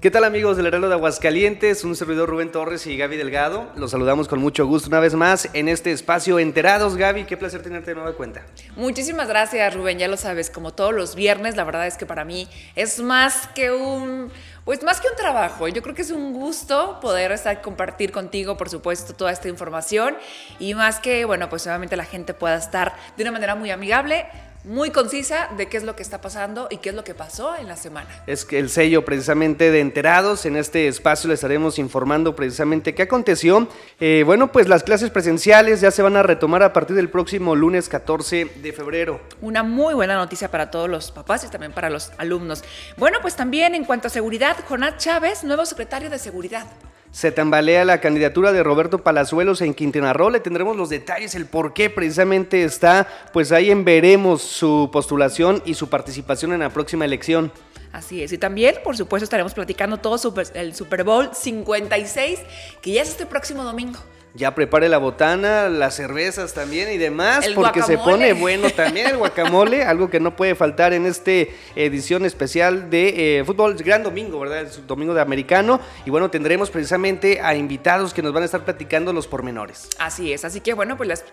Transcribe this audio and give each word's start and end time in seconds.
¿Qué 0.00 0.10
tal 0.10 0.24
amigos 0.24 0.56
del 0.56 0.64
Heraldo 0.64 0.88
de 0.88 0.94
Aguascalientes? 0.94 1.84
Un 1.84 1.94
servidor 1.94 2.26
Rubén 2.26 2.50
Torres 2.50 2.86
y 2.86 2.96
Gaby 2.96 3.18
Delgado. 3.18 3.70
Los 3.76 3.90
saludamos 3.90 4.28
con 4.28 4.40
mucho 4.40 4.64
gusto 4.66 4.88
una 4.88 4.98
vez 4.98 5.12
más 5.12 5.50
en 5.52 5.68
este 5.68 5.92
espacio 5.92 6.38
Enterados. 6.38 6.96
Gaby, 6.96 7.24
qué 7.24 7.36
placer 7.36 7.60
tenerte 7.60 7.90
de 7.90 7.96
nueva 7.96 8.14
cuenta. 8.14 8.46
Muchísimas 8.76 9.28
gracias 9.28 9.74
Rubén, 9.74 9.98
ya 9.98 10.08
lo 10.08 10.16
sabes, 10.16 10.48
como 10.48 10.72
todos 10.72 10.94
los 10.94 11.14
viernes, 11.14 11.54
la 11.54 11.64
verdad 11.64 11.86
es 11.86 11.98
que 11.98 12.06
para 12.06 12.24
mí 12.24 12.48
es 12.76 12.98
más 13.00 13.46
que 13.48 13.72
un... 13.72 14.32
Pues 14.64 14.82
más 14.82 15.02
que 15.02 15.08
un 15.08 15.16
trabajo, 15.16 15.68
yo 15.68 15.82
creo 15.82 15.94
que 15.94 16.02
es 16.02 16.10
un 16.10 16.32
gusto 16.32 16.98
poder 17.02 17.32
estar 17.32 17.60
compartir 17.60 18.10
contigo, 18.10 18.56
por 18.56 18.70
supuesto, 18.70 19.12
toda 19.12 19.32
esta 19.32 19.48
información 19.48 20.16
y 20.58 20.72
más 20.72 20.98
que, 21.00 21.26
bueno, 21.26 21.50
pues 21.50 21.66
obviamente 21.66 21.96
la 21.96 22.06
gente 22.06 22.32
pueda 22.32 22.56
estar 22.56 22.94
de 23.18 23.22
una 23.22 23.32
manera 23.32 23.54
muy 23.54 23.70
amigable, 23.70 24.26
muy 24.64 24.90
concisa 24.90 25.48
de 25.56 25.68
qué 25.68 25.76
es 25.76 25.84
lo 25.84 25.96
que 25.96 26.02
está 26.02 26.20
pasando 26.20 26.68
y 26.70 26.78
qué 26.78 26.90
es 26.90 26.94
lo 26.94 27.04
que 27.04 27.14
pasó 27.14 27.56
en 27.56 27.66
la 27.66 27.76
semana. 27.76 28.08
Es 28.26 28.44
que 28.44 28.58
el 28.58 28.68
sello 28.68 29.04
precisamente 29.04 29.70
de 29.70 29.80
enterados, 29.80 30.44
en 30.46 30.56
este 30.56 30.88
espacio 30.88 31.28
le 31.28 31.34
estaremos 31.34 31.78
informando 31.78 32.36
precisamente 32.36 32.94
qué 32.94 33.02
aconteció. 33.02 33.68
Eh, 34.00 34.22
bueno, 34.26 34.52
pues 34.52 34.68
las 34.68 34.82
clases 34.82 35.10
presenciales 35.10 35.80
ya 35.80 35.90
se 35.90 36.02
van 36.02 36.16
a 36.16 36.22
retomar 36.22 36.62
a 36.62 36.72
partir 36.72 36.96
del 36.96 37.08
próximo 37.08 37.56
lunes 37.56 37.88
14 37.88 38.46
de 38.56 38.72
febrero. 38.72 39.20
Una 39.40 39.62
muy 39.62 39.94
buena 39.94 40.16
noticia 40.16 40.50
para 40.50 40.70
todos 40.70 40.88
los 40.88 41.10
papás 41.10 41.44
y 41.44 41.48
también 41.48 41.72
para 41.72 41.88
los 41.88 42.12
alumnos. 42.18 42.62
Bueno, 42.96 43.18
pues 43.22 43.36
también 43.36 43.74
en 43.74 43.84
cuanto 43.84 44.08
a 44.08 44.10
seguridad, 44.10 44.56
Jonás 44.68 44.98
Chávez, 44.98 45.44
nuevo 45.44 45.64
secretario 45.64 46.10
de 46.10 46.18
Seguridad 46.18 46.66
se 47.12 47.32
tambalea 47.32 47.84
la 47.84 48.00
candidatura 48.00 48.52
de 48.52 48.62
Roberto 48.62 48.98
Palazuelos 48.98 49.60
en 49.62 49.74
Quintana 49.74 50.12
Roo. 50.12 50.30
Le 50.30 50.40
tendremos 50.40 50.76
los 50.76 50.88
detalles, 50.88 51.34
el 51.34 51.46
por 51.46 51.74
qué 51.74 51.90
precisamente 51.90 52.64
está, 52.64 53.08
pues 53.32 53.52
ahí 53.52 53.70
en 53.70 53.84
veremos 53.84 54.42
su 54.42 54.90
postulación 54.92 55.62
y 55.64 55.74
su 55.74 55.88
participación 55.88 56.52
en 56.52 56.60
la 56.60 56.70
próxima 56.70 57.04
elección. 57.04 57.52
Así 57.92 58.22
es, 58.22 58.32
y 58.32 58.38
también, 58.38 58.76
por 58.84 58.96
supuesto, 58.96 59.24
estaremos 59.24 59.52
platicando 59.52 59.96
todo 59.96 60.16
el 60.54 60.74
Super 60.74 61.02
Bowl 61.02 61.30
56, 61.32 62.38
que 62.80 62.92
ya 62.92 63.02
es 63.02 63.08
este 63.08 63.26
próximo 63.26 63.64
domingo 63.64 63.98
ya 64.34 64.54
prepare 64.54 64.88
la 64.88 64.98
botana, 64.98 65.68
las 65.68 65.94
cervezas 65.94 66.54
también 66.54 66.92
y 66.92 66.98
demás, 66.98 67.48
porque 67.54 67.82
se 67.82 67.98
pone 67.98 68.32
bueno 68.32 68.70
también 68.70 69.08
el 69.08 69.16
guacamole, 69.16 69.82
algo 69.84 70.10
que 70.10 70.20
no 70.20 70.36
puede 70.36 70.54
faltar 70.54 70.92
en 70.92 71.06
esta 71.06 71.32
edición 71.74 72.24
especial 72.24 72.90
de 72.90 73.38
eh, 73.38 73.44
fútbol, 73.44 73.74
gran 73.74 74.02
domingo, 74.02 74.38
¿verdad? 74.40 74.62
Es 74.62 74.86
domingo 74.86 75.14
de 75.14 75.20
americano, 75.20 75.80
y 76.04 76.10
bueno, 76.10 76.30
tendremos 76.30 76.70
precisamente 76.70 77.40
a 77.40 77.54
invitados 77.54 78.14
que 78.14 78.22
nos 78.22 78.32
van 78.32 78.42
a 78.42 78.46
estar 78.46 78.64
platicando 78.64 79.12
los 79.12 79.26
pormenores. 79.26 79.88
Así 79.98 80.32
es, 80.32 80.44
así 80.44 80.60
que 80.60 80.74
bueno, 80.74 80.96
pues 80.96 81.24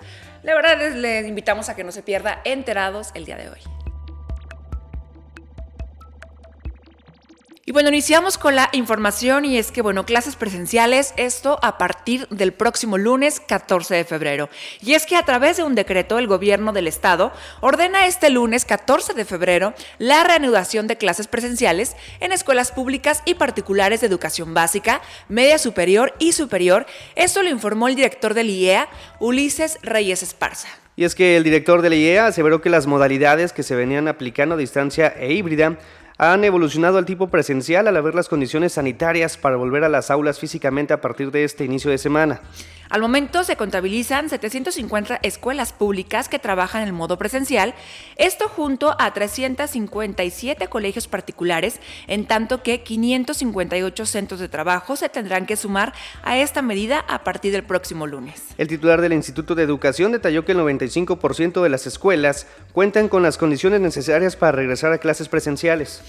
la 0.44 0.56
verdad 0.56 0.78
les, 0.78 0.96
les 0.96 1.28
invitamos 1.28 1.70
a 1.70 1.76
que 1.76 1.84
no 1.84 1.92
se 1.92 2.02
pierda 2.02 2.42
enterados 2.44 3.12
el 3.14 3.26
día 3.26 3.38
de 3.38 3.50
hoy. 3.50 3.87
Y 7.70 7.74
bueno, 7.74 7.90
iniciamos 7.90 8.38
con 8.38 8.56
la 8.56 8.70
información 8.72 9.44
y 9.44 9.58
es 9.58 9.74
que, 9.74 9.82
bueno, 9.82 10.06
clases 10.06 10.38
presenciales, 10.38 11.14
esto 11.18 11.60
a 11.62 11.78
partir 11.78 12.26
del 12.30 12.54
próximo 12.54 12.98
lunes 12.98 13.42
14 13.42 13.94
de 13.94 14.06
febrero. 14.06 14.48
Y 14.80 14.94
es 14.94 15.06
que 15.06 15.18
a 15.18 15.24
través 15.24 15.58
de 15.58 15.64
un 15.64 15.76
decreto, 15.76 16.18
el 16.18 16.28
gobierno 16.28 16.72
del 16.72 16.88
estado 16.88 17.34
ordena 17.60 18.08
este 18.08 18.30
lunes 18.30 18.64
14 18.64 19.16
de 19.16 19.26
febrero 19.26 19.74
la 19.98 20.24
reanudación 20.24 20.88
de 20.88 20.96
clases 20.96 21.28
presenciales 21.28 21.98
en 22.22 22.32
escuelas 22.32 22.72
públicas 22.72 23.22
y 23.26 23.34
particulares 23.34 24.00
de 24.00 24.08
educación 24.08 24.54
básica, 24.54 25.02
media 25.28 25.58
superior 25.58 26.14
y 26.20 26.32
superior. 26.32 26.86
Esto 27.18 27.44
lo 27.44 27.50
informó 27.50 27.90
el 27.90 27.96
director 27.96 28.34
del 28.34 28.50
IEA, 28.50 28.88
Ulises 29.20 29.78
Reyes 29.82 30.24
Esparza. 30.24 30.70
Y 30.96 31.04
es 31.04 31.14
que 31.14 31.38
el 31.38 31.44
director 31.44 31.84
del 31.84 31.94
IEA 31.94 32.26
aseveró 32.26 32.60
que 32.60 32.72
las 32.72 32.88
modalidades 32.88 33.54
que 33.54 33.62
se 33.62 33.76
venían 33.76 34.08
aplicando 34.08 34.56
a 34.56 34.58
distancia 34.58 35.14
e 35.20 35.32
híbrida 35.32 35.78
han 36.18 36.44
evolucionado 36.44 36.98
al 36.98 37.06
tipo 37.06 37.28
presencial 37.28 37.88
al 37.88 37.98
haber 37.98 38.16
las 38.16 38.30
condiciones 38.30 38.74
sanitarias 38.74 39.38
para 39.38 39.56
volver 39.56 39.84
a 39.84 39.90
las 39.90 40.10
aulas 40.10 40.40
físicamente 40.40 40.94
a 40.94 41.02
partir 41.02 41.32
de 41.32 41.44
este 41.44 41.66
inicio 41.66 41.92
de 41.92 41.98
semana. 41.98 42.42
Al 42.90 43.02
momento 43.02 43.44
se 43.44 43.58
contabilizan 43.58 44.30
750 44.30 45.20
escuelas 45.24 45.74
públicas 45.74 46.30
que 46.30 46.40
trabajan 46.40 46.88
en 46.88 46.96
modo 46.96 47.18
presencial, 47.18 47.74
esto 48.16 48.48
junto 48.48 48.96
a 48.98 49.14
357 49.14 50.68
colegios 50.68 51.08
particulares, 51.08 51.80
en 52.08 52.26
tanto 52.26 52.64
que 52.64 52.84
558 52.84 54.06
centros 54.06 54.40
de 54.40 54.48
trabajo 54.48 54.96
se 54.96 55.10
tendrán 55.10 55.46
que 55.46 55.58
sumar 55.58 55.94
a 56.24 56.38
esta 56.38 56.62
medida 56.62 57.00
a 57.08 57.24
partir 57.24 57.52
del 57.52 57.64
próximo 57.64 58.08
lunes. 58.08 58.44
El 58.58 58.68
titular 58.68 59.02
del 59.02 59.14
Instituto 59.14 59.56
de 59.56 59.64
Educación 59.64 60.12
detalló 60.14 60.46
que 60.46 60.54
el 60.54 60.60
95% 60.60 61.62
de 61.62 61.70
las 61.70 61.88
escuelas 61.88 62.48
cuentan 62.72 63.10
con 63.10 63.22
las 63.22 63.38
condiciones 63.38 63.82
necesarias 63.82 64.36
para 64.36 64.54
regresar 64.54 64.94
a 64.94 64.98
clases 64.98 65.28
presenciales. 65.28 66.02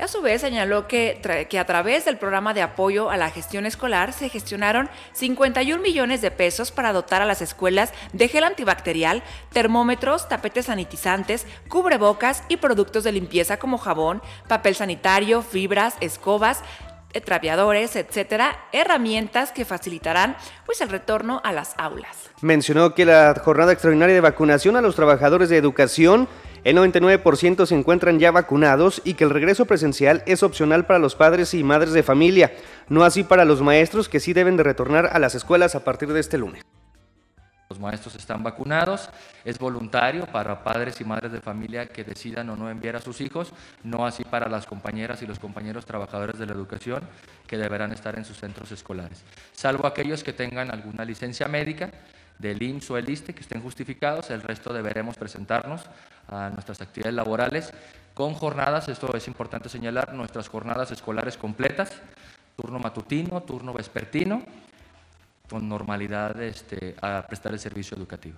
A 0.00 0.08
su 0.08 0.22
vez, 0.22 0.40
señaló 0.40 0.88
que, 0.88 1.20
a 1.58 1.64
través 1.64 2.06
del 2.06 2.16
programa 2.16 2.54
de 2.54 2.62
apoyo 2.62 3.10
a 3.10 3.18
la 3.18 3.30
gestión 3.30 3.66
escolar 3.66 4.14
se 4.14 4.30
gestionaron 4.30 4.88
51 5.12 5.82
millones 5.82 6.22
de 6.22 6.30
pesos 6.30 6.70
para 6.70 6.92
dotar 6.94 7.20
a 7.20 7.26
las 7.26 7.42
escuelas 7.42 7.92
de 8.14 8.28
gel 8.28 8.44
antibacterial, 8.44 9.22
termómetros, 9.52 10.28
tapetes 10.28 10.66
sanitizantes, 10.66 11.46
cubrebocas 11.68 12.44
y 12.48 12.56
productos 12.56 13.04
de 13.04 13.12
limpieza 13.12 13.58
como 13.58 13.76
jabón, 13.76 14.22
papel 14.48 14.74
sanitario, 14.74 15.42
fibras, 15.42 15.96
escobas, 16.00 16.62
trapeadores, 17.24 17.96
etcétera, 17.96 18.56
herramientas 18.72 19.52
que 19.52 19.64
facilitarán 19.64 20.36
pues 20.64 20.80
el 20.80 20.88
retorno 20.88 21.40
a 21.44 21.52
las 21.52 21.74
aulas. 21.76 22.30
Mencionó 22.40 22.94
que 22.94 23.04
la 23.04 23.34
jornada 23.44 23.72
extraordinaria 23.72 24.14
de 24.14 24.20
vacunación 24.20 24.76
a 24.76 24.80
los 24.80 24.94
trabajadores 24.94 25.48
de 25.48 25.56
educación 25.56 26.28
el 26.64 26.76
99% 26.76 27.66
se 27.66 27.74
encuentran 27.74 28.18
ya 28.18 28.30
vacunados 28.30 29.00
y 29.04 29.14
que 29.14 29.24
el 29.24 29.30
regreso 29.30 29.64
presencial 29.64 30.22
es 30.26 30.42
opcional 30.42 30.86
para 30.86 30.98
los 30.98 31.14
padres 31.14 31.54
y 31.54 31.64
madres 31.64 31.92
de 31.92 32.02
familia, 32.02 32.52
no 32.88 33.04
así 33.04 33.24
para 33.24 33.44
los 33.44 33.62
maestros 33.62 34.08
que 34.08 34.20
sí 34.20 34.32
deben 34.32 34.56
de 34.56 34.62
retornar 34.62 35.10
a 35.12 35.18
las 35.18 35.34
escuelas 35.34 35.74
a 35.74 35.84
partir 35.84 36.12
de 36.12 36.20
este 36.20 36.38
lunes. 36.38 36.64
Los 37.70 37.78
maestros 37.78 38.16
están 38.16 38.42
vacunados, 38.42 39.10
es 39.44 39.56
voluntario 39.60 40.26
para 40.26 40.64
padres 40.64 41.00
y 41.00 41.04
madres 41.04 41.30
de 41.30 41.40
familia 41.40 41.86
que 41.86 42.02
decidan 42.02 42.50
o 42.50 42.56
no 42.56 42.68
enviar 42.68 42.96
a 42.96 43.00
sus 43.00 43.20
hijos, 43.20 43.52
no 43.84 44.04
así 44.04 44.24
para 44.24 44.48
las 44.48 44.66
compañeras 44.66 45.22
y 45.22 45.26
los 45.26 45.38
compañeros 45.38 45.86
trabajadores 45.86 46.36
de 46.40 46.46
la 46.46 46.52
educación 46.52 47.04
que 47.46 47.56
deberán 47.56 47.92
estar 47.92 48.18
en 48.18 48.24
sus 48.24 48.38
centros 48.38 48.72
escolares, 48.72 49.22
salvo 49.52 49.86
aquellos 49.86 50.24
que 50.24 50.32
tengan 50.32 50.72
alguna 50.72 51.04
licencia 51.04 51.46
médica 51.46 51.90
del 52.40 52.60
IMSS 52.60 52.90
o 52.90 52.98
el 52.98 53.08
ISTE 53.08 53.34
que 53.34 53.42
estén 53.42 53.62
justificados, 53.62 54.30
el 54.30 54.42
resto 54.42 54.72
deberemos 54.72 55.16
presentarnos 55.16 55.82
a 56.30 56.50
nuestras 56.50 56.80
actividades 56.80 57.14
laborales 57.14 57.72
con 58.14 58.34
jornadas, 58.34 58.88
esto 58.88 59.14
es 59.16 59.26
importante 59.28 59.68
señalar, 59.68 60.12
nuestras 60.14 60.48
jornadas 60.48 60.90
escolares 60.90 61.36
completas, 61.36 61.90
turno 62.56 62.78
matutino, 62.78 63.42
turno 63.42 63.72
vespertino, 63.72 64.42
con 65.48 65.68
normalidad 65.68 66.40
este, 66.42 66.96
a 67.00 67.26
prestar 67.26 67.52
el 67.52 67.58
servicio 67.58 67.96
educativo. 67.96 68.36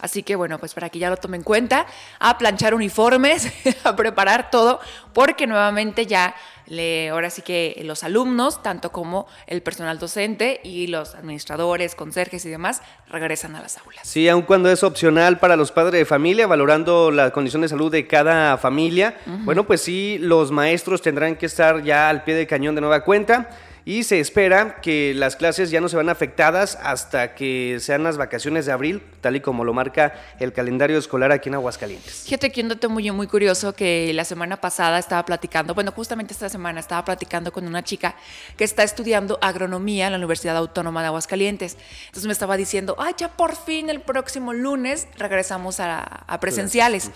Así 0.00 0.22
que 0.22 0.36
bueno, 0.36 0.58
pues 0.58 0.74
para 0.74 0.90
que 0.90 0.98
ya 0.98 1.10
lo 1.10 1.16
tomen 1.16 1.40
en 1.40 1.44
cuenta, 1.44 1.86
a 2.18 2.38
planchar 2.38 2.74
uniformes, 2.74 3.52
a 3.84 3.96
preparar 3.96 4.50
todo, 4.50 4.80
porque 5.12 5.46
nuevamente 5.46 6.06
ya 6.06 6.34
le, 6.66 7.08
ahora 7.08 7.30
sí 7.30 7.42
que 7.42 7.80
los 7.84 8.04
alumnos, 8.04 8.62
tanto 8.62 8.92
como 8.92 9.26
el 9.46 9.62
personal 9.62 9.98
docente 9.98 10.60
y 10.62 10.86
los 10.88 11.14
administradores, 11.14 11.94
conserjes 11.94 12.44
y 12.44 12.50
demás, 12.50 12.82
regresan 13.08 13.56
a 13.56 13.62
las 13.62 13.78
aulas. 13.78 14.06
Sí, 14.06 14.28
aun 14.28 14.42
cuando 14.42 14.70
es 14.70 14.82
opcional 14.82 15.38
para 15.38 15.56
los 15.56 15.72
padres 15.72 15.92
de 15.92 16.04
familia, 16.04 16.46
valorando 16.46 17.10
la 17.10 17.30
condición 17.30 17.62
de 17.62 17.68
salud 17.68 17.90
de 17.90 18.06
cada 18.06 18.58
familia, 18.58 19.18
bueno, 19.26 19.66
pues 19.66 19.80
sí, 19.80 20.18
los 20.20 20.50
maestros 20.50 21.02
tendrán 21.02 21.36
que 21.36 21.46
estar 21.46 21.82
ya 21.82 22.08
al 22.08 22.24
pie 22.24 22.34
del 22.34 22.46
cañón 22.46 22.74
de 22.74 22.82
nueva 22.82 23.04
cuenta 23.04 23.48
y 23.88 24.04
se 24.04 24.20
espera 24.20 24.82
que 24.82 25.14
las 25.14 25.34
clases 25.34 25.70
ya 25.70 25.80
no 25.80 25.88
se 25.88 25.96
van 25.96 26.10
afectadas 26.10 26.78
hasta 26.82 27.34
que 27.34 27.78
sean 27.80 28.02
las 28.02 28.18
vacaciones 28.18 28.66
de 28.66 28.72
abril, 28.72 29.02
tal 29.22 29.36
y 29.36 29.40
como 29.40 29.64
lo 29.64 29.72
marca 29.72 30.12
el 30.38 30.52
calendario 30.52 30.98
escolar 30.98 31.32
aquí 31.32 31.48
en 31.48 31.54
Aguascalientes. 31.54 32.24
Fíjate 32.26 32.52
que 32.52 32.60
un 32.60 32.68
dato 32.68 32.90
muy, 32.90 33.10
muy 33.12 33.26
curioso 33.26 33.72
que 33.72 34.12
la 34.12 34.26
semana 34.26 34.60
pasada 34.60 34.98
estaba 34.98 35.24
platicando, 35.24 35.72
bueno, 35.72 35.90
justamente 35.92 36.34
esta 36.34 36.50
semana 36.50 36.80
estaba 36.80 37.02
platicando 37.02 37.50
con 37.50 37.66
una 37.66 37.82
chica 37.82 38.14
que 38.58 38.64
está 38.64 38.82
estudiando 38.82 39.38
agronomía 39.40 40.04
en 40.04 40.12
la 40.12 40.18
Universidad 40.18 40.58
Autónoma 40.58 41.00
de 41.00 41.06
Aguascalientes. 41.06 41.78
Entonces 42.08 42.26
me 42.26 42.34
estaba 42.34 42.58
diciendo, 42.58 42.94
ay, 42.98 43.14
ya 43.16 43.28
por 43.38 43.56
fin 43.56 43.88
el 43.88 44.02
próximo 44.02 44.52
lunes 44.52 45.08
regresamos 45.16 45.80
a, 45.80 46.26
presenciales. 46.42 47.10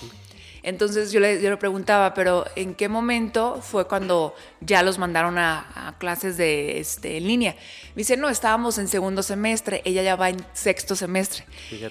Entonces 0.62 1.10
yo 1.10 1.20
le, 1.20 1.40
yo 1.42 1.50
le 1.50 1.56
preguntaba, 1.56 2.14
pero 2.14 2.44
¿en 2.54 2.74
qué 2.74 2.88
momento 2.88 3.60
fue 3.62 3.86
cuando 3.86 4.34
ya 4.60 4.82
los 4.82 4.98
mandaron 4.98 5.38
a, 5.38 5.96
clases 5.98 6.36
de, 6.36 6.78
este, 6.78 7.16
en 7.16 7.26
línea? 7.26 7.56
Me 7.94 8.00
dice, 8.00 8.16
no, 8.16 8.28
estábamos 8.28 8.78
en 8.78 8.88
segundo 8.88 9.22
semestre, 9.22 9.82
ella 9.84 10.02
ya 10.02 10.16
va 10.16 10.30
en 10.30 10.44
sexto 10.52 10.94
semestre. 10.94 11.44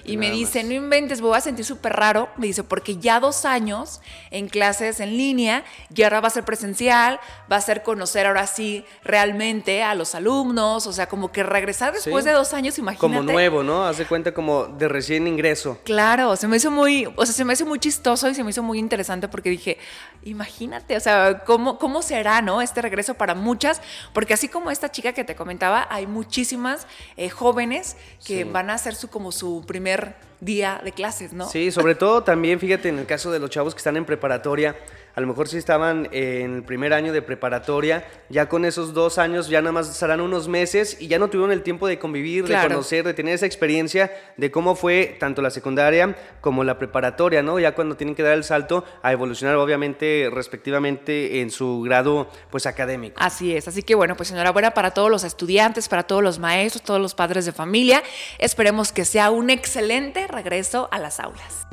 y 0.04 0.16
me 0.16 0.30
dice, 0.30 0.64
no 0.64 0.72
inventes, 0.72 1.20
me 1.20 1.28
voy 1.28 1.38
a 1.38 1.40
sentir 1.40 1.64
súper 1.64 1.92
raro. 1.92 2.28
Me 2.36 2.46
dice, 2.46 2.64
porque 2.64 2.96
ya 2.96 3.20
dos 3.20 3.44
años 3.44 4.00
en 4.30 4.48
clases 4.48 5.00
en 5.00 5.16
línea 5.16 5.64
y 5.94 6.02
ahora 6.02 6.20
va 6.20 6.28
a 6.28 6.30
ser 6.30 6.44
presencial, 6.44 7.20
va 7.50 7.56
a 7.56 7.60
ser 7.60 7.82
conocer 7.82 8.26
ahora 8.26 8.46
sí 8.46 8.84
realmente 9.04 9.82
a 9.82 9.94
los 9.94 10.14
alumnos, 10.14 10.86
o 10.86 10.92
sea, 10.92 11.08
como 11.08 11.30
que 11.30 11.42
regresar 11.42 11.92
después 11.92 12.24
de 12.24 12.32
dos 12.32 12.54
años, 12.54 12.78
imagínate. 12.78 13.00
Como 13.00 13.22
nuevo, 13.22 13.62
¿no? 13.62 13.84
Hace 13.84 14.06
cuenta 14.06 14.32
como 14.32 14.64
de 14.66 14.88
recién 14.88 15.26
ingreso. 15.26 15.78
Claro, 15.84 16.36
se 16.36 16.48
me 16.48 16.56
hizo 16.56 16.70
muy, 16.70 17.06
o 17.16 17.26
sea, 17.26 17.34
se 17.34 17.44
me 17.44 17.52
hizo 17.52 17.66
muy 17.66 17.78
chistoso 17.78 18.28
y 18.28 18.34
se 18.34 18.42
me 18.42 18.50
hizo 18.50 18.61
hizo 18.62 18.66
muy 18.66 18.78
interesante 18.78 19.28
porque 19.28 19.50
dije, 19.50 19.78
imagínate, 20.22 20.96
o 20.96 21.00
sea, 21.00 21.42
¿cómo, 21.44 21.78
cómo 21.78 22.02
será, 22.02 22.42
¿no? 22.42 22.62
Este 22.62 22.82
regreso 22.82 23.14
para 23.14 23.34
muchas, 23.34 23.80
porque 24.12 24.34
así 24.34 24.48
como 24.48 24.70
esta 24.70 24.90
chica 24.90 25.12
que 25.12 25.24
te 25.24 25.34
comentaba, 25.34 25.86
hay 25.90 26.06
muchísimas 26.06 26.86
eh, 27.16 27.28
jóvenes 27.28 27.96
que 28.24 28.44
van 28.44 28.70
a 28.70 28.74
hacer 28.74 28.94
su 28.94 29.08
como 29.08 29.32
su 29.32 29.64
primer 29.66 30.14
día 30.40 30.80
de 30.82 30.92
clases, 30.92 31.32
¿no? 31.32 31.48
Sí, 31.48 31.70
sobre 31.70 31.94
todo 31.94 32.22
también, 32.22 32.58
fíjate, 32.58 32.88
en 32.88 32.98
el 32.98 33.06
caso 33.06 33.30
de 33.30 33.38
los 33.38 33.50
chavos 33.50 33.74
que 33.74 33.78
están 33.78 33.96
en 33.96 34.04
preparatoria, 34.04 34.76
a 35.14 35.20
lo 35.20 35.26
mejor 35.26 35.48
si 35.48 35.58
estaban 35.58 36.08
en 36.12 36.56
el 36.56 36.62
primer 36.62 36.92
año 36.92 37.12
de 37.12 37.22
preparatoria, 37.22 38.06
ya 38.28 38.48
con 38.48 38.64
esos 38.64 38.94
dos 38.94 39.18
años 39.18 39.48
ya 39.48 39.60
nada 39.60 39.72
más 39.72 39.94
serán 39.96 40.20
unos 40.20 40.48
meses 40.48 40.96
y 41.00 41.08
ya 41.08 41.18
no 41.18 41.28
tuvieron 41.28 41.52
el 41.52 41.62
tiempo 41.62 41.86
de 41.86 41.98
convivir, 41.98 42.46
de 42.46 42.60
conocer, 42.60 43.04
de 43.04 43.14
tener 43.14 43.34
esa 43.34 43.46
experiencia 43.46 44.12
de 44.36 44.50
cómo 44.50 44.74
fue 44.74 45.16
tanto 45.20 45.42
la 45.42 45.50
secundaria 45.50 46.16
como 46.40 46.64
la 46.64 46.78
preparatoria, 46.78 47.42
¿no? 47.42 47.58
Ya 47.58 47.74
cuando 47.74 47.96
tienen 47.96 48.14
que 48.14 48.22
dar 48.22 48.34
el 48.34 48.44
salto 48.44 48.84
a 49.02 49.12
evolucionar 49.12 49.56
obviamente 49.56 50.30
respectivamente 50.32 51.40
en 51.40 51.50
su 51.50 51.82
grado 51.82 52.30
pues 52.50 52.66
académico. 52.66 53.16
Así 53.20 53.54
es, 53.54 53.68
así 53.68 53.82
que 53.82 53.94
bueno, 53.94 54.16
pues 54.16 54.30
enhorabuena 54.30 54.72
para 54.72 54.92
todos 54.92 55.10
los 55.10 55.24
estudiantes, 55.24 55.88
para 55.88 56.04
todos 56.04 56.22
los 56.22 56.38
maestros, 56.38 56.82
todos 56.82 57.00
los 57.00 57.14
padres 57.14 57.44
de 57.44 57.52
familia. 57.52 58.02
Esperemos 58.38 58.92
que 58.92 59.04
sea 59.04 59.30
un 59.30 59.50
excelente 59.50 60.26
regreso 60.26 60.88
a 60.90 60.98
las 60.98 61.20
aulas. 61.20 61.71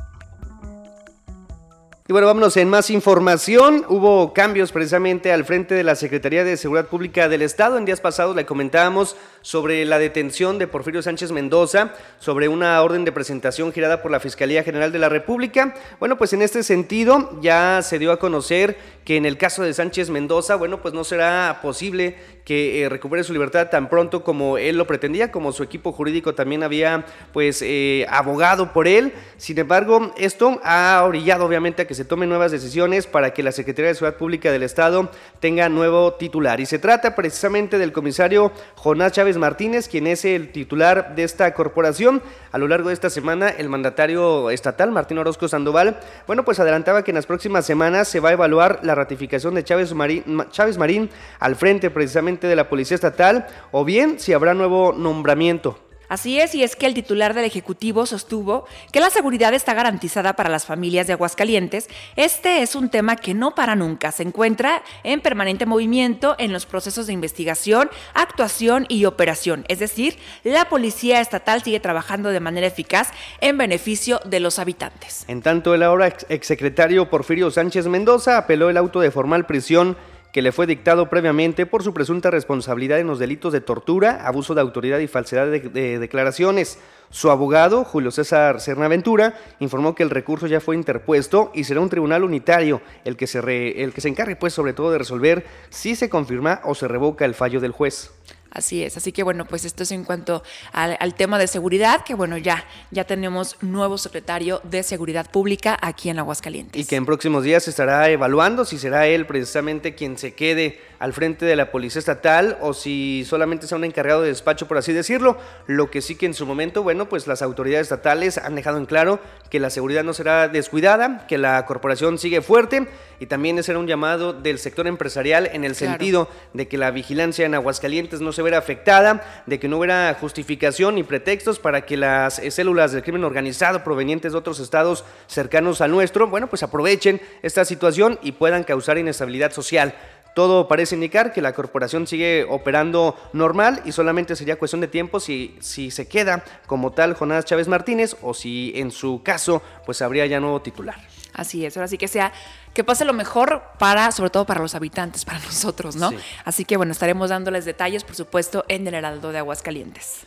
Y 2.10 2.12
bueno, 2.12 2.26
vámonos 2.26 2.56
en 2.56 2.68
más 2.68 2.90
información. 2.90 3.84
Hubo 3.88 4.32
cambios 4.32 4.72
precisamente 4.72 5.30
al 5.30 5.44
frente 5.44 5.76
de 5.76 5.84
la 5.84 5.94
Secretaría 5.94 6.42
de 6.42 6.56
Seguridad 6.56 6.88
Pública 6.88 7.28
del 7.28 7.40
Estado. 7.40 7.78
En 7.78 7.84
días 7.84 8.00
pasados 8.00 8.34
le 8.34 8.46
comentábamos 8.46 9.14
sobre 9.42 9.84
la 9.84 10.00
detención 10.00 10.58
de 10.58 10.66
Porfirio 10.66 11.02
Sánchez 11.02 11.30
Mendoza, 11.30 11.94
sobre 12.18 12.48
una 12.48 12.82
orden 12.82 13.04
de 13.04 13.12
presentación 13.12 13.72
girada 13.72 14.02
por 14.02 14.10
la 14.10 14.18
Fiscalía 14.18 14.64
General 14.64 14.90
de 14.90 14.98
la 14.98 15.08
República. 15.08 15.76
Bueno, 16.00 16.18
pues 16.18 16.32
en 16.32 16.42
este 16.42 16.64
sentido 16.64 17.38
ya 17.42 17.80
se 17.80 18.00
dio 18.00 18.10
a 18.10 18.18
conocer 18.18 18.76
que 19.04 19.16
en 19.16 19.24
el 19.24 19.38
caso 19.38 19.62
de 19.62 19.72
Sánchez 19.72 20.10
Mendoza, 20.10 20.56
bueno, 20.56 20.82
pues 20.82 20.92
no 20.92 21.04
será 21.04 21.60
posible 21.62 22.16
que 22.44 22.82
eh, 22.82 22.88
recupere 22.88 23.24
su 23.24 23.32
libertad 23.32 23.68
tan 23.70 23.88
pronto 23.88 24.24
como 24.24 24.58
él 24.58 24.76
lo 24.76 24.86
pretendía, 24.86 25.30
como 25.30 25.52
su 25.52 25.62
equipo 25.62 25.92
jurídico 25.92 26.34
también 26.34 26.62
había 26.62 27.04
pues 27.32 27.62
eh, 27.62 28.06
abogado 28.08 28.72
por 28.72 28.88
él. 28.88 29.12
Sin 29.36 29.58
embargo, 29.58 30.12
esto 30.16 30.60
ha 30.64 31.02
orillado 31.04 31.44
obviamente 31.44 31.82
a 31.82 31.86
que 31.86 31.94
se 31.94 32.04
tomen 32.04 32.28
nuevas 32.28 32.52
decisiones 32.52 33.06
para 33.06 33.32
que 33.32 33.42
la 33.42 33.52
Secretaría 33.52 33.88
de 33.88 33.94
Seguridad 33.94 34.18
Pública 34.18 34.52
del 34.52 34.62
Estado 34.62 35.10
tenga 35.40 35.68
nuevo 35.68 36.14
titular. 36.14 36.60
Y 36.60 36.66
se 36.66 36.78
trata 36.78 37.14
precisamente 37.14 37.78
del 37.78 37.92
comisario 37.92 38.52
Jonás 38.76 39.12
Chávez 39.12 39.36
Martínez, 39.36 39.88
quien 39.88 40.06
es 40.06 40.24
el 40.24 40.52
titular 40.52 41.14
de 41.14 41.24
esta 41.24 41.52
corporación. 41.54 42.22
A 42.52 42.58
lo 42.58 42.66
largo 42.66 42.88
de 42.88 42.94
esta 42.94 43.10
semana, 43.10 43.48
el 43.48 43.68
mandatario 43.68 44.50
estatal, 44.50 44.90
Martín 44.90 45.18
Orozco 45.18 45.46
Sandoval, 45.46 46.00
bueno, 46.26 46.44
pues 46.44 46.58
adelantaba 46.58 47.04
que 47.04 47.10
en 47.10 47.14
las 47.16 47.26
próximas 47.26 47.64
semanas 47.64 48.08
se 48.08 48.20
va 48.20 48.30
a 48.30 48.32
evaluar 48.32 48.80
la 48.82 48.94
ratificación 48.94 49.54
de 49.54 49.64
Chávez 49.64 49.94
Marín, 49.94 50.24
Chávez 50.50 50.78
Marín 50.78 51.10
al 51.38 51.56
frente 51.56 51.90
precisamente 51.90 52.29
de 52.38 52.56
la 52.56 52.68
Policía 52.68 52.94
Estatal, 52.94 53.46
o 53.72 53.84
bien 53.84 54.20
si 54.20 54.32
habrá 54.32 54.54
nuevo 54.54 54.92
nombramiento. 54.92 55.78
Así 56.10 56.40
es, 56.40 56.56
y 56.56 56.64
es 56.64 56.74
que 56.74 56.86
el 56.86 56.94
titular 56.94 57.34
del 57.34 57.44
Ejecutivo 57.44 58.04
sostuvo 58.04 58.66
que 58.90 58.98
la 58.98 59.10
seguridad 59.10 59.54
está 59.54 59.74
garantizada 59.74 60.32
para 60.32 60.50
las 60.50 60.66
familias 60.66 61.06
de 61.06 61.12
Aguascalientes. 61.12 61.88
Este 62.16 62.62
es 62.62 62.74
un 62.74 62.90
tema 62.90 63.14
que 63.14 63.32
no 63.32 63.54
para 63.54 63.76
nunca, 63.76 64.10
se 64.10 64.24
encuentra 64.24 64.82
en 65.04 65.20
permanente 65.20 65.66
movimiento 65.66 66.34
en 66.40 66.52
los 66.52 66.66
procesos 66.66 67.06
de 67.06 67.12
investigación, 67.12 67.90
actuación 68.12 68.86
y 68.88 69.04
operación. 69.04 69.64
Es 69.68 69.78
decir, 69.78 70.18
la 70.42 70.68
Policía 70.68 71.20
Estatal 71.20 71.62
sigue 71.62 71.78
trabajando 71.78 72.30
de 72.30 72.40
manera 72.40 72.66
eficaz 72.66 73.12
en 73.40 73.56
beneficio 73.56 74.20
de 74.24 74.40
los 74.40 74.58
habitantes. 74.58 75.24
En 75.28 75.42
tanto, 75.42 75.76
el 75.76 75.84
ahora 75.84 76.08
exsecretario 76.28 77.08
Porfirio 77.08 77.52
Sánchez 77.52 77.86
Mendoza 77.86 78.36
apeló 78.36 78.68
el 78.68 78.78
auto 78.78 78.98
de 78.98 79.12
formal 79.12 79.46
prisión 79.46 79.96
que 80.32 80.42
le 80.42 80.52
fue 80.52 80.66
dictado 80.66 81.08
previamente 81.08 81.66
por 81.66 81.82
su 81.82 81.92
presunta 81.92 82.30
responsabilidad 82.30 83.00
en 83.00 83.06
los 83.06 83.18
delitos 83.18 83.52
de 83.52 83.60
tortura, 83.60 84.26
abuso 84.26 84.54
de 84.54 84.60
autoridad 84.60 84.98
y 84.98 85.08
falsedad 85.08 85.48
de, 85.48 85.98
declaraciones. 85.98 86.78
Su 87.10 87.30
abogado, 87.30 87.84
Julio 87.84 88.12
César 88.12 88.60
Cernaventura, 88.60 89.34
informó 89.58 89.96
que 89.96 90.04
el 90.04 90.10
recurso 90.10 90.46
ya 90.46 90.60
fue 90.60 90.76
interpuesto 90.76 91.50
y 91.54 91.64
será 91.64 91.80
un 91.80 91.88
tribunal 91.88 92.22
unitario 92.22 92.80
el 93.04 93.16
que 93.16 93.26
se, 93.26 93.82
el 93.82 93.92
que 93.92 94.00
se 94.00 94.08
encargue, 94.08 94.36
pues, 94.36 94.52
sobre 94.52 94.72
todo 94.72 94.92
de 94.92 94.98
resolver 94.98 95.44
si 95.70 95.96
se 95.96 96.08
confirma 96.08 96.60
o 96.64 96.76
se 96.76 96.86
revoca 96.86 97.24
el 97.24 97.34
fallo 97.34 97.60
del 97.60 97.72
juez. 97.72 98.12
Así 98.50 98.82
es, 98.82 98.96
así 98.96 99.12
que 99.12 99.22
bueno, 99.22 99.44
pues 99.44 99.64
esto 99.64 99.84
es 99.84 99.92
en 99.92 100.04
cuanto 100.04 100.42
al, 100.72 101.14
tema 101.14 101.38
de 101.38 101.46
seguridad, 101.46 102.02
que 102.04 102.14
bueno, 102.14 102.36
ya, 102.36 102.64
ya 102.90 103.04
tenemos 103.04 103.56
nuevo 103.60 103.96
secretario 103.96 104.60
de 104.64 104.82
Seguridad 104.82 105.30
Pública 105.30 105.78
aquí 105.80 106.10
en 106.10 106.18
Aguascalientes. 106.18 106.80
Y 106.80 106.84
que 106.84 106.96
en 106.96 107.06
próximos 107.06 107.44
días 107.44 107.64
se 107.64 107.70
estará 107.70 108.08
evaluando 108.10 108.64
si 108.64 108.78
será 108.78 109.06
él 109.06 109.26
precisamente 109.26 109.94
quien 109.94 110.18
se 110.18 110.34
quede 110.34 110.80
al 110.98 111.12
frente 111.12 111.46
de 111.46 111.56
la 111.56 111.70
Policía 111.70 111.98
Estatal 111.98 112.58
o 112.60 112.74
si 112.74 113.24
solamente 113.26 113.66
sea 113.66 113.78
un 113.78 113.84
encargado 113.84 114.22
de 114.22 114.28
despacho, 114.28 114.68
por 114.68 114.78
así 114.78 114.92
decirlo. 114.92 115.38
Lo 115.66 115.90
que 115.90 116.02
sí 116.02 116.14
que 116.14 116.26
en 116.26 116.34
su 116.34 116.44
momento, 116.44 116.82
bueno, 116.82 117.08
pues 117.08 117.26
las 117.26 117.42
autoridades 117.42 117.86
estatales 117.86 118.36
han 118.36 118.54
dejado 118.54 118.78
en 118.78 118.86
claro 118.86 119.20
que 119.48 119.60
la 119.60 119.70
seguridad 119.70 120.04
no 120.04 120.12
será 120.12 120.48
descuidada, 120.48 121.26
que 121.26 121.38
la 121.38 121.64
corporación 121.66 122.18
sigue 122.18 122.42
fuerte 122.42 122.88
y 123.18 123.26
también 123.26 123.58
ese 123.58 123.72
era 123.72 123.78
un 123.78 123.86
llamado 123.86 124.32
del 124.32 124.58
sector 124.58 124.86
empresarial 124.86 125.48
en 125.52 125.64
el 125.64 125.74
sentido 125.74 126.28
de 126.52 126.68
que 126.68 126.78
la 126.78 126.90
vigilancia 126.90 127.46
en 127.46 127.54
Aguascalientes 127.54 128.20
no 128.20 128.32
se 128.32 128.39
verá 128.42 128.58
afectada, 128.58 129.42
de 129.46 129.58
que 129.58 129.68
no 129.68 129.78
hubiera 129.78 130.16
justificación 130.20 130.94
ni 130.94 131.02
pretextos 131.02 131.58
para 131.58 131.84
que 131.86 131.96
las 131.96 132.38
eh, 132.38 132.50
células 132.50 132.92
del 132.92 133.02
crimen 133.02 133.24
organizado 133.24 133.84
provenientes 133.84 134.32
de 134.32 134.38
otros 134.38 134.60
estados 134.60 135.04
cercanos 135.26 135.80
al 135.80 135.90
nuestro, 135.90 136.28
bueno, 136.28 136.48
pues 136.48 136.62
aprovechen 136.62 137.20
esta 137.42 137.64
situación 137.64 138.18
y 138.22 138.32
puedan 138.32 138.64
causar 138.64 138.98
inestabilidad 138.98 139.52
social. 139.52 139.94
Todo 140.34 140.68
parece 140.68 140.94
indicar 140.94 141.32
que 141.32 141.42
la 141.42 141.52
corporación 141.52 142.06
sigue 142.06 142.46
operando 142.48 143.16
normal 143.32 143.82
y 143.84 143.92
solamente 143.92 144.36
sería 144.36 144.58
cuestión 144.58 144.80
de 144.80 144.88
tiempo 144.88 145.18
si, 145.18 145.56
si 145.60 145.90
se 145.90 146.06
queda 146.06 146.44
como 146.66 146.92
tal 146.92 147.14
Jonás 147.14 147.44
Chávez 147.44 147.66
Martínez 147.66 148.16
o 148.22 148.32
si 148.32 148.72
en 148.76 148.92
su 148.92 149.22
caso 149.24 149.60
pues 149.84 150.02
habría 150.02 150.26
ya 150.26 150.38
nuevo 150.38 150.62
titular. 150.62 150.96
Así 151.34 151.64
es, 151.64 151.76
ahora 151.76 151.88
sí 151.88 151.98
que 151.98 152.08
sea, 152.08 152.32
que 152.74 152.84
pase 152.84 153.04
lo 153.04 153.12
mejor 153.12 153.62
para, 153.78 154.12
sobre 154.12 154.30
todo 154.30 154.46
para 154.46 154.60
los 154.60 154.74
habitantes, 154.74 155.24
para 155.24 155.38
nosotros, 155.44 155.96
¿no? 155.96 156.10
Así 156.44 156.64
que 156.64 156.76
bueno, 156.76 156.92
estaremos 156.92 157.30
dándoles 157.30 157.64
detalles, 157.64 158.04
por 158.04 158.16
supuesto, 158.16 158.64
en 158.68 158.86
el 158.86 158.94
Heraldo 158.94 159.32
de 159.32 159.38
Aguascalientes. 159.38 160.26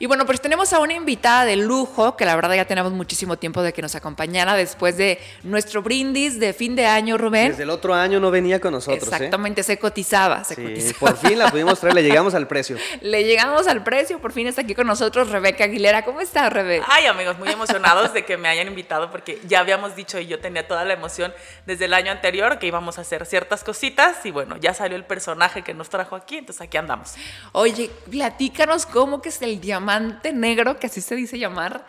Y 0.00 0.06
bueno, 0.06 0.26
pues 0.26 0.40
tenemos 0.40 0.72
a 0.72 0.80
una 0.80 0.94
invitada 0.94 1.44
de 1.44 1.54
lujo, 1.54 2.16
que 2.16 2.24
la 2.24 2.34
verdad 2.34 2.56
ya 2.56 2.64
tenemos 2.64 2.92
muchísimo 2.92 3.36
tiempo 3.36 3.62
de 3.62 3.72
que 3.72 3.80
nos 3.80 3.94
acompañara 3.94 4.54
después 4.54 4.96
de 4.96 5.20
nuestro 5.44 5.82
brindis 5.82 6.40
de 6.40 6.52
fin 6.52 6.74
de 6.74 6.84
año, 6.84 7.16
Rubén. 7.16 7.52
Desde 7.52 7.62
el 7.62 7.70
otro 7.70 7.94
año 7.94 8.18
no 8.18 8.32
venía 8.32 8.60
con 8.60 8.72
nosotros. 8.72 9.04
¿eh? 9.04 9.14
Exactamente, 9.14 9.62
se 9.62 9.78
cotizaba, 9.78 10.42
se 10.42 10.56
sí, 10.80 10.94
Por 10.98 11.16
fin 11.16 11.38
la 11.38 11.48
pudimos 11.48 11.78
traer, 11.78 11.94
le 11.94 12.02
llegamos 12.02 12.34
al 12.34 12.48
precio. 12.48 12.76
Le 13.02 13.24
llegamos 13.24 13.68
al 13.68 13.84
precio, 13.84 14.18
por 14.18 14.32
fin 14.32 14.46
está 14.46 14.62
aquí 14.62 14.74
con 14.74 14.86
nosotros 14.86 15.28
Rebeca 15.30 15.64
Aguilera. 15.64 16.04
¿Cómo 16.04 16.20
estás, 16.20 16.52
Rebeca? 16.52 16.86
Ay, 16.88 17.06
amigos, 17.06 17.38
muy 17.38 17.48
emocionados 17.48 18.12
de 18.12 18.24
que 18.24 18.36
me 18.36 18.48
hayan 18.48 18.66
invitado 18.66 19.10
porque 19.10 19.40
ya 19.46 19.60
habíamos 19.60 19.94
dicho 19.94 20.18
y 20.18 20.26
yo 20.26 20.40
tenía 20.40 20.66
toda 20.66 20.84
la 20.84 20.94
emoción 20.94 21.32
desde 21.66 21.84
el 21.84 21.94
año 21.94 22.10
anterior 22.10 22.58
que 22.58 22.66
íbamos 22.66 22.98
a 22.98 23.02
hacer 23.02 23.26
ciertas 23.26 23.62
cositas 23.62 24.24
y 24.24 24.30
bueno, 24.30 24.56
ya 24.56 24.74
salió 24.74 24.96
el 24.96 25.04
personaje 25.04 25.62
que 25.62 25.74
nos 25.74 25.88
trajo 25.90 26.16
aquí, 26.16 26.38
entonces 26.38 26.62
aquí 26.62 26.76
andamos. 26.76 27.14
Oye, 27.52 27.90
platícanos 28.10 28.86
cómo 28.86 29.22
que 29.22 29.28
es 29.28 29.40
el 29.42 29.60
diamante 29.60 29.83
negro, 30.32 30.78
que 30.78 30.86
así 30.86 31.00
se 31.00 31.14
dice 31.14 31.38
llamar, 31.38 31.86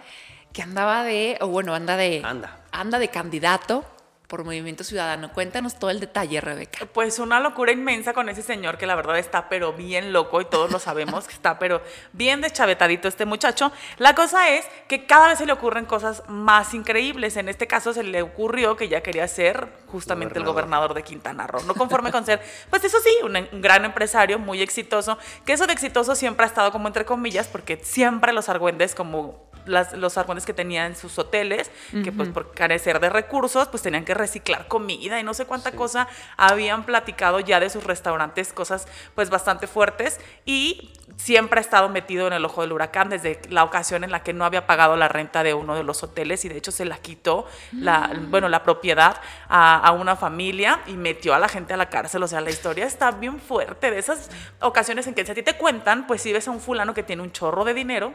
que 0.53 0.61
andaba 0.61 1.03
de, 1.03 1.37
o 1.41 1.47
bueno, 1.47 1.73
anda 1.73 1.97
de... 1.97 2.21
Anda. 2.23 2.59
Anda 2.71 2.99
de 2.99 3.07
candidato 3.09 3.85
por 4.27 4.43
Movimiento 4.43 4.83
Ciudadano. 4.83 5.31
Cuéntanos 5.31 5.77
todo 5.77 5.89
el 5.89 5.99
detalle, 5.99 6.41
Rebeca. 6.41 6.85
Pues 6.87 7.19
una 7.19 7.39
locura 7.39 7.71
inmensa 7.71 8.13
con 8.13 8.29
ese 8.29 8.41
señor 8.41 8.77
que 8.77 8.85
la 8.85 8.95
verdad 8.95 9.17
está 9.17 9.49
pero 9.49 9.73
bien 9.73 10.13
loco 10.13 10.41
y 10.41 10.45
todos 10.45 10.71
lo 10.71 10.79
sabemos 10.79 11.27
que 11.27 11.33
está 11.33 11.59
pero 11.59 11.81
bien 12.13 12.41
deschavetadito 12.41 13.07
este 13.07 13.25
muchacho. 13.25 13.71
La 13.97 14.15
cosa 14.15 14.49
es 14.49 14.65
que 14.87 15.05
cada 15.05 15.27
vez 15.27 15.37
se 15.37 15.45
le 15.45 15.53
ocurren 15.53 15.85
cosas 15.85 16.23
más 16.27 16.73
increíbles. 16.73 17.37
En 17.37 17.49
este 17.49 17.67
caso 17.67 17.93
se 17.93 18.03
le 18.03 18.21
ocurrió 18.21 18.75
que 18.75 18.87
ya 18.87 19.01
quería 19.01 19.27
ser 19.27 19.67
justamente 19.87 20.39
el 20.39 20.45
gobernador 20.45 20.93
de 20.93 21.03
Quintana 21.03 21.47
Roo. 21.47 21.63
No 21.63 21.73
conforme 21.75 22.11
con 22.11 22.25
ser, 22.25 22.41
pues 22.69 22.83
eso 22.83 22.97
sí, 22.99 23.11
un, 23.23 23.61
gran 23.61 23.85
empresario 23.85 24.39
muy 24.39 24.61
exitoso, 24.61 25.17
que 25.45 25.53
eso 25.53 25.67
de 25.67 25.73
exitoso 25.73 26.15
siempre 26.15 26.45
ha 26.45 26.47
estado 26.47 26.71
como 26.71 26.87
entre 26.87 27.05
comillas 27.05 27.47
porque 27.47 27.79
siempre 27.83 28.33
los 28.33 28.49
argüendes 28.49 28.95
como 28.95 29.49
los 29.65 30.17
argüendes 30.17 30.45
que 30.45 30.53
tenía 30.53 30.85
en 30.85 30.95
sus 30.95 31.17
hoteles, 31.19 31.71
que 32.03 32.11
pues 32.11 32.29
por 32.29 32.53
carecer 32.53 32.99
de 32.99 33.09
recursos, 33.09 33.67
pues 33.67 33.83
tenían 33.83 34.05
que 34.05 34.13
reciclar 34.13 34.67
comida 34.67 35.19
y 35.19 35.23
no 35.23 35.33
sé 35.33 35.45
cuánta 35.45 35.71
cosa 35.71 36.07
habían 36.37 36.85
platicado 36.85 37.39
ya 37.39 37.59
de 37.59 37.69
sus 37.69 37.83
restaurantes, 37.83 38.53
cosas 38.53 38.87
pues 39.15 39.29
bastante 39.29 39.67
fuertes 39.67 40.19
y 40.45 40.91
siempre 41.17 41.59
ha 41.59 41.61
estado 41.61 41.89
metido 41.89 42.27
en 42.27 42.33
el 42.33 42.45
ojo 42.45 42.61
del 42.61 42.71
huracán 42.71 43.09
desde 43.09 43.39
la 43.49 43.63
ocasión 43.63 44.03
en 44.03 44.11
la 44.11 44.23
que 44.23 44.33
no 44.33 44.45
había 44.45 44.67
pagado 44.67 44.95
la 44.95 45.07
renta 45.07 45.43
de 45.43 45.53
uno 45.53 45.75
de 45.75 45.83
los 45.83 46.03
hoteles 46.03 46.45
y 46.45 46.49
de 46.49 46.57
hecho 46.57 46.71
se 46.71 46.85
la 46.85 46.97
quitó, 46.97 47.45
la, 47.71 48.07
mm. 48.07 48.31
bueno, 48.31 48.49
la 48.49 48.63
propiedad 48.63 49.21
a, 49.47 49.79
a, 49.79 49.91
una 49.91 50.15
familia 50.15 50.81
y 50.87 50.93
metió 50.93 51.33
a 51.33 51.39
la 51.39 51.47
gente 51.47 51.73
a 51.73 51.77
la 51.77 51.89
cárcel. 51.89 52.23
O 52.23 52.27
sea, 52.27 52.41
la 52.41 52.49
historia 52.49 52.85
está 52.85 53.11
bien 53.11 53.39
fuerte 53.39 53.91
de 53.91 53.99
esas 53.99 54.29
ocasiones 54.59 55.07
en 55.07 55.13
que 55.13 55.25
si 55.25 55.31
a 55.31 55.35
ti 55.35 55.43
te 55.43 55.57
cuentan, 55.57 56.07
pues 56.07 56.21
si 56.21 56.33
ves 56.33 56.47
a 56.47 56.51
un 56.51 56.59
fulano 56.59 56.93
que 56.93 57.03
tiene 57.03 57.21
un 57.21 57.31
chorro 57.31 57.63
de 57.63 57.73
dinero 57.73 58.13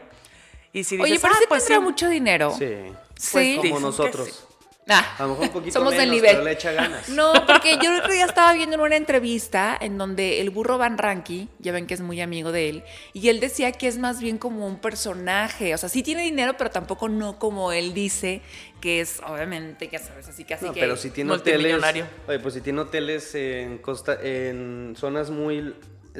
Y 0.73 0.83
si 0.83 0.95
Oye, 0.95 1.13
dices, 1.13 1.21
pero 1.21 1.33
"Ah, 1.35 1.39
sí 1.39 1.45
pues 1.49 1.63
tendrá 1.65 1.77
sí". 1.79 1.83
mucho 1.83 2.09
dinero. 2.09 2.55
Sí. 2.57 2.65
Sí. 3.17 3.31
Como 3.31 3.63
dicen 3.63 3.75
que 3.77 3.79
nosotros. 3.81 4.27
sí. 4.27 4.33
Ah, 4.89 5.15
A 5.19 5.23
lo 5.23 5.29
mejor 5.29 5.43
un 5.45 5.51
poquito 5.51 5.73
somos 5.73 5.91
menos, 5.93 6.01
del 6.05 6.11
nivel. 6.11 6.31
pero 6.31 6.43
le 6.43 6.51
echa 6.53 6.71
ganas. 6.73 7.07
No, 7.09 7.31
porque 7.45 7.77
yo 7.81 7.91
el 7.93 7.99
otro 7.99 8.11
día 8.11 8.25
estaba 8.25 8.51
viendo 8.53 8.75
en 8.75 8.81
una 8.81 8.95
entrevista 8.97 9.77
en 9.79 9.97
donde 9.97 10.41
el 10.41 10.49
burro 10.49 10.77
Van 10.79 10.97
Ranky, 10.97 11.47
ya 11.59 11.71
ven 11.71 11.85
que 11.87 11.93
es 11.93 12.01
muy 12.01 12.19
amigo 12.19 12.51
de 12.51 12.67
él, 12.69 12.83
y 13.13 13.29
él 13.29 13.39
decía 13.39 13.71
que 13.71 13.87
es 13.87 13.99
más 13.99 14.19
bien 14.19 14.37
como 14.39 14.65
un 14.65 14.79
personaje, 14.79 15.73
o 15.75 15.77
sea, 15.77 15.87
sí 15.87 16.01
tiene 16.03 16.23
dinero, 16.23 16.55
pero 16.57 16.71
tampoco 16.71 17.07
no 17.09 17.37
como 17.37 17.71
él 17.71 17.93
dice, 17.93 18.41
que 18.81 18.99
es 19.01 19.21
obviamente, 19.25 19.87
ya 19.87 19.99
sabes, 19.99 20.27
así 20.27 20.43
que 20.45 20.55
así 20.55 20.65
No, 20.65 20.73
que... 20.73 20.79
pero 20.81 20.97
si 20.97 21.11
tiene 21.11 21.31
hoteles. 21.31 21.81
Oye, 22.27 22.39
pues 22.39 22.55
si 22.55 22.61
tiene 22.61 22.81
hoteles 22.81 23.33
en 23.35 23.77
costa, 23.77 24.17
en 24.21 24.95
zonas 24.97 25.29
muy 25.29 25.73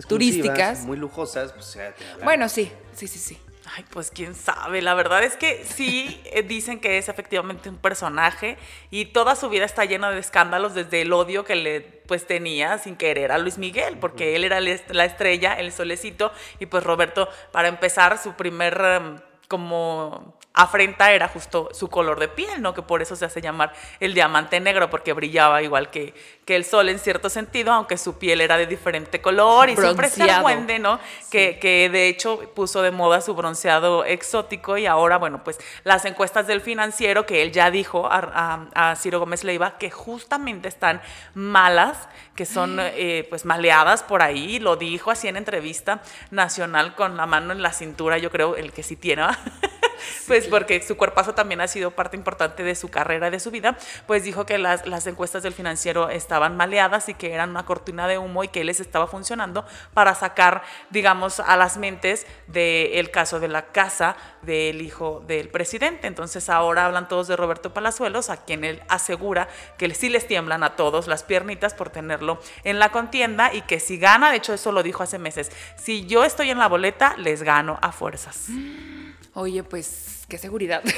Turísticas. 0.08 0.86
muy 0.86 0.98
lujosas, 0.98 1.52
pues 1.52 1.72
te 1.74 1.82
hablan. 1.82 2.24
Bueno, 2.24 2.48
sí, 2.48 2.72
sí, 2.94 3.08
sí, 3.08 3.20
sí. 3.20 3.38
Ay, 3.74 3.86
pues 3.90 4.12
quién 4.12 4.36
sabe. 4.36 4.82
La 4.82 4.94
verdad 4.96 5.24
es 5.24 5.38
que 5.38 5.64
sí 5.64 6.22
eh, 6.26 6.44
dicen 6.44 6.80
que 6.80 6.98
es 6.98 7.08
efectivamente 7.08 7.70
un 7.70 7.78
personaje 7.78 8.58
y 8.90 9.06
toda 9.06 9.36
su 9.36 9.50
vida 9.50 9.64
está 9.64 9.86
llena 9.86 10.12
de 10.12 10.20
escándalos 10.20 10.74
desde 10.74 11.02
el 11.02 11.14
odio 11.14 11.46
que 11.46 11.56
le 11.56 11.82
pues 11.82 12.28
tenía 12.28 12.78
sin 12.80 12.98
querer 12.98 13.32
a 13.32 13.38
Luis 13.38 13.58
Miguel, 13.58 13.98
porque 13.98 14.36
él 14.36 14.44
era 14.44 14.60
la 14.60 15.06
estrella, 15.06 15.54
el 15.54 15.72
solecito 15.72 16.34
y 16.60 16.66
pues 16.66 16.84
Roberto 16.84 17.30
para 17.54 17.70
empezar 17.70 18.18
su 18.18 18.34
primer 18.34 18.82
em, 18.82 19.20
como 19.56 20.34
afrenta 20.54 21.12
era 21.14 21.30
justo 21.30 21.70
su 21.72 21.90
color 21.90 22.20
de 22.20 22.28
piel, 22.28 22.62
¿no? 22.62 22.74
Que 22.74 22.82
por 22.82 23.02
eso 23.02 23.16
se 23.16 23.24
hace 23.26 23.42
llamar 23.42 23.74
el 24.02 24.14
diamante 24.14 24.60
negro, 24.60 24.90
porque 24.90 25.14
brillaba 25.14 25.62
igual 25.62 25.90
que, 25.90 26.14
que 26.46 26.56
el 26.58 26.66
sol 26.66 26.90
en 26.90 27.00
cierto 27.00 27.30
sentido, 27.30 27.72
aunque 27.72 27.98
su 27.98 28.18
piel 28.18 28.42
era 28.42 28.58
de 28.58 28.68
diferente 28.68 29.22
color 29.22 29.70
y 29.70 29.76
siempre 29.88 30.10
se 30.10 30.24
argüende, 30.38 30.80
¿no? 30.80 31.00
Que, 31.32 31.58
que 31.60 31.90
de 31.90 32.10
hecho 32.10 32.40
puso 32.54 32.82
de 32.82 32.92
moda 32.92 33.22
su 33.22 33.34
bronceado 33.34 34.04
exótico 34.04 34.78
y 34.78 34.86
ahora, 34.88 35.18
bueno, 35.18 35.42
pues 35.44 35.58
las 35.86 36.04
encuestas 36.06 36.48
del 36.48 36.60
financiero 36.60 37.26
que 37.26 37.42
él 37.44 37.52
ya 37.54 37.72
dijo 37.72 38.08
a, 38.12 38.68
a- 38.76 38.92
a 38.92 38.96
Ciro 38.98 39.20
Gómez 39.20 39.44
Leiva 39.46 39.78
que 39.78 39.90
justamente 39.90 40.68
están 40.68 41.02
malas, 41.34 42.10
que 42.36 42.46
son 42.46 42.78
eh, 42.80 43.26
pues 43.30 43.46
maleadas 43.46 44.04
por 44.04 44.22
ahí, 44.22 44.60
lo 44.60 44.76
dijo 44.76 45.12
así 45.12 45.28
en 45.30 45.38
entrevista 45.38 46.02
nacional 46.30 46.96
con 46.96 47.16
la 47.16 47.26
mano 47.26 47.54
en 47.54 47.62
la 47.62 47.72
cintura, 47.72 48.18
yo 48.18 48.32
creo 48.32 48.56
el 48.58 48.74
que 48.74 48.84
sí 48.84 48.96
tiene, 48.98 49.22
¿va? 49.22 49.38
pues 50.28 50.48
porque 50.48 50.82
su 50.82 50.98
cuerpazo 50.98 51.34
también 51.34 51.62
ha 51.62 51.68
sido 51.68 51.92
parte 51.92 52.18
importante 52.18 52.64
de 52.64 52.76
su 52.76 52.90
carrera 52.90 53.30
de 53.30 53.40
su 53.40 53.52
vida, 53.52 53.78
pues 54.08 54.24
dijo 54.24 54.46
que 54.46 54.58
las, 54.58 54.86
las 54.88 55.08
encuestas 55.08 55.44
del 55.44 55.54
financiero 55.54 56.10
estaban 56.10 56.58
maleadas 56.58 57.10
y 57.10 57.14
que 57.14 57.34
eran 57.34 57.50
una 57.52 57.66
cortina 57.66 58.08
de 58.08 58.18
humo 58.18 58.44
y 58.44 58.48
que 58.48 58.64
les 58.64 58.80
estaba 58.80 59.08
funcionando 59.08 59.66
para 59.94 60.16
sacar, 60.16 60.64
digamos, 60.90 61.40
a 61.40 61.58
las 61.58 61.78
mentes 61.78 62.26
del 62.48 63.12
caso 63.12 63.40
de 63.40 63.48
la 63.48 63.68
casa 63.68 64.16
del 64.42 64.82
hijo 64.82 65.24
del 65.28 65.50
presidente. 65.50 66.08
Entonces 66.08 66.50
ahora 66.50 66.86
hablan 66.86 67.08
todos 67.08 67.28
de 67.28 67.36
Roberto 67.36 67.74
Palazuelos, 67.74 68.30
a 68.30 68.38
quien 68.46 68.64
él 68.64 68.82
asegura 68.88 69.48
que 69.78 69.94
sí 69.94 70.10
les 70.10 70.28
tiemblan 70.28 70.64
a 70.64 70.76
todos 70.76 71.08
las 71.08 71.24
piernitas 71.24 71.74
por 71.74 71.90
tenerlo 71.90 72.40
en 72.64 72.80
la 72.80 72.90
contienda 72.90 73.54
y 73.54 73.62
que 73.62 73.80
si 73.80 73.98
gana, 73.98 74.32
de 74.32 74.38
hecho 74.38 74.54
eso 74.54 74.72
lo 74.72 74.84
dijo 74.84 75.04
hace 75.04 75.20
meses, 75.20 75.52
si 75.76 76.06
yo 76.06 76.24
estoy 76.24 76.50
en 76.50 76.58
la 76.60 76.68
boleta, 76.68 77.16
les 77.18 77.44
gano 77.44 77.78
a 77.82 77.92
fuerzas. 77.92 78.48
Oye, 79.34 79.64
pues, 79.64 80.24
qué 80.28 80.38
seguridad. 80.38 80.84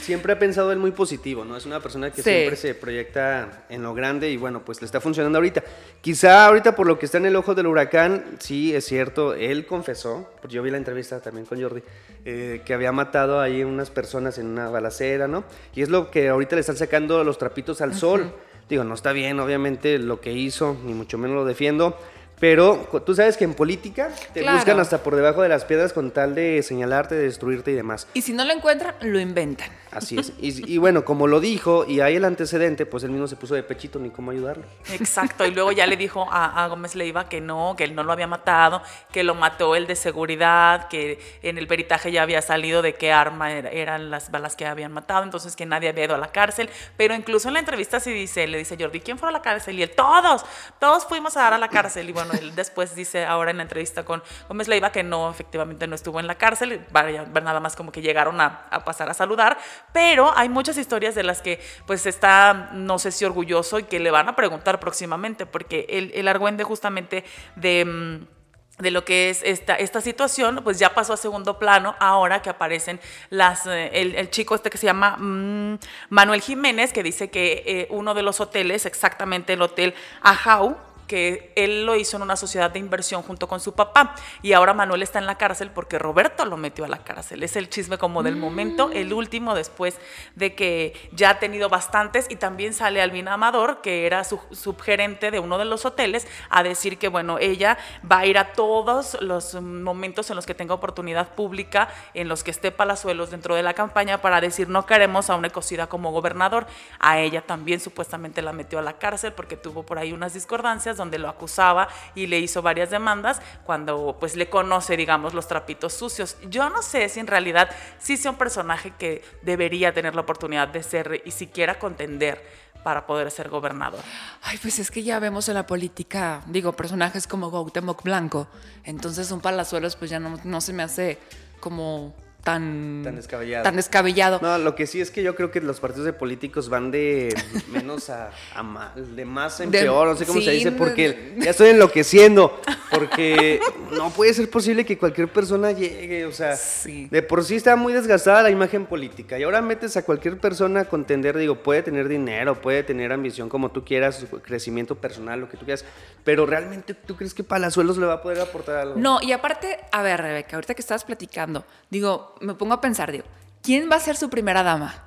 Siempre 0.00 0.32
ha 0.32 0.38
pensado 0.38 0.72
él 0.72 0.78
muy 0.78 0.92
positivo, 0.92 1.44
¿no? 1.44 1.56
Es 1.56 1.66
una 1.66 1.80
persona 1.80 2.10
que 2.10 2.22
Sí. 2.22 2.30
siempre 2.30 2.56
se 2.56 2.74
proyecta 2.74 3.64
en 3.68 3.82
lo 3.82 3.94
grande 3.94 4.30
y 4.30 4.36
bueno, 4.36 4.62
pues 4.64 4.80
le 4.80 4.86
está 4.86 5.00
funcionando 5.00 5.38
ahorita. 5.38 5.62
Quizá 6.00 6.46
ahorita 6.46 6.74
por 6.74 6.86
lo 6.86 6.98
que 6.98 7.06
está 7.06 7.18
en 7.18 7.26
el 7.26 7.36
ojo 7.36 7.54
del 7.54 7.66
huracán, 7.66 8.24
sí, 8.38 8.74
es 8.74 8.86
cierto, 8.86 9.34
él 9.34 9.66
confesó, 9.66 10.28
porque 10.40 10.54
yo 10.54 10.62
vi 10.62 10.70
la 10.70 10.78
entrevista 10.78 11.20
también 11.20 11.44
con 11.46 11.60
Jordi, 11.60 11.82
eh, 12.24 12.62
que 12.64 12.74
había 12.74 12.92
matado 12.92 13.40
ahí 13.40 13.62
unas 13.62 13.90
personas 13.90 14.38
en 14.38 14.46
una 14.46 14.70
balacera, 14.70 15.28
¿no? 15.28 15.44
Y 15.74 15.82
es 15.82 15.90
lo 15.90 16.10
que 16.10 16.28
ahorita 16.30 16.56
le 16.56 16.60
están 16.60 16.76
sacando 16.76 17.22
los 17.22 17.36
trapitos 17.38 17.80
al 17.82 17.94
sol. 17.94 18.32
Digo, 18.68 18.84
no 18.84 18.94
está 18.94 19.12
bien, 19.12 19.38
obviamente, 19.40 19.98
lo 19.98 20.20
que 20.20 20.32
hizo, 20.32 20.76
ni 20.84 20.94
mucho 20.94 21.18
menos 21.18 21.36
lo 21.36 21.44
defiendo. 21.44 21.98
Pero 22.40 22.88
tú 23.06 23.14
sabes 23.14 23.36
que 23.36 23.44
en 23.44 23.52
política 23.54 24.08
te 24.32 24.40
Claro. 24.40 24.56
buscan 24.56 24.80
hasta 24.80 25.02
por 25.02 25.14
debajo 25.14 25.42
de 25.42 25.48
las 25.50 25.64
piedras 25.66 25.92
con 25.92 26.10
tal 26.10 26.34
de 26.34 26.62
señalarte, 26.62 27.14
de 27.14 27.24
destruirte 27.24 27.70
y 27.70 27.74
demás. 27.74 28.08
Y 28.14 28.22
si 28.22 28.32
no 28.32 28.44
lo 28.46 28.52
encuentran, 28.52 28.94
lo 29.02 29.20
inventan. 29.20 29.68
Así 29.92 30.18
es. 30.18 30.32
Y, 30.40 30.72
y 30.72 30.78
bueno, 30.78 31.04
como 31.04 31.26
lo 31.26 31.40
dijo 31.40 31.84
y 31.86 32.00
hay 32.00 32.16
el 32.16 32.24
antecedente, 32.24 32.86
pues 32.86 33.02
él 33.04 33.10
mismo 33.10 33.26
se 33.26 33.36
puso 33.36 33.54
de 33.56 33.62
pechito 33.62 33.98
ni 33.98 34.08
cómo 34.10 34.30
ayudarle. 34.30 34.64
Exacto, 34.92 35.44
y 35.44 35.50
luego 35.50 35.72
ya 35.72 35.86
le 35.86 35.96
dijo 35.96 36.26
a, 36.30 36.64
a 36.64 36.68
Gómez 36.68 36.94
Leiva 36.94 37.28
que 37.28 37.40
no, 37.40 37.74
que 37.76 37.84
él 37.84 37.94
no 37.94 38.04
lo 38.04 38.12
había 38.12 38.28
matado, 38.28 38.82
que 39.12 39.22
lo 39.24 39.34
mató 39.34 39.74
el 39.76 39.86
de 39.86 39.96
seguridad, 39.96 40.88
que 40.88 41.18
en 41.42 41.58
el 41.58 41.66
peritaje 41.66 42.12
ya 42.12 42.22
había 42.22 42.40
salido 42.40 42.82
de 42.82 42.94
qué 42.94 43.12
arma 43.12 43.52
era- 43.52 43.70
eran 43.70 44.10
las 44.10 44.30
balas 44.30 44.54
que 44.56 44.64
habían 44.64 44.92
matado, 44.92 45.24
entonces 45.24 45.56
que 45.56 45.66
nadie 45.66 45.88
había 45.88 46.04
ido 46.04 46.14
a 46.14 46.18
la 46.18 46.30
cárcel, 46.32 46.70
pero 46.96 47.12
incluso 47.14 47.48
en 47.48 47.54
la 47.54 47.60
entrevista 47.60 47.98
sí 48.00 48.12
dice, 48.12 48.46
le 48.46 48.58
dice 48.58 48.76
Jordi, 48.78 49.00
¿quién 49.00 49.18
fue 49.18 49.28
a 49.28 49.32
la 49.32 49.42
cárcel? 49.42 49.76
Y 49.78 49.82
él, 49.82 49.90
todos, 49.90 50.44
todos 50.78 51.04
fuimos 51.04 51.36
a 51.36 51.40
dar 51.42 51.54
a 51.54 51.58
la 51.58 51.68
cárcel, 51.68 52.08
y 52.08 52.12
bueno, 52.12 52.29
él 52.32 52.54
después 52.54 52.94
dice 52.94 53.24
ahora 53.24 53.50
en 53.50 53.58
la 53.58 53.62
entrevista 53.64 54.04
con 54.04 54.22
Gómez 54.48 54.68
Leiva 54.68 54.92
que 54.92 55.02
no, 55.02 55.30
efectivamente 55.30 55.86
no 55.86 55.94
estuvo 55.94 56.20
en 56.20 56.26
la 56.26 56.36
cárcel, 56.36 56.86
nada 56.92 57.60
más 57.60 57.76
como 57.76 57.92
que 57.92 58.02
llegaron 58.02 58.40
a, 58.40 58.66
a 58.70 58.84
pasar 58.84 59.08
a 59.10 59.14
saludar, 59.14 59.58
pero 59.92 60.32
hay 60.36 60.48
muchas 60.48 60.76
historias 60.76 61.14
de 61.14 61.22
las 61.22 61.42
que 61.42 61.60
pues 61.86 62.06
está, 62.06 62.70
no 62.72 62.98
sé 62.98 63.12
si 63.12 63.24
orgulloso 63.24 63.78
y 63.78 63.84
que 63.84 64.00
le 64.00 64.10
van 64.10 64.28
a 64.28 64.36
preguntar 64.36 64.80
próximamente, 64.80 65.46
porque 65.46 65.86
el, 65.88 66.12
el 66.14 66.28
argüende 66.28 66.64
justamente 66.64 67.24
de... 67.56 67.84
mm, 67.84 68.40
de 68.80 68.90
lo 68.90 69.04
que 69.04 69.28
es 69.28 69.42
esta, 69.42 69.74
esta 69.74 70.00
situación, 70.00 70.62
pues 70.64 70.78
ya 70.78 70.94
pasó 70.94 71.12
a 71.12 71.18
segundo 71.18 71.58
plano 71.58 71.96
ahora 72.00 72.40
que 72.40 72.48
aparecen 72.48 72.98
las, 73.28 73.66
eh, 73.66 73.90
el, 73.92 74.14
el 74.14 74.30
chico 74.30 74.54
este 74.54 74.70
que 74.70 74.78
se 74.78 74.86
llama 74.86 75.18
mm, 75.18 75.78
Manuel 76.08 76.40
Jiménez, 76.40 76.90
que 76.94 77.02
dice 77.02 77.28
que 77.28 77.62
eh, 77.66 77.88
uno 77.90 78.14
de 78.14 78.22
los 78.22 78.40
hoteles, 78.40 78.86
exactamente 78.86 79.52
el 79.52 79.60
hotel 79.60 79.94
Ajau, 80.22 80.78
que 81.10 81.52
él 81.56 81.86
lo 81.86 81.96
hizo 81.96 82.16
en 82.16 82.22
una 82.22 82.36
sociedad 82.36 82.70
de 82.70 82.78
inversión 82.78 83.22
junto 83.22 83.48
con 83.48 83.58
su 83.58 83.74
papá 83.74 84.14
y 84.42 84.52
ahora 84.52 84.74
Manuel 84.74 85.02
está 85.02 85.18
en 85.18 85.26
la 85.26 85.36
cárcel 85.38 85.72
porque 85.74 85.98
Roberto 85.98 86.44
lo 86.44 86.56
metió 86.56 86.84
a 86.84 86.88
la 86.88 86.98
cárcel. 87.02 87.42
Es 87.42 87.56
el 87.56 87.68
chisme 87.68 87.98
como 87.98 88.22
del 88.22 88.36
momento, 88.36 88.92
el 88.92 89.12
último 89.12 89.56
después 89.56 89.98
de 90.36 90.54
que 90.54 91.10
ya 91.10 91.30
ha 91.30 91.38
tenido 91.40 91.68
bastantes 91.68 92.28
y 92.30 92.36
también 92.36 92.74
sale 92.74 93.02
Albina 93.02 93.32
Amador, 93.32 93.80
que 93.80 94.06
era 94.06 94.22
su 94.22 94.38
subgerente 94.52 95.32
de 95.32 95.40
uno 95.40 95.58
de 95.58 95.64
los 95.64 95.84
hoteles, 95.84 96.28
a 96.48 96.62
decir 96.62 96.96
que 96.96 97.08
bueno, 97.08 97.40
ella 97.40 97.76
va 98.08 98.18
a 98.18 98.26
ir 98.26 98.38
a 98.38 98.52
todos 98.52 99.20
los 99.20 99.60
momentos 99.60 100.30
en 100.30 100.36
los 100.36 100.46
que 100.46 100.54
tenga 100.54 100.74
oportunidad 100.74 101.34
pública, 101.34 101.88
en 102.14 102.28
los 102.28 102.44
que 102.44 102.52
esté 102.52 102.70
Palazuelos 102.70 103.32
dentro 103.32 103.56
de 103.56 103.64
la 103.64 103.74
campaña 103.74 104.22
para 104.22 104.40
decir 104.40 104.68
no 104.68 104.86
queremos 104.86 105.28
a 105.28 105.34
una 105.34 105.48
ecocida 105.48 105.88
como 105.88 106.12
gobernador. 106.12 106.68
A 107.00 107.18
ella 107.18 107.42
también 107.42 107.80
supuestamente 107.80 108.42
la 108.42 108.52
metió 108.52 108.78
a 108.78 108.82
la 108.82 108.92
cárcel 108.92 109.32
porque 109.32 109.56
tuvo 109.56 109.82
por 109.82 109.98
ahí 109.98 110.12
unas 110.12 110.34
discordancias 110.34 110.99
donde 111.00 111.18
lo 111.18 111.28
acusaba 111.28 111.88
y 112.14 112.26
le 112.26 112.38
hizo 112.38 112.62
varias 112.62 112.90
demandas 112.90 113.40
cuando 113.64 114.16
pues 114.20 114.36
le 114.36 114.48
conoce, 114.48 114.96
digamos, 114.96 115.34
los 115.34 115.48
trapitos 115.48 115.92
sucios. 115.94 116.36
Yo 116.48 116.70
no 116.70 116.82
sé 116.82 117.08
si 117.08 117.20
en 117.20 117.26
realidad 117.26 117.70
sí 117.98 118.16
sea 118.16 118.30
un 118.30 118.36
personaje 118.36 118.92
que 118.98 119.24
debería 119.42 119.92
tener 119.92 120.14
la 120.14 120.20
oportunidad 120.20 120.68
de 120.68 120.82
ser 120.82 121.22
y 121.24 121.30
siquiera 121.30 121.78
contender 121.78 122.44
para 122.84 123.06
poder 123.06 123.30
ser 123.30 123.48
gobernador. 123.48 124.00
Ay, 124.42 124.58
pues 124.60 124.78
es 124.78 124.90
que 124.90 125.02
ya 125.02 125.18
vemos 125.18 125.48
en 125.48 125.54
la 125.54 125.66
política, 125.66 126.42
digo, 126.46 126.72
personajes 126.72 127.26
como 127.26 127.50
Cuauhtémoc 127.50 128.02
Blanco. 128.02 128.48
Entonces 128.84 129.30
un 129.30 129.40
Palazuelos 129.40 129.96
pues 129.96 130.10
ya 130.10 130.18
no, 130.18 130.38
no 130.44 130.60
se 130.60 130.72
me 130.72 130.82
hace 130.82 131.18
como 131.60 132.14
tan... 132.42 133.02
Tan 133.04 133.16
descabellado. 133.16 133.62
Tan 133.64 133.76
descabellado. 133.76 134.38
No, 134.42 134.58
lo 134.58 134.74
que 134.74 134.86
sí 134.86 135.00
es 135.00 135.10
que 135.10 135.22
yo 135.22 135.34
creo 135.34 135.50
que 135.50 135.60
los 135.60 135.80
partidos 135.80 136.06
de 136.06 136.12
políticos 136.12 136.68
van 136.68 136.90
de 136.90 137.34
menos 137.72 138.10
a, 138.10 138.30
a 138.54 138.62
mal, 138.62 139.16
de 139.16 139.24
más 139.24 139.60
en 139.60 139.70
De- 139.70 139.80
peor, 139.80 140.08
no 140.08 140.16
sé 140.16 140.26
cómo 140.26 140.40
se 140.40 140.50
dice, 140.52 140.72
porque 140.72 141.34
ya 141.38 141.50
estoy 141.50 141.68
enloqueciendo, 141.70 142.60
porque 142.90 143.60
no 143.92 144.10
puede 144.10 144.34
ser 144.34 144.48
posible 144.50 144.84
que 144.84 144.98
cualquier 144.98 145.28
persona 145.28 145.72
llegue, 145.72 146.24
o 146.26 146.32
sea, 146.32 146.56
Sí. 146.56 147.08
de 147.10 147.22
por 147.22 147.44
sí 147.44 147.56
está 147.56 147.76
muy 147.76 147.92
desgastada 147.92 148.42
la 148.42 148.50
imagen 148.50 148.86
política 148.86 149.38
y 149.38 149.42
ahora 149.42 149.62
metes 149.62 149.96
a 149.96 150.04
cualquier 150.04 150.38
persona 150.38 150.80
a 150.80 150.84
contender, 150.86 151.36
digo, 151.36 151.56
puede 151.62 151.82
tener 151.82 152.08
dinero, 152.08 152.60
puede 152.60 152.82
tener 152.82 153.12
ambición 153.12 153.48
como 153.48 153.70
tú 153.70 153.84
quieras, 153.84 154.24
crecimiento 154.42 154.94
personal, 154.96 155.40
lo 155.40 155.48
que 155.48 155.56
tú 155.56 155.64
quieras, 155.64 155.84
pero 156.24 156.46
realmente 156.46 156.94
tú 156.94 157.16
crees 157.16 157.34
que 157.34 157.44
Palazuelos 157.44 157.98
le 157.98 158.06
va 158.06 158.14
a 158.14 158.22
poder 158.22 158.40
aportar 158.40 158.76
algo? 158.76 158.94
No, 158.96 159.18
y 159.22 159.32
aparte, 159.32 159.78
a 159.92 160.02
ver, 160.02 160.20
Rebeca, 160.20 160.56
ahorita 160.56 160.74
que 160.74 160.80
estabas 160.82 161.04
platicando, 161.04 161.64
digo, 161.90 162.34
me 162.40 162.54
pongo 162.54 162.74
a 162.74 162.80
pensar, 162.80 163.12
digo, 163.12 163.24
¿quién 163.62 163.90
va 163.90 163.96
a 163.96 164.00
ser 164.00 164.16
su 164.16 164.30
primera 164.30 164.62
dama? 164.62 165.04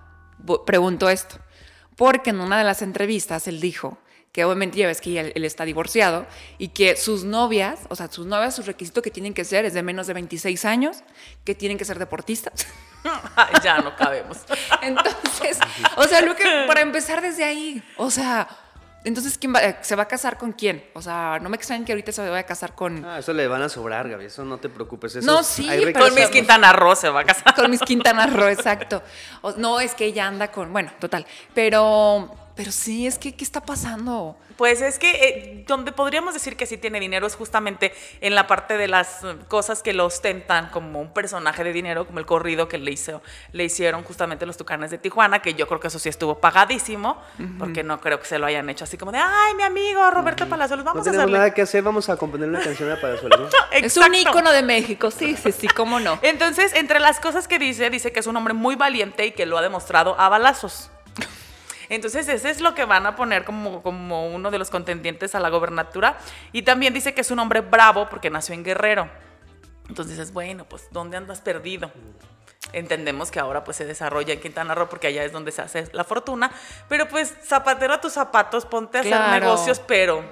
Pregunto 0.66 1.10
esto. 1.10 1.38
Porque 1.96 2.32
en 2.32 2.40
una 2.40 2.58
de 2.58 2.63
las 2.63 2.82
entrevistas 2.82 3.48
él 3.48 3.60
dijo 3.60 3.98
que 4.32 4.46
obviamente 4.46 4.80
ya 4.80 4.88
ves 4.88 5.00
que 5.00 5.20
él, 5.20 5.32
él 5.36 5.46
está 5.46 5.63
divorciado 5.63 6.25
y 6.58 6.70
que 6.70 6.96
sus 6.96 7.24
novias, 7.24 7.82
o 7.90 7.96
sea, 7.96 8.12
sus 8.12 8.25
novias, 8.25 8.56
sus 8.56 8.66
requisitos 8.66 9.04
que 9.04 9.12
tienen 9.12 9.36
que 9.36 9.46
ser 9.46 9.63
es 9.66 9.74
de 9.74 9.84
menos 9.84 10.08
de 10.08 10.13
26 10.13 10.66
años, 10.66 11.04
que 11.46 11.54
tienen 11.54 11.78
que 11.78 11.86
ser 11.86 12.00
deportistas. 12.00 12.66
Ay, 13.36 13.54
ya 13.63 13.78
no 13.80 13.96
cabemos. 13.96 14.40
Entonces, 14.82 15.60
o 15.98 16.04
sea, 16.06 16.22
lo 16.22 16.36
que 16.36 16.44
para 16.68 16.82
empezar 16.82 17.22
desde 17.22 17.44
ahí, 17.44 17.84
o 17.98 18.10
sea, 18.10 18.48
Entonces, 19.05 19.38
¿quién 19.38 19.53
va- 19.53 19.83
¿se 19.83 19.95
va 19.95 20.03
a 20.03 20.07
casar 20.07 20.38
con 20.38 20.53
quién? 20.53 20.83
O 20.93 21.01
sea, 21.01 21.39
no 21.41 21.50
me 21.50 21.57
extraña 21.57 21.83
que 21.86 21.91
ahorita 21.91 22.12
se 22.12 22.22
vaya 22.22 22.39
a 22.39 22.43
casar 22.43 22.74
con, 22.74 23.03
Ah, 23.05 23.19
eso 23.19 23.33
le 23.33 23.48
van 23.48 23.62
a 23.62 23.67
sobrar, 23.69 24.07
Gaby. 24.10 24.25
Eso 24.25 24.45
no 24.45 24.57
te 24.60 24.69
preocupes. 24.69 25.15
Eso 25.17 25.25
No, 25.25 25.43
sí, 25.43 25.67
hay 25.69 25.83
pero-. 25.86 26.00
Con 26.05 26.15
Miss 26.15 26.29
Quintana 26.29 26.72
Roo 26.74 26.95
se 26.95 27.10
va 27.10 27.22
a 27.22 27.24
casar. 27.25 27.53
con 27.55 27.69
mis 27.69 27.81
Quintana 27.81 28.27
Roo, 28.27 28.48
exacto. 28.48 29.03
O- 29.41 29.51
no, 29.57 29.79
es 29.81 29.93
que 29.93 30.05
ella 30.05 30.27
anda 30.27 30.51
con, 30.51 30.72
bueno, 30.72 30.91
total. 31.00 31.25
Pero, 31.53 32.33
pero 32.55 32.72
sí, 32.72 33.07
es 33.07 33.17
que, 33.17 33.36
¿qué 33.36 33.43
está 33.43 33.62
pasando? 33.62 34.38
Pues 34.57 34.81
es 34.81 35.00
que 35.00 35.10
eh, 35.10 35.63
donde 35.67 35.91
podríamos 35.91 36.36
decir 36.36 36.55
que 36.55 36.67
sí 36.67 36.77
tiene 36.77 37.00
dinero 37.00 37.25
es 37.25 37.36
justamente 37.36 37.91
en 38.22 38.36
la 38.36 38.45
parte 38.45 38.77
de 38.77 38.88
las 38.88 39.24
eh, 39.24 39.36
cosas 39.48 39.81
que 39.81 39.93
lo 39.93 40.05
ostentan 40.05 40.69
como 40.69 41.01
un 41.01 41.12
personaje 41.12 41.63
de 41.63 41.74
dinero, 41.74 42.05
como 42.05 42.19
el 42.19 42.27
corrido 42.27 42.67
que 42.67 42.77
le, 42.77 42.91
hizo, 42.91 43.24
le 43.51 43.63
hicieron 43.63 44.03
justamente 44.03 44.45
los 44.45 44.55
Tucanes 44.57 44.91
de 44.91 45.00
Tijuana, 45.00 45.41
que 45.41 45.55
yo 45.55 45.67
creo 45.67 45.79
que 45.79 45.88
eso 45.88 45.98
sí 45.98 46.10
estuvo 46.10 46.39
pagadísimo, 46.39 47.17
porque 47.57 47.83
no 47.83 48.00
creo 48.00 48.19
que 48.19 48.27
se 48.27 48.38
lo 48.38 48.45
hayan 48.45 48.69
hecho 48.69 48.83
así 48.83 48.98
como 48.98 49.12
de, 49.12 49.17
ay, 49.17 49.55
mi 49.55 49.63
amigo 49.63 50.12
Roberto 50.12 50.48
Palazuelos, 50.48 50.86
No 50.86 50.91
vamos 50.91 51.07
a 51.07 51.12
tenemos 51.12 51.24
hacerle. 51.24 51.38
nada 51.39 51.53
que 51.53 51.62
hacer, 51.63 51.81
vamos 51.81 52.07
a 52.10 52.17
componer 52.17 52.48
una 52.50 52.62
canción 52.62 52.91
a 52.91 53.01
Palazuelos. 53.01 53.39
¿no? 53.41 53.48
Es 53.72 53.98
un 53.98 54.13
ícono 54.13 54.51
de 54.51 54.62
México, 54.62 55.10
sí, 55.10 55.36
sí, 55.36 55.51
sí, 55.51 55.67
cómo 55.67 56.00
no. 56.00 56.19
Entonces, 56.22 56.74
entre 56.75 57.00
las 57.00 57.19
cosas 57.19 57.48
que 57.48 57.57
dice, 57.57 57.89
dice 57.89 58.12
que 58.12 58.19
es 58.19 58.27
un 58.27 58.38
hombre 58.38 58.53
muy 58.53 58.75
valiente 58.75 59.25
y 59.25 59.31
que 59.31 59.48
lo 59.48 59.57
ha 59.57 59.63
demostrado 59.63 60.19
a 60.19 60.29
balazos. 60.29 60.91
Entonces, 61.95 62.27
ese 62.27 62.50
es 62.50 62.62
lo 62.62 62.75
que 62.75 62.85
van 62.85 63.05
a 63.05 63.15
poner 63.15 63.43
como, 63.43 63.81
como 63.83 64.27
uno 64.27 64.51
de 64.51 64.59
los 64.59 64.69
contendientes 64.69 65.35
a 65.35 65.39
la 65.39 65.50
gobernatura. 65.50 66.17
Y 66.51 66.63
también 66.63 66.93
dice 66.93 67.13
que 67.13 67.21
es 67.21 67.31
un 67.31 67.39
hombre 67.39 67.62
bravo 67.62 68.09
porque 68.09 68.29
nació 68.29 68.55
en 68.55 68.63
Guerrero. 68.63 69.09
Entonces 69.89 70.17
es 70.19 70.31
bueno, 70.33 70.65
pues, 70.65 70.88
¿dónde 70.91 71.17
andas 71.17 71.41
perdido? 71.41 71.91
Entendemos 72.71 73.29
que 73.29 73.39
ahora 73.39 73.63
pues 73.63 73.77
se 73.77 73.85
desarrolla 73.85 74.33
en 74.33 74.39
Quintana 74.39 74.73
Roo 74.73 74.89
porque 74.89 75.07
allá 75.07 75.23
es 75.23 75.31
donde 75.31 75.51
se 75.51 75.62
hace 75.62 75.88
la 75.91 76.03
fortuna. 76.03 76.51
Pero 76.89 77.07
pues, 77.07 77.33
zapatero 77.43 77.93
a 77.93 78.01
tus 78.01 78.13
zapatos, 78.13 78.65
ponte 78.65 78.97
a 78.97 79.01
hacer 79.01 79.41
negocios, 79.41 79.79
pero 79.79 80.23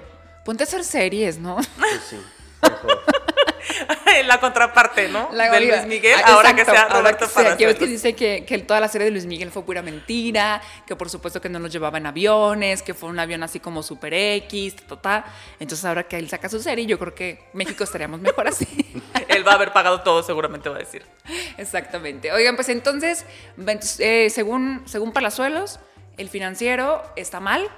Ponte 0.44 0.64
a 0.64 0.66
hacer 0.66 0.84
series, 0.84 1.38
¿no? 1.38 1.56
Pues 1.78 2.02
sí. 2.08 2.20
la 4.26 4.40
contraparte, 4.40 5.08
¿no? 5.08 5.30
La 5.32 5.50
de 5.50 5.60
Luis 5.60 5.86
Miguel, 5.86 6.20
ah, 6.24 6.34
ahora 6.34 6.54
que 6.54 6.64
sea 6.64 6.88
Roberto 6.88 7.26
ves 7.34 7.56
que 7.56 7.86
dice 7.86 8.14
que, 8.14 8.44
que 8.46 8.58
toda 8.58 8.80
la 8.80 8.88
serie 8.88 9.06
de 9.06 9.10
Luis 9.10 9.26
Miguel 9.26 9.50
fue 9.50 9.64
pura 9.64 9.82
mentira, 9.82 10.60
que 10.86 10.96
por 10.96 11.10
supuesto 11.10 11.40
que 11.40 11.48
no 11.48 11.58
nos 11.58 11.72
llevaba 11.72 11.98
en 11.98 12.06
aviones, 12.06 12.82
que 12.82 12.94
fue 12.94 13.08
un 13.08 13.18
avión 13.18 13.42
así 13.42 13.60
como 13.60 13.82
super 13.82 14.12
X, 14.14 14.76
ta, 14.76 14.86
ta, 14.86 14.96
ta. 15.00 15.24
Entonces 15.58 15.84
ahora 15.84 16.04
que 16.04 16.18
él 16.18 16.28
saca 16.28 16.48
su 16.48 16.60
serie, 16.60 16.86
yo 16.86 16.98
creo 16.98 17.14
que 17.14 17.48
México 17.52 17.84
estaríamos 17.84 18.20
mejor 18.20 18.48
así. 18.48 18.66
Él 19.28 19.46
va 19.46 19.52
a 19.52 19.54
haber 19.54 19.72
pagado 19.72 20.02
todo, 20.02 20.22
seguramente 20.22 20.68
va 20.68 20.76
a 20.76 20.80
decir. 20.80 21.04
Exactamente. 21.56 22.32
Oigan, 22.32 22.54
pues 22.54 22.68
entonces, 22.68 23.24
eh, 23.98 24.28
según, 24.30 24.82
según 24.84 25.12
Palazuelos, 25.12 25.80
el 26.18 26.28
financiero 26.28 27.02
está 27.16 27.40
mal 27.40 27.70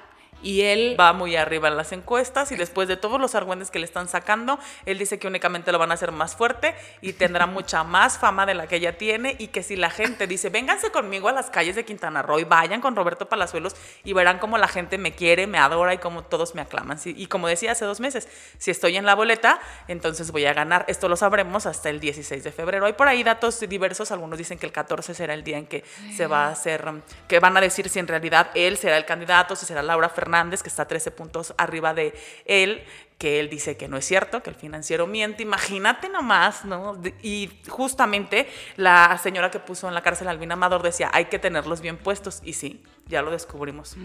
y 0.44 0.60
él... 0.62 0.96
va 0.98 1.12
muy 1.12 1.34
arriba 1.36 1.68
en 1.68 1.76
las 1.76 1.92
encuestas 1.92 2.52
y 2.52 2.56
después 2.56 2.86
de 2.86 2.96
todos 2.96 3.20
los 3.20 3.34
argüentes 3.34 3.70
que 3.70 3.78
le 3.78 3.86
están 3.86 4.08
sacando, 4.08 4.58
él 4.86 4.98
dice 4.98 5.18
que 5.18 5.26
únicamente 5.26 5.72
lo 5.72 5.78
van 5.78 5.90
a 5.90 5.94
hacer 5.94 6.12
más 6.12 6.36
fuerte 6.36 6.74
y 7.00 7.14
tendrá 7.14 7.46
mucha 7.54 7.82
más 7.82 8.18
fama 8.18 8.46
de 8.46 8.54
la 8.54 8.66
que 8.66 8.76
ella 8.76 8.96
tiene 8.98 9.34
y 9.38 9.48
que 9.48 9.62
si 9.62 9.76
la 9.76 9.90
gente 9.90 10.26
dice, 10.26 10.50
vénganse 10.50 10.90
conmigo 10.90 11.28
a 11.28 11.32
las 11.32 11.50
calles 11.50 11.74
de 11.74 11.84
Quintana 11.84 12.22
Roo 12.22 12.38
y 12.38 12.44
vayan 12.44 12.80
con 12.80 12.94
Roberto 12.94 13.28
Palazuelos 13.28 13.74
y 14.04 14.12
verán 14.12 14.38
cómo 14.38 14.58
la 14.58 14.68
gente 14.68 14.98
me 14.98 15.14
quiere, 15.14 15.46
me 15.46 15.58
adora 15.58 15.94
y 15.94 15.98
cómo 15.98 16.22
todos 16.22 16.54
me 16.54 16.62
aclaman. 16.62 16.98
Y 17.04 17.26
como 17.26 17.48
decía 17.48 17.72
hace 17.72 17.84
dos 17.84 18.00
meses, 18.00 18.28
si 18.58 18.70
estoy 18.70 18.96
en 18.96 19.06
la 19.06 19.14
boleta, 19.14 19.58
entonces 19.88 20.30
voy 20.30 20.44
a 20.46 20.52
ganar. 20.52 20.84
Esto 20.88 21.08
lo 21.08 21.16
sabremos 21.16 21.66
hasta 21.66 21.88
el 21.88 22.00
16 22.00 22.44
de 22.44 22.52
febrero. 22.52 22.86
Hay 22.86 22.92
por 22.92 23.08
ahí 23.08 23.22
datos 23.22 23.60
diversos, 23.60 24.10
algunos 24.10 24.38
dicen 24.38 24.58
que 24.58 24.66
el 24.66 24.72
14 24.72 25.14
será 25.14 25.34
el 25.34 25.42
día 25.42 25.58
en 25.58 25.66
que 25.66 25.84
se 26.14 26.26
va 26.26 26.46
a 26.46 26.50
hacer, 26.50 26.84
que 27.26 27.40
van 27.40 27.56
a 27.56 27.60
decir 27.60 27.88
si 27.88 27.98
en 27.98 28.06
realidad 28.06 28.50
él 28.54 28.76
será 28.76 28.96
el 28.96 29.06
candidato, 29.06 29.56
si 29.56 29.66
será 29.66 29.82
Laura 29.82 30.08
Fernández, 30.08 30.33
que 30.62 30.68
está 30.68 30.86
13 30.86 31.10
puntos 31.12 31.54
arriba 31.56 31.94
de 31.94 32.14
él, 32.44 32.82
que 33.18 33.38
él 33.38 33.48
dice 33.48 33.76
que 33.76 33.86
no 33.86 33.96
es 33.96 34.04
cierto, 34.04 34.42
que 34.42 34.50
el 34.50 34.56
financiero 34.56 35.06
miente. 35.06 35.42
Imagínate 35.42 36.08
nomás, 36.08 36.64
¿no? 36.64 37.00
Y 37.22 37.50
justamente 37.68 38.48
la 38.76 39.18
señora 39.22 39.50
que 39.50 39.60
puso 39.60 39.86
en 39.86 39.94
la 39.94 40.02
cárcel 40.02 40.28
a 40.28 40.32
Albina 40.32 40.54
Amador 40.54 40.82
decía, 40.82 41.10
hay 41.12 41.26
que 41.26 41.38
tenerlos 41.38 41.80
bien 41.80 41.96
puestos. 41.96 42.40
Y 42.44 42.54
sí, 42.54 42.82
ya 43.06 43.23
lo 43.23 43.30
descubrimos. 43.30 43.97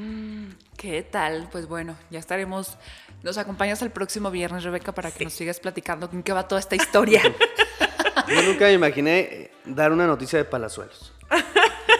¿Qué 0.77 1.01
tal? 1.01 1.49
Pues 1.51 1.67
bueno, 1.67 1.95
ya 2.09 2.19
estaremos... 2.19 2.77
Nos 3.23 3.37
acompañas 3.37 3.81
el 3.81 3.89
próximo 3.89 4.31
viernes, 4.31 4.63
Rebeca, 4.63 4.93
para 4.93 5.11
que 5.11 5.25
nos 5.25 5.33
sigas 5.33 5.59
platicando 5.59 6.09
en 6.13 6.23
qué 6.23 6.31
va 6.31 6.47
toda 6.47 6.59
esta 6.59 6.75
historia. 6.75 7.21
Yo 8.27 8.41
nunca 8.43 8.65
me 8.65 8.73
imaginé 8.73 9.51
dar 9.65 9.91
una 9.91 10.05
noticia 10.05 10.37
de 10.37 10.45
Palazuelos. 10.45 11.13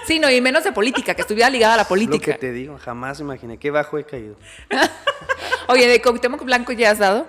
sí, 0.09 0.19
no, 0.19 0.27
y 0.31 0.41
menos 0.41 0.63
de 0.63 0.71
política, 0.71 1.13
que 1.13 1.21
estuviera 1.21 1.51
ligada 1.51 1.75
a 1.75 1.77
la 1.77 1.83
Lo 1.83 1.87
que 1.87 1.89
política. 1.89 2.37
te 2.37 2.51
digo, 2.51 2.79
jamás 2.79 3.19
imaginé. 3.19 3.59
Qué 3.59 3.69
bajo 3.69 3.99
he 3.99 4.03
caído. 4.03 4.35
Oye, 5.67 5.87
de 5.87 6.01
Cuauhtémoc 6.01 6.43
Blanco 6.43 6.71
ya 6.71 6.89
has 6.89 6.97
dado. 6.97 7.27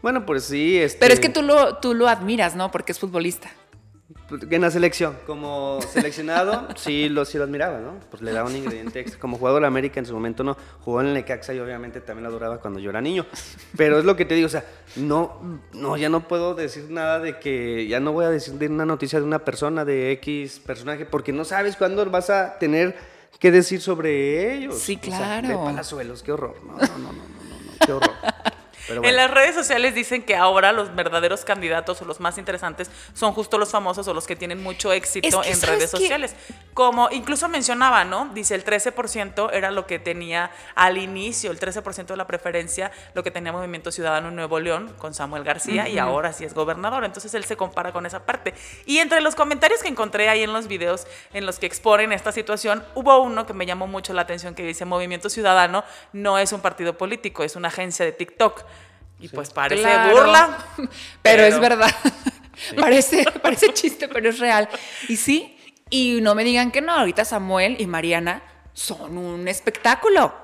Bueno, 0.00 0.24
pues 0.24 0.44
sí. 0.44 0.78
Este, 0.78 0.98
Pero 0.98 1.12
es 1.12 1.20
que 1.20 1.28
tú 1.28 1.42
lo, 1.42 1.76
tú 1.76 1.92
lo 1.92 2.08
admiras, 2.08 2.56
¿no? 2.56 2.70
Porque 2.70 2.92
es 2.92 2.98
futbolista. 2.98 3.50
En 4.28 4.60
la 4.60 4.70
selección, 4.70 5.16
como 5.24 5.78
seleccionado, 5.92 6.66
sí 6.76 7.08
lo, 7.08 7.24
sí 7.24 7.38
lo 7.38 7.44
admiraba, 7.44 7.78
¿no? 7.78 8.00
Pues 8.10 8.22
le 8.22 8.32
daba 8.32 8.48
un 8.48 8.56
ingrediente 8.56 8.98
extra. 8.98 9.20
Como 9.20 9.38
jugador 9.38 9.60
de 9.62 9.68
América 9.68 10.00
en 10.00 10.06
su 10.06 10.14
momento 10.14 10.42
no. 10.42 10.56
Jugó 10.80 11.00
en 11.00 11.08
el 11.08 11.14
Necaxa 11.14 11.54
y 11.54 11.60
obviamente 11.60 12.00
también 12.00 12.24
lo 12.24 12.30
adoraba 12.30 12.58
cuando 12.60 12.80
yo 12.80 12.90
era 12.90 13.00
niño. 13.00 13.24
Pero 13.76 13.98
es 13.98 14.04
lo 14.04 14.16
que 14.16 14.24
te 14.24 14.34
digo, 14.34 14.46
o 14.46 14.50
sea, 14.50 14.64
no, 14.96 15.60
no, 15.72 15.96
ya 15.96 16.08
no 16.08 16.26
puedo 16.26 16.54
decir 16.54 16.90
nada 16.90 17.20
de 17.20 17.38
que, 17.38 17.86
ya 17.86 18.00
no 18.00 18.12
voy 18.12 18.24
a 18.24 18.30
decir 18.30 18.54
de 18.54 18.66
una 18.66 18.84
noticia 18.84 19.20
de 19.20 19.24
una 19.24 19.44
persona, 19.44 19.84
de 19.84 20.10
X 20.12 20.60
personaje, 20.64 21.06
porque 21.06 21.32
no 21.32 21.44
sabes 21.44 21.76
cuándo 21.76 22.04
vas 22.10 22.30
a 22.30 22.58
tener 22.58 22.96
que 23.38 23.50
decir 23.52 23.80
sobre 23.80 24.54
ellos. 24.56 24.78
Sí, 24.78 24.98
O 25.00 25.06
sea, 25.06 25.18
claro. 25.18 25.48
de 25.48 25.54
Palazuelos, 25.54 26.22
qué 26.22 26.32
horror. 26.32 26.56
No, 26.66 26.72
no, 26.72 26.78
no, 26.78 26.98
no, 26.98 27.12
no, 27.12 27.12
no, 27.12 27.12
no, 27.12 27.86
qué 27.86 27.92
horror. 27.92 28.10
Pero 28.86 28.96
En 28.98 29.02
bueno. 29.02 29.16
las 29.16 29.30
redes 29.30 29.54
sociales 29.54 29.94
dicen 29.94 30.22
que 30.22 30.36
ahora 30.36 30.72
los 30.72 30.94
verdaderos 30.94 31.44
candidatos 31.44 32.00
o 32.02 32.04
los 32.04 32.20
más 32.20 32.38
interesantes 32.38 32.90
son 33.14 33.32
justo 33.32 33.58
los 33.58 33.70
famosos 33.70 34.06
o 34.08 34.14
los 34.14 34.26
que 34.26 34.36
tienen 34.36 34.62
mucho 34.62 34.92
éxito 34.92 35.26
Es 35.26 35.34
que, 35.34 35.50
en 35.52 35.56
¿sabes 35.56 35.78
redes 35.78 35.90
sociales. 35.90 36.36
Como 36.74 37.08
incluso 37.10 37.48
mencionaba, 37.48 38.04
¿no? 38.04 38.30
Dice 38.34 38.54
el 38.54 38.64
13% 38.64 39.50
era 39.52 39.70
lo 39.70 39.86
que 39.86 39.98
tenía 39.98 40.50
al 40.74 40.98
inicio, 40.98 41.50
el 41.50 41.58
13% 41.58 42.06
de 42.06 42.16
la 42.16 42.26
preferencia, 42.26 42.90
lo 43.14 43.22
que 43.22 43.30
tenía 43.30 43.52
Movimiento 43.52 43.90
Ciudadano 43.90 44.28
en 44.28 44.36
Nuevo 44.36 44.60
León 44.60 44.94
con 44.98 45.14
Samuel 45.14 45.44
García 45.44 45.88
y 45.88 45.98
ahora 45.98 46.32
sí 46.32 46.44
es 46.44 46.54
gobernador. 46.54 47.04
Entonces 47.04 47.32
él 47.34 47.44
se 47.44 47.56
compara 47.56 47.92
con 47.92 48.06
esa 48.06 48.24
parte. 48.24 48.54
Y 48.84 48.98
entre 48.98 49.20
los 49.20 49.34
comentarios 49.34 49.82
que 49.82 49.88
encontré 49.88 50.28
ahí 50.28 50.42
en 50.42 50.52
los 50.52 50.68
videos 50.68 51.06
en 51.32 51.46
los 51.46 51.58
que 51.58 51.66
exponen 51.66 52.12
esta 52.12 52.32
situación, 52.32 52.84
hubo 52.94 53.18
uno 53.20 53.46
que 53.46 53.52
me 53.52 53.66
llamó 53.66 53.86
mucho 53.86 54.12
la 54.12 54.22
atención 54.22 54.54
que 54.54 54.62
dice 54.64 54.84
Movimiento 54.84 55.28
Ciudadano 55.30 55.84
no 56.12 56.38
es 56.38 56.52
un 56.52 56.60
partido 56.60 56.96
político, 56.98 57.42
es 57.44 57.56
una 57.56 57.68
agencia 57.68 58.04
de 58.04 58.12
TikTok. 58.12 58.64
Y 59.18 59.28
pues 59.28 59.50
parece 59.50 59.82
Claro. 59.82 60.14
burla. 60.16 60.58
Pero, 61.22 61.42
es 61.44 61.58
verdad. 61.58 61.90
parece, 62.80 63.24
parece 63.42 63.72
chiste, 63.72 64.08
pero 64.08 64.28
es 64.30 64.38
real. 64.38 64.68
Y 65.08 65.16
sí, 65.16 65.58
y 65.90 66.20
no 66.22 66.34
me 66.34 66.44
digan 66.44 66.70
que 66.70 66.80
no, 66.82 66.92
ahorita 66.92 67.24
Samuel 67.24 67.76
y 67.80 67.86
Mariana 67.86 68.42
son 68.72 69.16
un 69.18 69.46
espectáculo. 69.48 70.34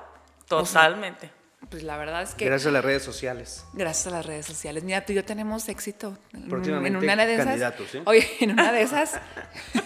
Totalmente. 0.47 1.31
Pues 1.69 1.81
la 1.81 1.97
verdad 1.97 2.21
es 2.21 2.35
que 2.35 2.45
Gracias 2.45 2.67
a 2.67 2.71
las 2.71 2.85
redes 2.85 3.01
sociales. 3.03 3.65
gracias 3.73 4.07
a 4.07 4.17
las 4.17 4.25
redes 4.25 4.45
sociales. 4.45 4.83
Mira, 4.83 5.05
tú 5.05 5.11
y 5.13 5.15
yo 5.15 5.25
tenemos 5.25 5.67
éxito. 5.69 6.17
En- 6.33 6.47
Próximamente 6.49 6.89
en 6.99 7.03
una 7.03 7.25
de 7.25 7.33
esas. 7.33 7.45
candidatos, 7.47 7.87
¿sí? 7.91 8.01
Oye, 8.05 8.27
en 8.41 8.51
una 8.51 8.71
de 8.71 8.81
esas 8.83 9.13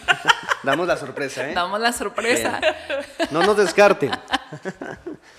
Damos 0.63 0.87
la 0.87 0.97
sorpresa, 0.97 1.49
¿eh? 1.49 1.53
damos 1.53 1.79
la 1.79 1.93
sorpresa. 1.93 2.59
No 3.31 3.43
nos 3.43 3.55
descarten. 3.57 4.11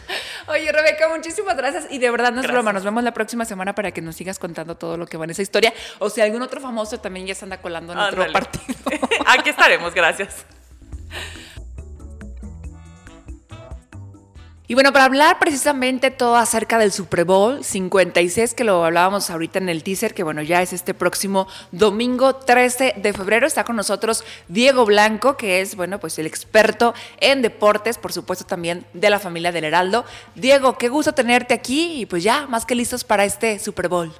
Oye, 0.49 0.71
Rebeca, 0.73 1.09
muchísimas 1.09 1.57
gracias. 1.57 1.87
Y 1.91 1.99
de 1.99 2.11
verdad 2.11 2.33
no 2.33 2.41
es 2.41 2.43
Gracias. 2.43 2.53
broma. 2.53 2.73
Nos 2.73 2.85
vemos 2.85 3.03
la 3.03 3.13
próxima 3.13 3.45
semana 3.45 3.75
para 3.75 3.91
que 3.93 4.01
nos 4.01 4.17
sigas 4.17 4.39
contando 4.39 4.77
todo 4.77 4.97
lo 4.97 5.07
que 5.07 5.17
va 5.17 5.25
en 5.25 5.31
esa 5.31 5.43
historia. 5.43 5.73
O 5.99 6.11
si 6.11 6.21
algún 6.21 6.43
otro 6.43 6.61
famoso 6.61 6.99
también 7.01 7.27
ya 7.27 7.35
se 7.35 7.45
anda 7.45 7.61
colando 7.61 7.93
en 7.93 7.99
otro 7.99 8.31
partido. 8.33 8.65
Aquí 9.27 9.51
estaremos, 9.51 9.95
gracias. 9.95 10.45
Y 14.71 14.75
bueno, 14.75 14.93
para 14.93 15.07
hablar 15.07 15.39
precisamente 15.39 16.11
todo 16.11 16.37
acerca 16.37 16.79
del 16.79 16.93
Super 16.93 17.25
Bowl 17.25 17.65
56, 17.65 18.53
que 18.53 18.65
lo 18.65 18.85
hablábamos 18.85 19.31
ahorita 19.31 19.61
en 19.61 19.71
el 19.71 19.83
teaser, 19.83 20.13
que 20.13 20.23
bueno, 20.23 20.43
ya 20.43 20.61
es 20.61 20.75
este 20.75 20.93
próximo 20.93 21.49
domingo 21.73 22.37
13 22.37 22.93
de 22.99 23.13
febrero, 23.15 23.47
está 23.47 23.65
con 23.65 23.77
nosotros 23.77 24.25
Diego 24.47 24.85
Blanco, 24.85 25.39
que 25.39 25.63
es, 25.63 25.75
bueno, 25.75 25.99
pues 25.99 26.19
el 26.19 26.27
experto 26.27 26.93
en 27.19 27.41
deportes, 27.41 27.97
por 27.97 28.13
supuesto 28.13 28.45
también 28.45 28.85
de 28.93 29.09
la 29.09 29.19
familia 29.19 29.53
del 29.53 29.65
Heraldo. 29.65 30.05
Diego, 30.35 30.77
qué 30.77 30.91
gusto 30.91 31.15
tenerte 31.15 31.55
aquí 31.55 32.03
y 32.03 32.05
pues 32.05 32.23
ya, 32.23 32.47
más 32.47 32.67
que 32.67 32.75
listos 32.75 33.05
para 33.05 33.25
este 33.25 33.59
Super 33.59 33.89
Bowl. 33.89 34.13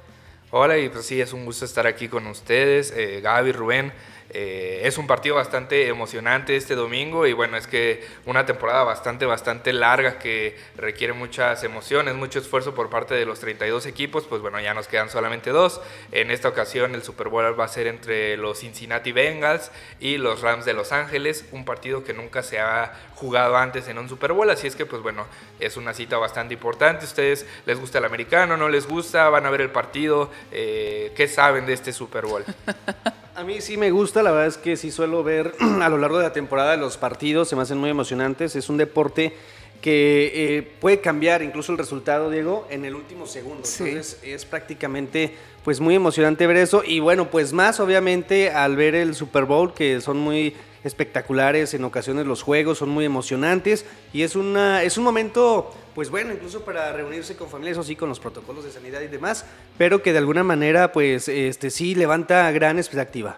Hola 0.49 0.79
y 0.79 0.89
pues 0.89 1.05
sí, 1.05 1.21
es 1.21 1.31
un 1.31 1.45
gusto 1.45 1.63
estar 1.63 1.85
aquí 1.85 2.07
con 2.07 2.25
ustedes, 2.25 2.91
eh, 2.97 3.21
Gaby, 3.21 3.51
Rubén. 3.51 3.93
Eh, 4.31 4.81
es 4.83 4.97
un 4.97 5.07
partido 5.07 5.35
bastante 5.35 5.87
emocionante 5.87 6.55
este 6.55 6.75
domingo 6.75 7.25
y 7.25 7.33
bueno, 7.33 7.57
es 7.57 7.65
que 7.65 8.05
una 8.25 8.45
temporada 8.45 8.83
bastante, 8.83 9.25
bastante 9.25 9.73
larga 9.73 10.19
que 10.19 10.55
requiere 10.77 11.13
muchas 11.13 11.63
emociones, 11.63 12.13
mucho 12.15 12.39
esfuerzo 12.39 12.75
por 12.75 12.89
parte 12.89 13.15
de 13.15 13.25
los 13.25 13.39
32 13.39 13.87
equipos, 13.87 14.25
pues 14.25 14.41
bueno, 14.41 14.59
ya 14.59 14.73
nos 14.73 14.87
quedan 14.87 15.09
solamente 15.09 15.49
dos. 15.49 15.81
En 16.11 16.29
esta 16.29 16.47
ocasión 16.47 16.93
el 16.93 17.01
Super 17.01 17.29
Bowl 17.29 17.59
va 17.59 17.65
a 17.65 17.69
ser 17.69 17.87
entre 17.87 18.37
los 18.37 18.59
Cincinnati 18.59 19.11
Bengals 19.11 19.71
y 19.99 20.17
los 20.17 20.41
Rams 20.41 20.65
de 20.65 20.73
Los 20.73 20.91
Ángeles, 20.91 21.45
un 21.51 21.65
partido 21.65 22.03
que 22.03 22.13
nunca 22.13 22.43
se 22.43 22.59
ha 22.59 22.93
jugado 23.15 23.57
antes 23.57 23.87
en 23.87 23.97
un 23.97 24.07
Super 24.09 24.33
Bowl, 24.33 24.49
así 24.49 24.67
es 24.67 24.75
que 24.75 24.85
pues 24.85 25.01
bueno, 25.01 25.25
es 25.59 25.75
una 25.75 25.93
cita 25.93 26.17
bastante 26.17 26.53
importante. 26.53 27.05
¿Ustedes 27.05 27.45
les 27.65 27.79
gusta 27.79 27.97
el 27.97 28.05
americano? 28.05 28.57
¿No 28.57 28.69
les 28.69 28.87
gusta? 28.87 29.29
¿Van 29.29 29.45
a 29.45 29.49
ver 29.49 29.61
el 29.61 29.71
partido? 29.71 30.29
Eh, 30.51 31.11
¿Qué 31.15 31.27
saben 31.27 31.65
de 31.65 31.73
este 31.73 31.91
Super 31.91 32.25
Bowl? 32.25 32.45
A 33.39 33.45
mí 33.45 33.61
sí 33.61 33.77
me 33.77 33.89
gusta, 33.89 34.21
la 34.21 34.31
verdad 34.31 34.47
es 34.47 34.57
que 34.57 34.75
sí 34.75 34.91
suelo 34.91 35.23
ver 35.23 35.55
a 35.81 35.87
lo 35.87 35.97
largo 35.97 36.17
de 36.17 36.25
la 36.25 36.33
temporada 36.33 36.75
los 36.75 36.97
partidos, 36.97 37.47
se 37.47 37.55
me 37.55 37.61
hacen 37.61 37.77
muy 37.77 37.89
emocionantes, 37.89 38.53
es 38.57 38.67
un 38.67 38.75
deporte 38.75 39.33
que 39.81 40.57
eh, 40.57 40.61
puede 40.61 40.99
cambiar 40.99 41.41
incluso 41.41 41.71
el 41.71 41.77
resultado, 41.77 42.29
Diego, 42.29 42.67
en 42.69 42.83
el 42.83 42.95
último 42.95 43.25
segundo. 43.25 43.63
Entonces 43.65 44.19
es 44.23 44.43
prácticamente 44.43 45.35
pues 45.63 45.79
muy 45.79 45.95
emocionante 45.95 46.47
ver 46.47 46.57
eso. 46.57 46.83
Y 46.85 46.99
bueno, 46.99 47.29
pues 47.29 47.53
más 47.53 47.79
obviamente 47.79 48.51
al 48.51 48.75
ver 48.75 48.93
el 48.93 49.15
Super 49.15 49.45
Bowl 49.45 49.73
que 49.73 50.01
son 50.01 50.17
muy 50.17 50.53
espectaculares 50.83 51.73
en 51.73 51.83
ocasiones 51.83 52.25
los 52.25 52.43
juegos, 52.43 52.77
son 52.77 52.89
muy 52.89 53.05
emocionantes 53.05 53.85
y 54.13 54.23
es 54.23 54.35
una 54.35 54.83
es 54.83 54.97
un 54.97 55.03
momento 55.03 55.73
pues 55.95 56.09
bueno, 56.09 56.33
incluso 56.33 56.63
para 56.63 56.93
reunirse 56.93 57.35
con 57.35 57.49
familias 57.49 57.77
o 57.77 57.83
sí 57.83 57.95
con 57.95 58.09
los 58.09 58.19
protocolos 58.19 58.63
de 58.63 58.71
sanidad 58.71 59.01
y 59.01 59.07
demás, 59.07 59.45
pero 59.77 60.01
que 60.01 60.11
de 60.11 60.19
alguna 60.19 60.43
manera 60.43 60.91
pues 60.91 61.27
este 61.27 61.69
sí 61.69 61.95
levanta 61.95 62.49
gran 62.51 62.77
expectativa. 62.77 63.37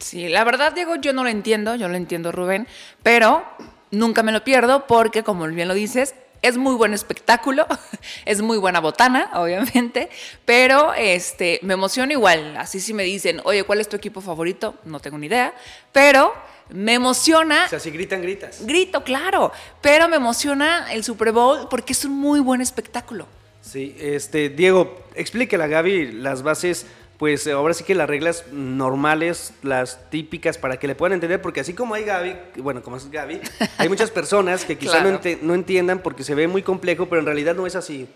Sí, 0.00 0.28
la 0.28 0.44
verdad, 0.44 0.72
Diego, 0.72 0.96
yo 0.96 1.12
no 1.12 1.24
lo 1.24 1.28
entiendo, 1.28 1.74
yo 1.74 1.86
lo 1.88 1.94
entiendo, 1.94 2.32
Rubén, 2.32 2.66
pero 3.02 3.44
nunca 3.90 4.22
me 4.22 4.32
lo 4.32 4.42
pierdo 4.44 4.86
porque, 4.86 5.22
como 5.22 5.46
bien 5.46 5.68
lo 5.68 5.74
dices, 5.74 6.14
es 6.42 6.56
muy 6.56 6.74
buen 6.74 6.94
espectáculo, 6.94 7.66
es 8.24 8.40
muy 8.40 8.56
buena 8.56 8.80
botana, 8.80 9.30
obviamente, 9.34 10.08
pero 10.44 10.94
este, 10.94 11.60
me 11.62 11.74
emociona 11.74 12.12
igual. 12.12 12.56
Así 12.56 12.80
si 12.80 12.94
me 12.94 13.04
dicen, 13.04 13.40
oye, 13.44 13.64
¿cuál 13.64 13.80
es 13.80 13.88
tu 13.88 13.96
equipo 13.96 14.20
favorito? 14.20 14.74
No 14.84 15.00
tengo 15.00 15.18
ni 15.18 15.26
idea, 15.26 15.54
pero 15.92 16.32
me 16.72 16.94
emociona. 16.94 17.66
O 17.66 17.68
sea, 17.68 17.80
si 17.80 17.90
gritan, 17.90 18.22
gritas. 18.22 18.64
Grito, 18.64 19.02
claro, 19.04 19.52
pero 19.80 20.08
me 20.08 20.16
emociona 20.16 20.92
el 20.92 21.04
Super 21.04 21.32
Bowl 21.32 21.68
porque 21.68 21.92
es 21.92 22.04
un 22.04 22.12
muy 22.12 22.40
buen 22.40 22.60
espectáculo. 22.60 23.26
Sí, 23.60 23.94
este, 23.98 24.48
Diego, 24.48 25.04
explíquela, 25.14 25.66
Gaby, 25.66 26.12
las 26.12 26.42
bases 26.42 26.86
pues 27.20 27.46
ahora 27.48 27.74
sí 27.74 27.84
que 27.84 27.94
las 27.94 28.08
reglas 28.08 28.46
normales, 28.50 29.52
las 29.62 30.08
típicas, 30.08 30.56
para 30.56 30.78
que 30.78 30.86
le 30.86 30.94
puedan 30.94 31.12
entender, 31.12 31.42
porque 31.42 31.60
así 31.60 31.74
como 31.74 31.92
hay 31.92 32.04
Gaby, 32.04 32.34
bueno, 32.56 32.82
como 32.82 32.96
es 32.96 33.10
Gaby, 33.10 33.42
hay 33.76 33.90
muchas 33.90 34.10
personas 34.10 34.64
que 34.64 34.78
quizá 34.78 35.02
no, 35.02 35.54
entiendan 35.54 35.98
porque 35.98 36.24
se 36.24 36.34
ve 36.34 36.48
muy 36.48 36.62
complejo, 36.62 37.10
pero 37.10 37.20
en 37.20 37.26
realidad 37.26 37.54
no 37.54 37.66
es 37.66 37.76
así. 37.76 38.08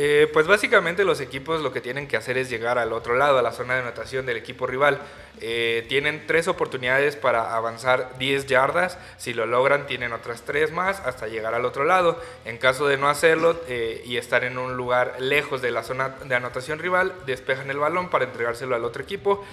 Eh, 0.00 0.30
pues 0.32 0.46
básicamente 0.46 1.04
los 1.04 1.20
equipos 1.20 1.60
lo 1.60 1.72
que 1.72 1.80
tienen 1.80 2.06
que 2.06 2.16
hacer 2.16 2.38
es 2.38 2.48
llegar 2.48 2.78
al 2.78 2.92
otro 2.92 3.16
lado, 3.16 3.36
a 3.36 3.42
la 3.42 3.50
zona 3.50 3.74
de 3.74 3.80
anotación 3.80 4.26
del 4.26 4.36
equipo 4.36 4.64
rival. 4.64 5.00
Eh, 5.40 5.84
tienen 5.88 6.24
tres 6.24 6.46
oportunidades 6.46 7.16
para 7.16 7.56
avanzar 7.56 8.16
10 8.16 8.46
yardas. 8.46 8.96
Si 9.16 9.34
lo 9.34 9.44
logran, 9.44 9.88
tienen 9.88 10.12
otras 10.12 10.42
tres 10.42 10.70
más 10.70 11.00
hasta 11.00 11.26
llegar 11.26 11.52
al 11.54 11.64
otro 11.64 11.82
lado. 11.82 12.16
En 12.44 12.58
caso 12.58 12.86
de 12.86 12.96
no 12.96 13.08
hacerlo 13.08 13.60
eh, 13.66 14.00
y 14.06 14.18
estar 14.18 14.44
en 14.44 14.58
un 14.58 14.76
lugar 14.76 15.16
lejos 15.18 15.62
de 15.62 15.72
la 15.72 15.82
zona 15.82 16.10
de 16.10 16.34
anotación 16.36 16.78
rival, 16.78 17.12
despejan 17.26 17.68
el 17.68 17.78
balón 17.78 18.08
para 18.08 18.24
entregárselo 18.24 18.76
al 18.76 18.84
otro 18.84 19.02
equipo. 19.02 19.44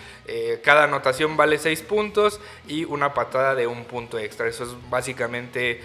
cada 0.63 0.83
anotación 0.83 1.37
vale 1.37 1.57
6 1.57 1.81
puntos 1.81 2.39
y 2.67 2.83
una 2.85 3.15
patada 3.15 3.55
de 3.55 3.65
un 3.65 3.85
punto 3.85 4.19
extra. 4.19 4.47
Eso 4.47 4.65
es 4.65 4.69
básicamente 4.91 5.81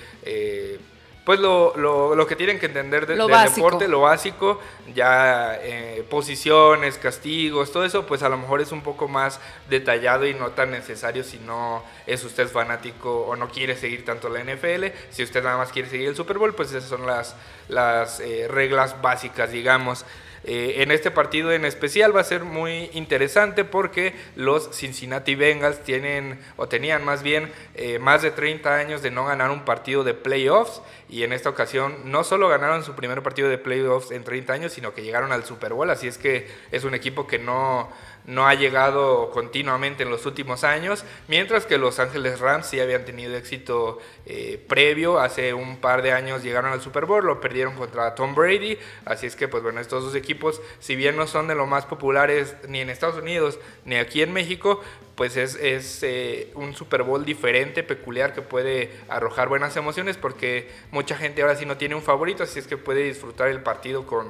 pues 1.24 1.38
lo, 1.38 1.76
lo, 1.76 2.14
lo, 2.14 2.26
que 2.26 2.34
tienen 2.34 2.58
que 2.58 2.66
entender 2.66 3.06
del 3.06 3.18
deporte, 3.18 3.88
lo 3.88 4.00
básico, 4.00 4.60
ya 4.94 5.58
eh, 5.60 6.04
posiciones, 6.08 6.96
castigos, 6.96 7.72
todo 7.72 7.84
eso, 7.84 8.06
pues 8.06 8.22
a 8.22 8.28
lo 8.28 8.38
mejor 8.38 8.60
es 8.60 8.72
un 8.72 8.80
poco 8.80 9.06
más 9.06 9.38
detallado 9.68 10.26
y 10.26 10.34
no 10.34 10.50
tan 10.52 10.70
necesario 10.70 11.22
si 11.22 11.38
no 11.38 11.84
es 12.06 12.24
usted 12.24 12.48
fanático 12.48 13.26
o 13.26 13.36
no 13.36 13.48
quiere 13.48 13.76
seguir 13.76 14.04
tanto 14.04 14.28
la 14.28 14.42
NFL. 14.42 14.86
Si 15.10 15.22
usted 15.22 15.42
nada 15.42 15.58
más 15.58 15.70
quiere 15.72 15.90
seguir 15.90 16.08
el 16.08 16.16
Super 16.16 16.38
Bowl, 16.38 16.54
pues 16.54 16.70
esas 16.72 16.88
son 16.88 17.06
las, 17.06 17.36
las 17.68 18.20
eh, 18.20 18.48
reglas 18.48 19.00
básicas, 19.02 19.52
digamos. 19.52 20.06
Eh, 20.44 20.76
en 20.78 20.90
este 20.90 21.10
partido 21.10 21.52
en 21.52 21.64
especial 21.64 22.16
va 22.16 22.22
a 22.22 22.24
ser 22.24 22.44
muy 22.44 22.90
interesante 22.94 23.64
porque 23.64 24.14
los 24.36 24.70
Cincinnati 24.74 25.34
Bengals 25.34 25.82
tienen, 25.82 26.40
o 26.56 26.66
tenían 26.66 27.04
más 27.04 27.22
bien, 27.22 27.52
eh, 27.74 27.98
más 27.98 28.22
de 28.22 28.30
30 28.30 28.74
años 28.74 29.02
de 29.02 29.10
no 29.10 29.26
ganar 29.26 29.50
un 29.50 29.64
partido 29.64 30.02
de 30.02 30.14
playoffs 30.14 30.80
y 31.10 31.24
en 31.24 31.32
esta 31.32 31.50
ocasión 31.50 32.10
no 32.10 32.24
solo 32.24 32.48
ganaron 32.48 32.84
su 32.84 32.94
primer 32.94 33.22
partido 33.22 33.48
de 33.48 33.58
playoffs 33.58 34.12
en 34.12 34.24
30 34.24 34.52
años, 34.52 34.72
sino 34.72 34.94
que 34.94 35.02
llegaron 35.02 35.32
al 35.32 35.44
Super 35.44 35.74
Bowl, 35.74 35.90
así 35.90 36.08
es 36.08 36.16
que 36.16 36.48
es 36.70 36.84
un 36.84 36.94
equipo 36.94 37.26
que 37.26 37.38
no 37.38 37.90
no 38.26 38.46
ha 38.46 38.54
llegado 38.54 39.30
continuamente 39.30 40.02
en 40.02 40.10
los 40.10 40.26
últimos 40.26 40.64
años, 40.64 41.04
mientras 41.28 41.66
que 41.66 41.78
los 41.78 41.98
Ángeles 41.98 42.40
Rams 42.40 42.66
sí 42.66 42.80
habían 42.80 43.04
tenido 43.04 43.36
éxito 43.36 43.98
eh, 44.26 44.64
previo, 44.68 45.18
hace 45.20 45.54
un 45.54 45.78
par 45.78 46.02
de 46.02 46.12
años 46.12 46.42
llegaron 46.42 46.72
al 46.72 46.80
Super 46.80 47.06
Bowl, 47.06 47.24
lo 47.24 47.40
perdieron 47.40 47.74
contra 47.74 48.14
Tom 48.14 48.34
Brady, 48.34 48.78
así 49.04 49.26
es 49.26 49.36
que 49.36 49.48
pues 49.48 49.62
bueno, 49.62 49.80
estos 49.80 50.04
dos 50.04 50.14
equipos, 50.14 50.60
si 50.78 50.96
bien 50.96 51.16
no 51.16 51.26
son 51.26 51.48
de 51.48 51.54
los 51.54 51.68
más 51.68 51.86
populares 51.86 52.56
ni 52.68 52.80
en 52.80 52.90
Estados 52.90 53.16
Unidos 53.16 53.58
ni 53.84 53.96
aquí 53.96 54.22
en 54.22 54.32
México, 54.32 54.80
pues 55.14 55.36
es, 55.36 55.54
es 55.56 56.02
eh, 56.02 56.50
un 56.54 56.74
Super 56.74 57.02
Bowl 57.02 57.24
diferente, 57.24 57.82
peculiar, 57.82 58.32
que 58.32 58.42
puede 58.42 58.90
arrojar 59.08 59.48
buenas 59.48 59.76
emociones 59.76 60.16
porque 60.16 60.70
mucha 60.90 61.16
gente 61.16 61.42
ahora 61.42 61.56
sí 61.56 61.66
no 61.66 61.76
tiene 61.76 61.94
un 61.94 62.02
favorito, 62.02 62.44
así 62.44 62.58
es 62.58 62.66
que 62.66 62.76
puede 62.76 63.02
disfrutar 63.02 63.48
el 63.48 63.62
partido 63.62 64.06
con, 64.06 64.28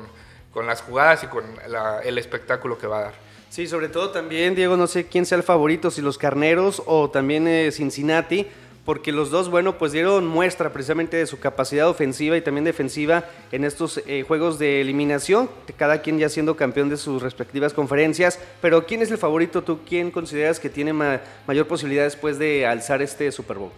con 0.53 0.67
las 0.67 0.83
jugadas 0.83 1.23
y 1.23 1.29
con 1.29 1.45
el 2.05 2.19
espectáculo 2.19 2.79
que 2.79 2.87
va 2.87 2.99
a 2.99 3.03
dar. 3.03 3.30
Sí, 3.51 3.67
sobre 3.67 3.89
todo 3.89 4.11
también, 4.11 4.55
Diego, 4.55 4.77
no 4.77 4.87
sé 4.87 5.07
quién 5.07 5.27
sea 5.27 5.37
el 5.37 5.43
favorito, 5.43 5.91
si 5.91 6.01
los 6.01 6.19
Carneros 6.19 6.85
o 6.87 7.11
también 7.11 7.49
eh, 7.49 7.73
Cincinnati, 7.73 8.47
porque 8.85 9.11
los 9.11 9.33
dos, 9.33 9.51
bueno, 9.51 9.77
pues 9.77 9.91
dieron 9.91 10.25
muestra 10.25 10.73
precisamente 10.73 11.17
de 11.17 11.27
su 11.27 11.41
capacidad 11.41 11.89
ofensiva 11.89 12.37
y 12.37 12.43
también 12.43 12.65
defensiva 12.65 13.25
en 13.51 13.65
estos 13.65 14.01
eh, 14.07 14.23
juegos 14.23 14.61
de 14.61 14.81
eliminación, 14.81 15.51
cada 15.77 16.01
quien 16.01 16.21
ya 16.21 16.29
siendo 16.29 16.55
campeón 16.55 16.91
de 16.91 16.97
sus 16.97 17.23
respectivas 17.23 17.75
conferencias. 17.75 18.39
Pero 18.63 18.87
¿quién 18.87 19.03
es 19.03 19.11
el 19.11 19.19
favorito 19.19 19.63
tú? 19.63 19.81
¿Quién 19.85 20.13
consideras 20.13 20.61
que 20.61 20.71
tiene 20.71 20.93
mayor 20.93 21.67
posibilidad 21.67 22.05
después 22.05 22.39
de 22.39 22.67
alzar 22.67 23.03
este 23.03 23.33
Super 23.33 23.59
Bowl? 23.59 23.73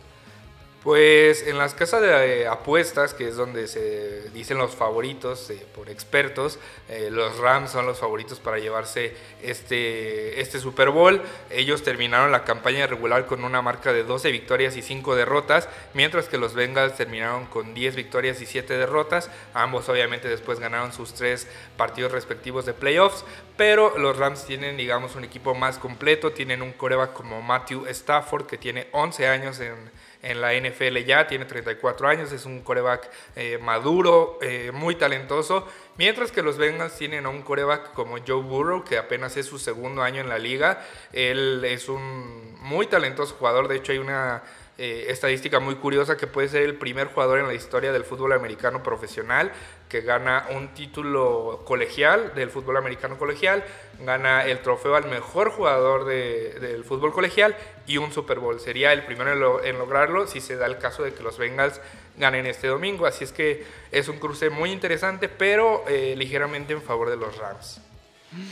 Pues 0.83 1.47
en 1.47 1.59
las 1.59 1.75
casas 1.75 2.01
de 2.01 2.43
eh, 2.43 2.49
apuestas, 2.49 3.15
que 3.15 3.29
es 3.29 3.37
donde 3.37 3.69
se 3.69 4.29
dicen 4.31 4.59
los 4.59 4.75
favoritos 4.75 5.49
eh, 5.51 5.65
por 5.77 5.89
expertos, 5.89 6.59
eh, 6.89 7.09
los 7.09 7.39
Rams 7.39 7.71
son 7.71 7.87
los 7.87 8.01
favoritos 8.01 8.41
para 8.41 8.59
llevarse 8.59 9.15
este, 9.43 10.41
este 10.41 10.59
Super 10.59 10.91
Bowl. 10.91 11.23
Ellos 11.51 11.85
terminaron 11.85 12.33
la 12.33 12.43
campaña 12.43 12.89
regular 12.89 13.27
con 13.27 13.45
una 13.45 13.63
marca 13.63 13.93
de 13.93 14.03
12 14.03 14.33
victorias 14.33 14.77
y 14.77 14.83
5 14.83 15.15
derrotas, 15.15 15.69
mientras 15.95 16.29
que 16.29 16.37
los 16.37 16.55
Bengals 16.55 16.97
terminaron 16.97 17.47
con 17.47 17.75
10 17.75 17.95
victorias 17.95 18.41
y 18.41 18.47
7 18.47 18.77
derrotas. 18.77 19.31
Ambos 19.55 19.89
obviamente 19.89 20.27
después 20.27 20.59
ganaron 20.59 20.93
sus 20.93 21.15
tres 21.15 21.47
partidos 21.77 22.11
respectivos 22.11 22.67
de 22.67 22.75
playoffs, 22.75 23.25
pero 23.57 23.97
los 23.99 24.17
Rams 24.17 24.47
tienen, 24.47 24.77
digamos, 24.77 25.15
un 25.15 25.23
equipo 25.23 25.55
más 25.55 25.79
completo, 25.79 26.33
tienen 26.33 26.61
un 26.61 26.73
coreback 26.73 27.13
como 27.13 27.41
Matthew 27.41 27.87
Stafford, 27.87 28.47
que 28.47 28.59
tiene 28.59 28.89
11 28.91 29.29
años 29.29 29.61
en 29.61 29.77
en 30.23 30.41
la 30.41 30.55
NFL 30.55 30.99
ya, 31.05 31.27
tiene 31.27 31.45
34 31.45 32.09
años, 32.09 32.33
es 32.33 32.47
un 32.47 32.61
coreback 32.61 33.11
eh, 33.35 33.59
maduro, 33.59 34.39
eh, 34.41 34.71
muy 34.73 34.95
talentoso, 34.95 35.67
mientras 35.99 36.31
que 36.31 36.43
los 36.43 36.59
Bengals 36.59 36.97
tienen 36.97 37.27
a 37.27 37.29
un 37.29 37.43
coreback 37.43 37.93
como 37.93 38.17
Joe 38.25 38.43
Burrow, 38.43 38.85
que 38.85 38.99
apenas 38.99 39.37
es 39.37 39.47
su 39.47 39.59
segundo 39.59 40.03
año 40.03 40.21
en 40.21 40.29
la 40.29 40.39
liga, 40.39 40.87
él 41.13 41.65
es 41.65 41.89
un 41.89 42.57
muy 42.61 42.87
talentoso 42.87 43.35
jugador, 43.35 43.67
de 43.67 43.77
hecho 43.77 43.93
hay 43.93 43.99
una 43.99 44.43
eh, 44.79 45.07
estadística 45.09 45.61
muy 45.61 45.75
curiosa 45.75 46.17
que 46.17 46.27
puede 46.27 46.49
ser 46.49 46.63
el 46.63 46.77
primer 46.77 47.09
jugador 47.09 47.39
en 47.39 47.47
la 47.47 47.55
historia 47.55 47.93
del 47.93 48.05
fútbol 48.05 48.33
americano 48.33 48.83
profesional 48.83 49.53
que 49.93 50.01
gana 50.01 50.47
un 50.57 50.73
título 50.73 51.61
colegial 51.67 52.35
del 52.35 52.49
fútbol 52.49 52.79
americano 52.79 53.19
colegial, 53.19 53.63
gana 54.01 54.47
el 54.47 54.61
trofeo 54.61 54.97
al 54.97 55.05
mejor 55.05 55.51
jugador 55.51 56.07
del 56.07 56.83
fútbol 56.85 57.13
colegial 57.13 57.55
y 57.87 57.99
un 57.99 58.11
Super 58.11 58.39
Bowl. 58.39 58.59
Sería 58.59 58.95
el 58.95 59.05
primero 59.05 59.63
en, 59.63 59.79
lograrlo 59.79 60.27
si 60.27 60.41
se 60.41 60.57
da 60.57 60.65
el 60.65 60.79
caso 60.79 61.03
de 61.03 61.13
que 61.13 61.23
los 61.23 61.37
Bengals 61.37 61.79
ganen 62.17 62.47
este 62.47 62.69
domingo. 62.69 63.05
Así 63.05 63.25
es 63.25 63.33
que 63.33 63.67
es 63.91 64.09
un 64.09 64.19
cruce 64.19 64.49
muy 64.49 64.73
interesante, 64.73 65.29
pero 65.29 65.85
eh, 65.87 66.15
ligeramente 66.17 66.73
en 66.73 66.81
favor 66.81 67.11
de 67.11 67.19
los 67.19 67.37
Rams. 67.37 67.92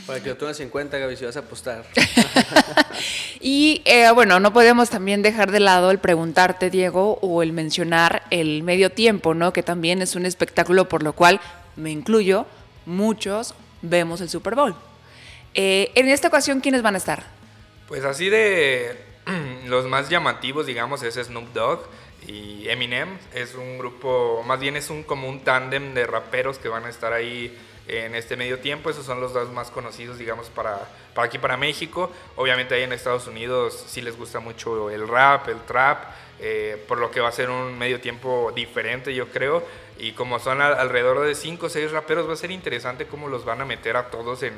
Para 0.05 0.21
que 0.21 0.29
lo 0.29 0.37
tomes 0.37 0.59
en 0.59 0.69
cuenta, 0.69 0.97
Gaby, 0.97 1.15
si 1.15 1.25
vas 1.25 1.35
a 1.37 1.39
apostar. 1.39 1.85
y 3.39 3.81
eh, 3.85 4.11
bueno, 4.13 4.39
no 4.39 4.53
podemos 4.53 4.89
también 4.89 5.21
dejar 5.21 5.51
de 5.51 5.59
lado 5.59 5.89
el 5.89 5.97
preguntarte, 5.97 6.69
Diego, 6.69 7.17
o 7.21 7.41
el 7.41 7.51
mencionar 7.51 8.23
el 8.29 8.61
medio 8.61 8.91
tiempo, 8.91 9.33
¿no? 9.33 9.53
Que 9.53 9.63
también 9.63 10.01
es 10.01 10.15
un 10.15 10.25
espectáculo 10.25 10.87
por 10.87 11.01
lo 11.01 11.13
cual, 11.13 11.41
me 11.75 11.89
incluyo, 11.89 12.45
muchos 12.85 13.55
vemos 13.81 14.21
el 14.21 14.29
Super 14.29 14.55
Bowl. 14.55 14.75
Eh, 15.53 15.91
en 15.95 16.09
esta 16.09 16.27
ocasión, 16.27 16.61
¿quiénes 16.61 16.83
van 16.83 16.95
a 16.95 16.97
estar? 16.97 17.23
Pues 17.87 18.03
así 18.05 18.29
de 18.29 18.97
los 19.65 19.85
más 19.85 20.09
llamativos, 20.09 20.67
digamos, 20.67 21.01
es 21.03 21.15
Snoop 21.15 21.53
Dogg 21.53 21.79
y 22.27 22.69
Eminem. 22.69 23.09
Es 23.33 23.55
un 23.55 23.79
grupo, 23.79 24.43
más 24.45 24.59
bien 24.59 24.77
es 24.77 24.91
un 24.91 25.01
como 25.03 25.27
un 25.27 25.43
tándem 25.43 25.95
de 25.95 26.05
raperos 26.05 26.59
que 26.59 26.69
van 26.69 26.85
a 26.85 26.89
estar 26.89 27.13
ahí 27.13 27.57
en 27.87 28.15
este 28.15 28.35
medio 28.37 28.59
tiempo. 28.59 28.89
Esos 28.89 29.05
son 29.05 29.19
los 29.19 29.33
dos 29.33 29.51
más 29.51 29.71
conocidos, 29.71 30.17
digamos, 30.17 30.49
para, 30.49 30.87
para 31.13 31.27
aquí, 31.27 31.37
para 31.37 31.57
México. 31.57 32.11
Obviamente 32.35 32.75
ahí 32.75 32.83
en 32.83 32.93
Estados 32.93 33.27
Unidos 33.27 33.85
sí 33.87 34.01
les 34.01 34.17
gusta 34.17 34.39
mucho 34.39 34.89
el 34.89 35.07
rap, 35.07 35.47
el 35.49 35.59
trap, 35.61 36.03
eh, 36.39 36.83
por 36.87 36.97
lo 36.97 37.11
que 37.11 37.19
va 37.19 37.29
a 37.29 37.31
ser 37.31 37.49
un 37.49 37.77
medio 37.77 37.99
tiempo 37.99 38.51
diferente, 38.55 39.13
yo 39.13 39.29
creo. 39.29 39.63
Y 39.97 40.13
como 40.13 40.39
son 40.39 40.61
alrededor 40.61 41.25
de 41.25 41.35
5 41.35 41.65
o 41.65 41.69
6 41.69 41.91
raperos, 41.91 42.27
va 42.27 42.33
a 42.33 42.37
ser 42.37 42.51
interesante 42.51 43.05
cómo 43.05 43.27
los 43.27 43.45
van 43.45 43.61
a 43.61 43.65
meter 43.65 43.97
a 43.97 44.09
todos 44.09 44.41
en, 44.43 44.53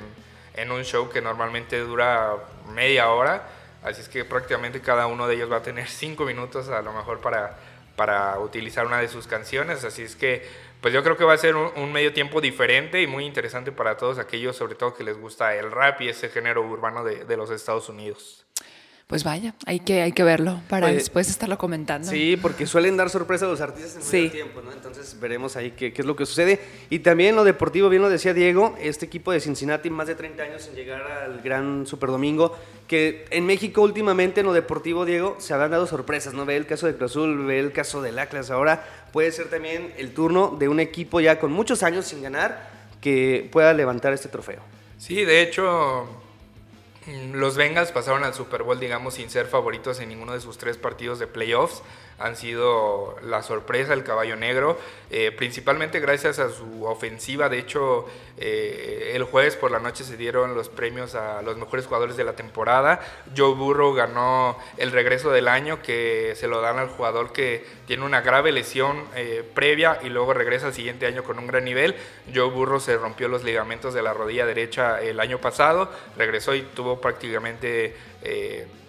en 0.55 0.71
un 0.71 0.83
show 0.83 1.09
que 1.09 1.21
normalmente 1.21 1.79
dura 1.79 2.36
media 2.73 3.09
hora. 3.09 3.43
Así 3.83 3.99
es 3.99 4.07
que 4.07 4.23
prácticamente 4.23 4.79
cada 4.79 5.07
uno 5.07 5.27
de 5.27 5.36
ellos 5.36 5.51
va 5.51 5.57
a 5.57 5.62
tener 5.62 5.88
5 5.89 6.23
minutos 6.25 6.69
a 6.69 6.81
lo 6.81 6.93
mejor 6.93 7.19
para, 7.19 7.57
para 7.95 8.39
utilizar 8.39 8.86
una 8.86 8.99
de 8.99 9.07
sus 9.07 9.27
canciones. 9.27 9.83
Así 9.83 10.03
es 10.03 10.15
que 10.15 10.47
pues 10.83 10.93
yo 10.93 11.01
creo 11.01 11.15
que 11.15 11.23
va 11.23 11.31
a 11.31 11.37
ser 11.37 11.55
un, 11.55 11.93
medio 11.93 12.11
tiempo 12.11 12.41
diferente 12.41 13.01
y 13.01 13.07
muy 13.07 13.23
interesante 13.23 13.71
para 13.71 13.95
todos 13.95 14.19
aquellos, 14.19 14.57
sobre 14.57 14.75
todo 14.75 14.93
que 14.93 15.05
les 15.05 15.17
gusta 15.17 15.55
el 15.55 15.71
rap 15.71 16.01
y 16.01 16.09
ese 16.09 16.27
género 16.27 16.61
urbano 16.61 17.05
de, 17.05 17.23
de 17.23 17.37
los 17.37 17.49
Estados 17.51 17.87
Unidos. 17.87 18.45
Pues 19.13 19.23
vaya, 19.23 19.54
hay 19.67 19.80
que, 19.80 20.02
hay 20.02 20.12
que 20.12 20.23
verlo 20.23 20.60
para 20.67 20.88
pues, 20.88 20.95
después 20.95 21.30
estarlo 21.30 21.56
comentando. 21.60 22.10
Sí, 22.10 22.36
porque 22.36 22.65
suelen 22.65 22.97
dar 22.97 23.12
sorpresa 23.12 23.45
a 23.45 23.47
los 23.47 23.62
artistas 23.62 24.04
en 24.12 24.12
medio 24.12 24.32
tiempo, 24.32 24.62
¿no? 24.63 24.71
Entonces 24.71 25.19
veremos 25.19 25.56
ahí 25.56 25.76
qué, 25.78 25.93
qué, 25.93 26.02
es 26.02 26.08
lo 26.08 26.15
que 26.15 26.26
sucede. 26.26 26.60
Y 26.89 26.97
también 26.97 27.36
lo 27.36 27.43
deportivo, 27.43 27.89
bien 27.89 28.02
lo 28.02 28.10
decía 28.10 28.34
Diego, 28.34 28.76
este 28.82 29.06
equipo 29.06 29.32
de 29.32 29.39
Cincinnati, 29.39 29.91
más 29.91 30.08
de 30.08 30.15
30 30.15 30.41
años 30.41 30.67
en 30.67 30.73
llegar 30.73 31.04
al 31.04 31.41
gran 31.43 31.86
Superdomingo, 31.86 32.58
que 32.88 33.26
en 33.30 33.45
México 33.45 33.84
últimamente 33.84 34.39
en 34.39 34.47
lo 34.47 34.54
deportivo, 34.54 35.06
Diego, 35.06 35.36
se 35.38 35.54
habían 35.54 35.69
dado 35.69 35.86
sorpresas, 35.86 36.34
¿no? 36.34 36.47
Ve 36.47 36.58
el 36.58 36.65
caso 36.65 36.88
de 36.88 36.95
Cruz 36.95 37.12
Azul, 37.12 37.45
ve 37.45 37.60
el 37.60 37.71
caso 37.71 38.02
del 38.02 38.17
Atlas, 38.17 38.49
ahora 38.49 38.84
puede 39.12 39.32
ser 39.32 39.47
también 39.47 39.93
el 39.99 40.15
turno 40.15 40.56
de 40.58 40.69
un 40.69 40.80
equipo 40.80 41.21
ya 41.21 41.39
con 41.39 41.52
muchos 41.52 41.84
años 41.84 42.08
sin 42.08 42.23
ganar 42.23 42.67
que 42.99 43.47
pueda 43.52 43.73
levantar 43.73 44.12
este 44.12 44.28
trofeo. 44.28 44.62
Sí, 44.97 45.23
de 45.23 45.43
hecho, 45.43 46.22
los 47.33 47.57
Bengals 47.57 47.91
pasaron 47.91 48.23
al 48.23 48.33
Super 48.33 48.63
Bowl, 48.63 48.79
digamos, 48.79 49.15
sin 49.15 49.29
ser 49.29 49.47
favoritos 49.47 49.99
en 49.99 50.09
ninguno 50.09 50.33
de 50.33 50.39
sus 50.39 50.57
tres 50.57 50.77
partidos 50.77 51.19
de 51.19 51.27
playoffs 51.27 51.83
han 52.19 52.35
sido 52.35 53.15
la 53.23 53.43
sorpresa, 53.43 53.93
el 53.93 54.03
caballo 54.03 54.35
negro, 54.35 54.77
eh, 55.09 55.31
principalmente 55.31 55.99
gracias 55.99 56.39
a 56.39 56.49
su 56.49 56.85
ofensiva. 56.85 57.49
De 57.49 57.59
hecho, 57.59 58.05
eh, 58.37 59.11
el 59.15 59.23
jueves 59.23 59.55
por 59.55 59.71
la 59.71 59.79
noche 59.79 60.03
se 60.03 60.17
dieron 60.17 60.55
los 60.55 60.69
premios 60.69 61.15
a 61.15 61.41
los 61.41 61.57
mejores 61.57 61.85
jugadores 61.85 62.15
de 62.17 62.23
la 62.23 62.33
temporada. 62.33 63.01
Joe 63.35 63.53
Burrow 63.55 63.93
ganó 63.93 64.57
el 64.77 64.91
regreso 64.91 65.31
del 65.31 65.47
año, 65.47 65.81
que 65.81 66.33
se 66.35 66.47
lo 66.47 66.61
dan 66.61 66.79
al 66.79 66.89
jugador 66.89 67.33
que 67.33 67.65
tiene 67.87 68.05
una 68.05 68.21
grave 68.21 68.51
lesión 68.51 69.03
eh, 69.15 69.43
previa 69.53 69.99
y 70.01 70.09
luego 70.09 70.33
regresa 70.33 70.67
al 70.67 70.73
siguiente 70.73 71.05
año 71.05 71.23
con 71.23 71.39
un 71.39 71.47
gran 71.47 71.65
nivel. 71.65 71.95
Joe 72.33 72.49
Burrow 72.49 72.79
se 72.79 72.95
rompió 72.97 73.27
los 73.27 73.43
ligamentos 73.43 73.93
de 73.93 74.01
la 74.01 74.13
rodilla 74.13 74.45
derecha 74.45 75.01
el 75.01 75.19
año 75.19 75.39
pasado, 75.39 75.91
regresó 76.17 76.55
y 76.55 76.61
tuvo 76.61 76.92
prácticamente 77.01 77.95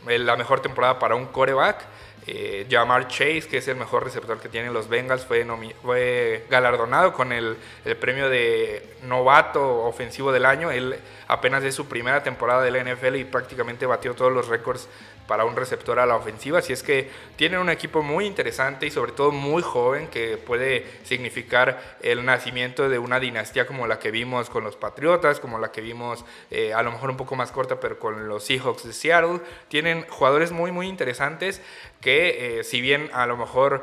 la 0.07 0.37
mejor 0.37 0.61
temporada 0.61 0.99
para 0.99 1.15
un 1.15 1.27
coreback. 1.27 1.85
Eh, 2.27 2.67
Jamar 2.71 3.07
Chase, 3.09 3.43
que 3.43 3.59
es 3.59 3.69
el 3.69 3.77
mejor 3.77 4.03
receptor 4.03 4.41
que 4.41 4.49
tienen 4.49 4.73
los 4.73 4.89
Bengals, 4.89 5.27
fue, 5.27 5.47
fue 5.83 6.47
galardonado 6.49 7.13
con 7.13 7.33
el, 7.33 7.59
el, 7.85 7.97
premio 7.99 8.31
de 8.31 8.97
novato 9.03 9.83
ofensivo 9.85 10.33
del 10.33 10.47
año. 10.47 10.71
Él 10.71 10.97
apenas 11.29 11.63
es 11.65 11.75
su 11.75 11.87
primera 11.87 12.23
temporada 12.23 12.63
de 12.63 12.71
la 12.71 12.83
NFL 12.83 13.17
y 13.17 13.25
prácticamente 13.25 13.85
batió 13.85 14.15
todos 14.15 14.33
los 14.33 14.49
récords 14.49 14.89
para 15.27 15.45
un 15.45 15.57
receptor 15.57 15.99
a 15.99 16.07
la 16.07 16.17
ofensiva. 16.17 16.59
Así 16.59 16.73
es 16.73 16.83
que 16.83 17.11
tienen 17.37 17.61
un 17.61 17.71
equipo 17.71 18.03
muy 18.03 18.27
interesante 18.27 18.87
y 18.87 18.91
sobre 18.91 19.13
todo 19.13 19.33
muy 19.33 19.63
joven 19.63 20.09
que 20.09 20.37
puede 20.37 20.87
significar 21.05 21.97
el 22.03 22.25
nacimiento 22.25 22.89
de 22.89 22.99
una 22.99 23.21
dinastía 23.21 23.67
como 23.67 23.87
la 23.87 23.99
que 23.99 24.11
vimos 24.11 24.51
con 24.51 24.65
los 24.65 24.77
Patriotas, 24.77 25.41
como 25.41 25.59
la 25.59 25.73
que 25.73 25.81
vimos 25.81 26.25
eh, 26.51 26.75
a 26.75 26.83
lo 26.83 26.93
mejor 26.93 27.11
un 27.11 27.17
poco 27.17 27.37
más 27.37 27.53
corta, 27.53 27.81
pero 27.81 27.99
con 27.99 28.29
los 28.29 28.45
Seahawks 28.45 28.85
de 28.85 28.93
Seattle. 28.93 29.41
Tienen 29.69 30.07
jugadores 30.09 30.53
muy, 30.53 30.73
muy 30.73 30.89
interesantes 30.89 31.61
que 32.01 32.59
eh, 32.59 32.65
si 32.65 32.81
bien 32.81 33.11
a 33.13 33.27
lo 33.27 33.37
mejor 33.37 33.83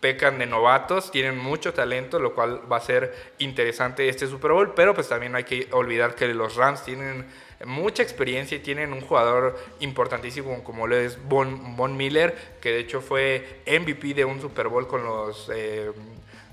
pecan 0.00 0.38
de 0.38 0.46
novatos, 0.46 1.10
tienen 1.10 1.38
mucho 1.38 1.74
talento, 1.74 2.18
lo 2.18 2.34
cual 2.34 2.62
va 2.70 2.78
a 2.78 2.80
ser 2.80 3.14
interesante 3.38 4.08
este 4.08 4.26
Super 4.26 4.52
Bowl, 4.52 4.72
pero 4.74 4.94
pues 4.94 5.08
también 5.08 5.34
hay 5.36 5.44
que 5.44 5.68
olvidar 5.72 6.14
que 6.14 6.26
los 6.28 6.56
Rams 6.56 6.82
tienen 6.82 7.26
mucha 7.66 8.02
experiencia 8.02 8.56
y 8.56 8.60
tienen 8.60 8.92
un 8.92 9.02
jugador 9.02 9.58
importantísimo 9.80 10.64
como 10.64 10.86
lo 10.86 10.96
es 10.96 11.18
Von, 11.28 11.96
Miller, 11.96 12.34
que 12.60 12.70
de 12.70 12.78
hecho 12.80 13.02
fue 13.02 13.60
MVP 13.66 14.14
de 14.14 14.24
un 14.24 14.40
Super 14.40 14.68
Bowl 14.68 14.88
con 14.88 15.04
los 15.04 15.50
eh, 15.54 15.90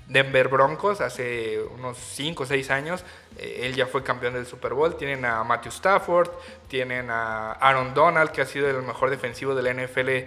Denver 0.08 0.48
Broncos 0.48 1.02
hace 1.02 1.60
unos 1.60 1.98
5 1.98 2.42
o 2.42 2.46
6 2.46 2.70
años. 2.70 3.04
Eh, 3.36 3.60
él 3.64 3.74
ya 3.74 3.86
fue 3.86 4.02
campeón 4.02 4.32
del 4.32 4.46
Super 4.46 4.72
Bowl. 4.72 4.96
Tienen 4.96 5.22
a 5.26 5.44
Matthew 5.44 5.70
Stafford, 5.70 6.30
tienen 6.66 7.10
a 7.10 7.52
Aaron 7.52 7.92
Donald, 7.92 8.30
que 8.30 8.40
ha 8.40 8.46
sido 8.46 8.70
el 8.70 8.82
mejor 8.82 9.10
defensivo 9.10 9.54
de 9.54 9.62
la 9.62 9.74
NFL 9.74 10.08
eh, 10.08 10.26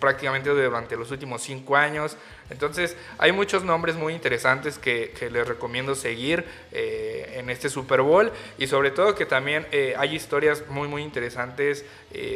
prácticamente 0.00 0.50
durante 0.50 0.96
los 0.96 1.12
últimos 1.12 1.40
5 1.42 1.76
años. 1.76 2.16
Entonces, 2.50 2.96
hay 3.16 3.30
muchos 3.30 3.62
nombres 3.62 3.94
muy 3.94 4.12
interesantes 4.12 4.78
que, 4.78 5.12
les 5.30 5.46
recomiendo 5.46 5.94
seguir 5.94 6.44
eh, 6.72 7.34
en 7.36 7.48
este 7.48 7.70
Super 7.70 8.02
Bowl 8.02 8.32
y 8.58 8.66
sobre 8.66 8.90
todo 8.90 9.14
que 9.14 9.24
también 9.24 9.66
hay 9.96 10.14
historias 10.16 10.64
muy, 10.68 10.88
muy 10.88 11.02
interesantes 11.02 11.84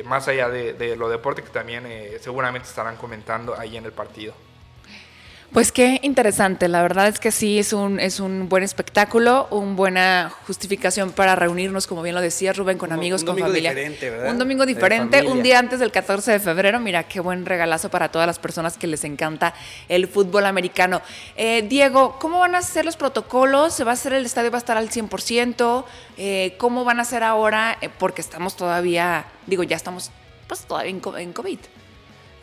más 0.05 0.29
allá 0.29 0.49
de, 0.49 0.73
de, 0.73 0.97
lo 0.97 1.09
deporte 1.09 1.43
que 1.43 1.51
también 1.51 1.85
seguramente 2.21 2.69
estarán 2.69 2.97
comentando 2.97 3.59
ahí 3.59 3.77
en 3.77 3.85
el 3.85 3.93
partido. 3.93 4.35
Pues 5.53 5.73
qué 5.73 6.01
interesante, 6.03 6.69
la 6.69 6.83
verdad 6.83 7.09
es 7.09 7.19
que 7.19 7.31
sí, 7.31 7.59
es 7.59 7.73
un, 7.73 7.99
es 7.99 8.21
un 8.21 8.49
buen 8.49 8.63
espectáculo, 8.63 9.49
una 9.51 9.75
buena 9.75 10.33
justificación 10.47 11.13
para 11.13 11.35
reunirnos, 11.35 11.87
como 11.87 12.03
bien 12.03 12.15
lo 12.15 12.21
decía 12.21 12.53
Rubén, 12.53 12.77
con 12.77 12.93
amigos, 12.93 13.25
con 13.25 13.39
familia. 13.39 13.75
Un 14.29 14.39
domingo 14.39 14.67
diferente, 14.67 15.23
un 15.23 15.43
día 15.43 15.59
antes 15.59 15.81
del 15.81 15.93
14 15.93 16.33
de 16.33 16.41
febrero, 16.41 16.79
mira, 16.81 17.05
qué 17.05 17.21
buen 17.21 17.47
regalazo 17.47 17.89
para 17.91 18.11
todas 18.11 18.27
las 18.27 18.39
personas 18.39 18.77
que 18.77 18.87
les 18.87 19.05
encanta 19.05 19.55
el 19.89 20.09
fútbol 20.09 20.47
americano. 20.47 21.01
Eh, 21.37 21.65
Diego, 21.69 22.19
¿cómo 22.19 22.41
van 22.41 22.55
a 22.55 22.63
ser 22.63 22.85
los 22.85 22.97
protocolos? 22.97 23.73
¿Se 23.73 23.85
va 23.85 23.93
a 23.93 23.95
hacer 23.95 24.13
el 24.13 24.27
estadio, 24.27 24.51
va 24.51 24.59
a 24.59 24.61
estar 24.61 24.77
al 24.77 24.91
100%? 24.91 25.85
Eh, 26.19 26.55
¿Cómo 26.59 26.85
van 26.85 27.01
a 27.01 27.05
ser 27.05 27.23
ahora? 27.23 27.79
Eh, 27.81 27.89
porque 27.99 28.21
estamos 28.21 28.57
todavía, 28.57 29.27
digo, 29.47 29.63
ya 29.63 29.77
estamos 29.77 30.11
pues 30.49 30.61
todavía 30.61 30.91
en 30.91 31.33
COVID. 31.33 31.59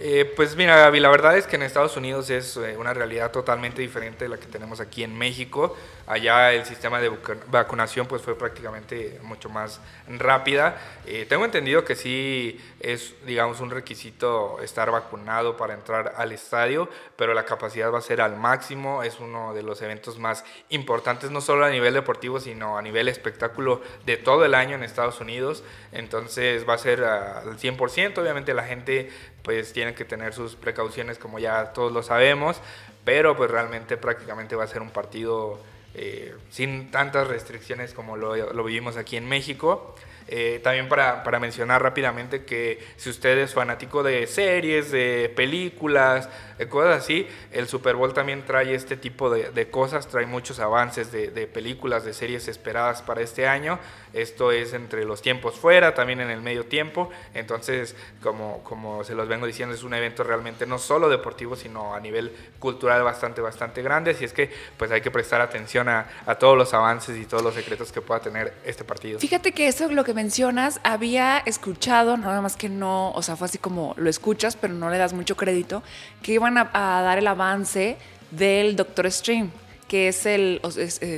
Eh, 0.06 0.26
pues 0.36 0.58
mira, 0.58 0.76
Gaby, 0.76 1.00
la 1.00 1.10
verdad 1.10 1.38
es 1.38 1.48
que 1.48 1.56
en 1.56 1.62
Estados 1.62 1.96
Unidos 1.96 2.30
es 2.30 2.58
eh, 2.58 2.76
una 2.78 2.94
realidad 2.94 3.32
totalmente 3.32 3.82
diferente 3.82 4.26
de 4.26 4.30
la 4.30 4.38
que 4.38 4.48
tenemos 4.48 4.82
aquí 4.82 5.02
en 5.02 5.18
México. 5.18 5.78
Allá 6.06 6.52
el 6.52 6.66
sistema 6.66 7.00
de 7.00 7.10
vacunación 7.48 8.08
pues 8.08 8.22
fue 8.22 8.38
prácticamente 8.38 9.20
mucho 9.24 9.50
más 9.50 9.80
rápida. 10.08 10.76
Eh, 11.06 11.26
tengo 11.30 11.46
entendido 11.46 11.86
que 11.86 11.96
sí 11.96 12.60
es, 12.82 13.16
digamos, 13.26 13.62
un 13.62 13.72
requisito 13.72 14.60
estar 14.62 14.92
vacunado 14.92 15.56
para 15.56 15.74
entrar 15.74 16.14
al 16.18 16.34
estadio, 16.34 16.90
pero 17.16 17.34
la 17.34 17.46
capacidad 17.46 17.90
va 17.90 18.00
a 18.00 18.02
ser 18.02 18.20
al 18.20 18.36
máximo. 18.36 19.02
Es 19.02 19.22
uno 19.22 19.54
de 19.54 19.64
los 19.64 19.82
eventos 19.82 20.20
más 20.20 20.44
importantes, 20.70 21.32
no 21.32 21.40
solo 21.40 21.64
a 21.64 21.70
nivel 21.70 21.94
deportivo, 21.94 22.42
sino 22.42 22.78
a 22.78 22.82
nivel 22.82 23.08
espectáculo 23.08 23.82
de 24.06 24.18
todo 24.18 24.44
el 24.44 24.56
año 24.56 24.76
en 24.76 24.84
Estados 24.84 25.22
Unidos. 25.22 25.64
Entonces 25.94 26.68
va 26.68 26.74
a 26.74 26.80
ser 26.80 27.06
al 27.06 27.58
100%. 27.58 28.18
Obviamente 28.18 28.54
la 28.54 28.64
gente 28.64 29.10
pues 29.42 29.72
tiene 29.72 29.94
que 29.94 30.04
tener 30.04 30.34
sus 30.34 30.56
precauciones 30.56 31.18
como 31.18 31.40
ya 31.40 31.72
todos 31.72 31.94
lo 31.94 32.04
sabemos, 32.04 32.60
pero 33.06 33.38
pues 33.38 33.50
realmente 33.50 33.96
prácticamente 33.96 34.56
va 34.56 34.66
a 34.66 34.68
ser 34.68 34.82
un 34.82 34.90
partido 34.90 35.60
eh, 35.96 36.36
sin 36.50 36.92
tantas 36.92 37.28
restricciones 37.28 37.94
como 37.94 38.18
lo, 38.18 38.36
lo 38.54 38.64
vivimos 38.64 38.98
aquí 38.98 39.18
en 39.18 39.28
México. 39.28 39.96
Eh, 40.28 40.60
también 40.64 40.88
para, 40.88 41.24
para, 41.24 41.40
mencionar 41.40 41.84
rápidamente 41.84 42.46
que 42.46 42.80
si 42.96 43.10
usted 43.10 43.38
es 43.38 43.54
fanático 43.54 44.04
de 44.04 44.26
series, 44.28 44.92
de 44.92 45.32
películas, 45.36 46.30
de 46.58 46.68
cosas 46.70 47.04
así, 47.04 47.28
el 47.52 47.68
Super 47.68 47.96
Bowl 47.96 48.14
también 48.14 48.44
trae 48.46 48.74
este 48.74 48.96
tipo 48.96 49.30
de, 49.30 49.52
de 49.52 49.70
cosas, 49.70 50.08
trae 50.08 50.26
muchos 50.26 50.60
avances 50.60 51.12
de, 51.12 51.28
de, 51.30 51.48
películas, 51.48 52.06
de 52.06 52.14
series 52.14 52.48
esperadas 52.48 53.02
para 53.02 53.22
este 53.22 53.48
año. 53.48 53.80
Esto 54.14 54.52
es 54.52 54.74
entre 54.74 55.06
los 55.06 55.22
tiempos 55.22 55.56
fuera, 55.56 55.94
también 55.94 56.22
en 56.22 56.30
el 56.30 56.42
medio 56.42 56.66
tiempo. 56.66 57.10
Entonces, 57.34 57.96
como, 58.22 58.64
como 58.64 59.04
se 59.04 59.16
los 59.16 59.28
vengo 59.28 59.46
diciendo, 59.46 59.76
es 59.76 59.84
un 59.84 59.94
evento 59.94 60.24
realmente 60.24 60.66
no 60.66 60.78
solo 60.78 61.10
deportivo, 61.10 61.56
sino 61.56 61.94
a 61.96 62.00
nivel 62.00 62.32
cultural 62.60 63.04
bastante, 63.04 63.42
bastante 63.42 63.82
grande. 63.82 64.12
Así 64.12 64.24
es 64.24 64.34
que 64.34 64.50
pues 64.78 64.92
hay 64.92 65.02
que 65.02 65.12
prestar 65.12 65.42
atención 65.42 65.90
a, 65.90 66.08
a 66.26 66.36
todos 66.36 66.58
los 66.58 66.74
avances 66.74 67.18
y 67.18 67.26
todos 67.26 67.44
los 67.44 67.56
secretos 67.56 67.92
que 67.92 68.02
pueda 68.02 68.22
tener 68.22 68.54
este 68.66 68.84
partido. 68.84 69.20
Fíjate 69.20 69.52
que 69.52 69.68
eso 69.68 69.86
es 69.86 69.92
lo 69.92 70.04
que 70.04 70.13
mencionas, 70.14 70.80
había 70.84 71.40
escuchado, 71.40 72.18
nada 72.18 72.42
más 72.42 72.56
que 72.56 72.70
no, 72.70 73.12
o 73.12 73.22
sea, 73.22 73.36
fue 73.36 73.46
así 73.46 73.58
como 73.58 73.94
lo 73.98 74.10
escuchas, 74.10 74.56
pero 74.56 74.74
no 74.74 74.90
le 74.90 74.98
das 74.98 75.14
mucho 75.14 75.36
crédito, 75.36 75.84
que 76.22 76.34
iban 76.34 76.58
a, 76.58 76.70
dar 76.74 77.18
el 77.18 77.28
avance 77.28 77.98
del 78.32 78.76
Doctor 78.76 79.12
Stream, 79.12 79.52
que 79.88 80.08
es 80.08 80.26
el, 80.26 80.62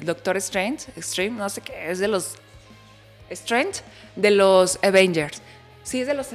Doctor 0.03 0.37
Strange, 0.37 0.91
Stream, 1.01 1.37
no 1.37 1.49
sé 1.49 1.61
qué, 1.61 1.91
es 1.91 1.99
de 1.99 2.07
los 2.07 2.35
Strange, 3.29 3.81
de 4.15 4.31
los 4.31 4.79
Avengers. 4.83 5.41
Sí, 5.83 6.01
es 6.01 6.07
de 6.07 6.13
los 6.13 6.27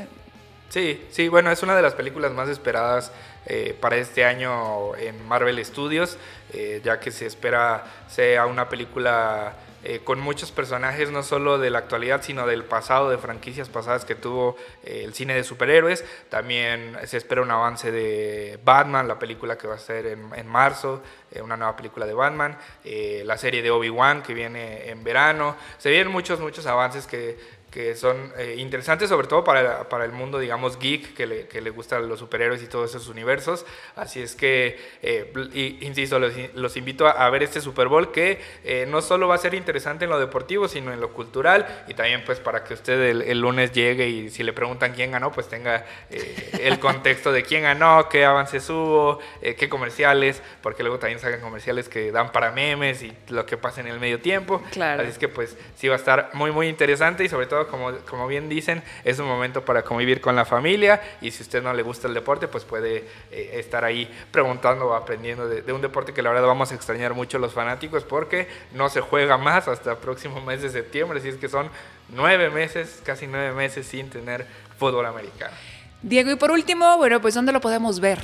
Sí, 0.68 1.04
sí, 1.10 1.28
bueno, 1.28 1.50
es 1.50 1.62
una 1.64 1.74
de 1.74 1.82
las 1.82 1.94
películas 1.94 2.30
más 2.30 2.48
esperadas 2.48 3.10
eh, 3.46 3.76
para 3.80 3.96
este 3.96 4.24
año 4.24 4.94
en 4.94 5.26
Marvel 5.26 5.64
Studios, 5.64 6.16
eh, 6.52 6.80
ya 6.84 7.00
que 7.00 7.10
se 7.10 7.26
espera 7.26 7.84
sea 8.08 8.46
una 8.46 8.68
película 8.68 9.54
eh, 9.82 10.00
con 10.04 10.20
muchos 10.20 10.52
personajes, 10.52 11.10
no 11.10 11.22
solo 11.22 11.58
de 11.58 11.70
la 11.70 11.78
actualidad, 11.78 12.22
sino 12.22 12.46
del 12.46 12.64
pasado, 12.64 13.08
de 13.08 13.16
franquicias 13.16 13.68
pasadas 13.68 14.04
que 14.04 14.14
tuvo 14.14 14.56
eh, 14.84 15.02
el 15.04 15.14
cine 15.14 15.34
de 15.34 15.42
superhéroes. 15.42 16.04
También 16.28 16.98
se 17.06 17.16
espera 17.16 17.40
un 17.40 17.50
avance 17.50 17.90
de 17.90 18.58
Batman, 18.62 19.08
la 19.08 19.18
película 19.18 19.56
que 19.56 19.66
va 19.66 19.76
a 19.76 19.78
ser 19.78 20.06
en, 20.06 20.30
en 20.34 20.46
marzo, 20.46 21.02
eh, 21.30 21.40
una 21.40 21.56
nueva 21.56 21.76
película 21.76 22.04
de 22.04 22.12
Batman, 22.12 22.58
la 22.84 23.38
serie 23.38 23.62
de 23.62 23.70
Obi-Wan 23.70 24.22
que 24.22 24.34
viene 24.34 24.90
en 24.90 25.02
verano. 25.02 25.56
Se 25.78 25.90
vienen 25.90 26.12
muchos, 26.12 26.40
muchos 26.40 26.66
avances 26.66 27.06
que, 27.06 27.38
que 27.70 27.94
son 27.94 28.32
eh, 28.36 28.56
interesantes 28.58 29.08
sobre 29.08 29.28
todo 29.28 29.44
para, 29.44 29.88
para, 29.88 30.04
el 30.04 30.12
mundo, 30.12 30.38
digamos, 30.38 30.78
geek, 30.78 31.14
que 31.14 31.26
le, 31.26 31.46
que 31.46 31.60
le, 31.60 31.70
gustan 31.70 32.08
los 32.08 32.18
superhéroes 32.18 32.62
y 32.62 32.66
todos 32.66 32.90
esos 32.90 33.08
universos. 33.08 33.64
Así 33.94 34.20
es 34.20 34.34
que, 34.34 34.78
eh, 35.02 35.78
insisto, 35.80 36.18
los, 36.18 36.32
los, 36.54 36.76
invito 36.76 37.06
a, 37.06 37.30
ver 37.30 37.44
este 37.44 37.60
Super 37.60 37.86
Bowl 37.86 38.10
que 38.10 38.40
eh, 38.64 38.86
no 38.88 39.02
solo 39.02 39.28
va 39.28 39.36
a 39.36 39.38
ser 39.38 39.54
interesante 39.54 40.04
en 40.04 40.10
lo 40.10 40.18
deportivo, 40.18 40.66
sino 40.66 40.92
en 40.92 41.00
lo 41.00 41.12
cultural 41.12 41.84
y 41.86 41.94
también 41.94 42.24
pues 42.24 42.40
para 42.40 42.64
que 42.64 42.74
usted 42.74 43.00
el, 43.02 43.22
el 43.22 43.40
lunes 43.40 43.70
llegue 43.72 44.08
y 44.08 44.30
si 44.30 44.42
le 44.42 44.52
preguntan 44.52 44.92
quién 44.92 45.12
ganó, 45.12 45.30
pues 45.30 45.48
tenga 45.48 45.86
el 46.10 46.80
contexto 46.80 47.30
de 47.30 47.44
quién 47.44 47.62
ganó, 47.62 48.08
qué 48.08 48.24
avances 48.24 48.68
hubo, 48.68 49.20
qué 49.40 49.68
comerciales, 49.68 50.42
porque 50.60 50.82
luego 50.82 50.98
también 50.98 51.20
sacan 51.20 51.40
comerciales 51.40 51.88
que 51.88 52.10
dan 52.10 52.32
para 52.32 52.50
memes 52.50 53.02
y 53.02 53.12
lo 53.28 53.46
que 53.46 53.56
pasa 53.56 53.80
en 53.80 53.86
el 53.86 54.00
medio 54.00 54.20
tiempo. 54.20 54.60
Claro. 54.72 55.02
Así 55.02 55.12
es 55.12 55.18
que 55.18 55.28
pues 55.28 55.56
sí 55.76 55.86
va 55.86 55.94
a 55.94 55.98
estar 55.98 56.30
muy, 56.32 56.50
muy 56.50 56.66
interesante 56.66 57.22
y 57.22 57.28
sobre 57.28 57.46
todo 57.46 57.59
como, 57.68 57.92
como, 58.08 58.26
bien 58.26 58.48
dicen, 58.48 58.82
es 59.04 59.18
un 59.18 59.26
momento 59.26 59.64
para 59.64 59.82
convivir 59.82 60.20
con 60.20 60.36
la 60.36 60.44
familia 60.44 61.00
y 61.20 61.30
si 61.30 61.42
usted 61.42 61.62
no 61.62 61.72
le 61.72 61.82
gusta 61.82 62.08
el 62.08 62.14
deporte, 62.14 62.48
pues 62.48 62.64
puede 62.64 63.04
eh, 63.30 63.50
estar 63.54 63.84
ahí 63.84 64.10
preguntando 64.30 64.86
o 64.86 64.94
aprendiendo 64.94 65.48
de, 65.48 65.72
un 65.72 65.80
deporte 65.80 66.12
que 66.12 66.22
la 66.22 66.30
verdad 66.30 66.46
vamos 66.46 66.72
a 66.72 66.74
extrañar 66.74 67.14
mucho 67.14 67.38
los 67.38 67.52
fanáticos 67.52 68.04
porque 68.04 68.48
no 68.72 68.88
se 68.88 69.00
juega 69.00 69.36
más 69.38 69.68
hasta 69.68 69.92
el 69.92 69.98
próximo 69.98 70.40
mes 70.40 70.62
de 70.62 70.70
septiembre, 70.70 71.18
así 71.18 71.28
es 71.28 71.36
que 71.36 71.48
son 71.48 71.70
nueve 72.08 72.50
meses, 72.50 73.00
casi 73.04 73.26
nueve 73.26 73.52
meses 73.52 73.86
sin 73.86 74.10
tener 74.10 74.46
fútbol 74.78 75.06
americano. 75.06 75.54
Diego, 76.02 76.30
y 76.30 76.36
por 76.36 76.50
último, 76.50 76.96
bueno, 76.96 77.20
pues 77.20 77.34
¿dónde 77.34 77.52
lo 77.52 77.60
podemos 77.60 78.00
ver? 78.00 78.18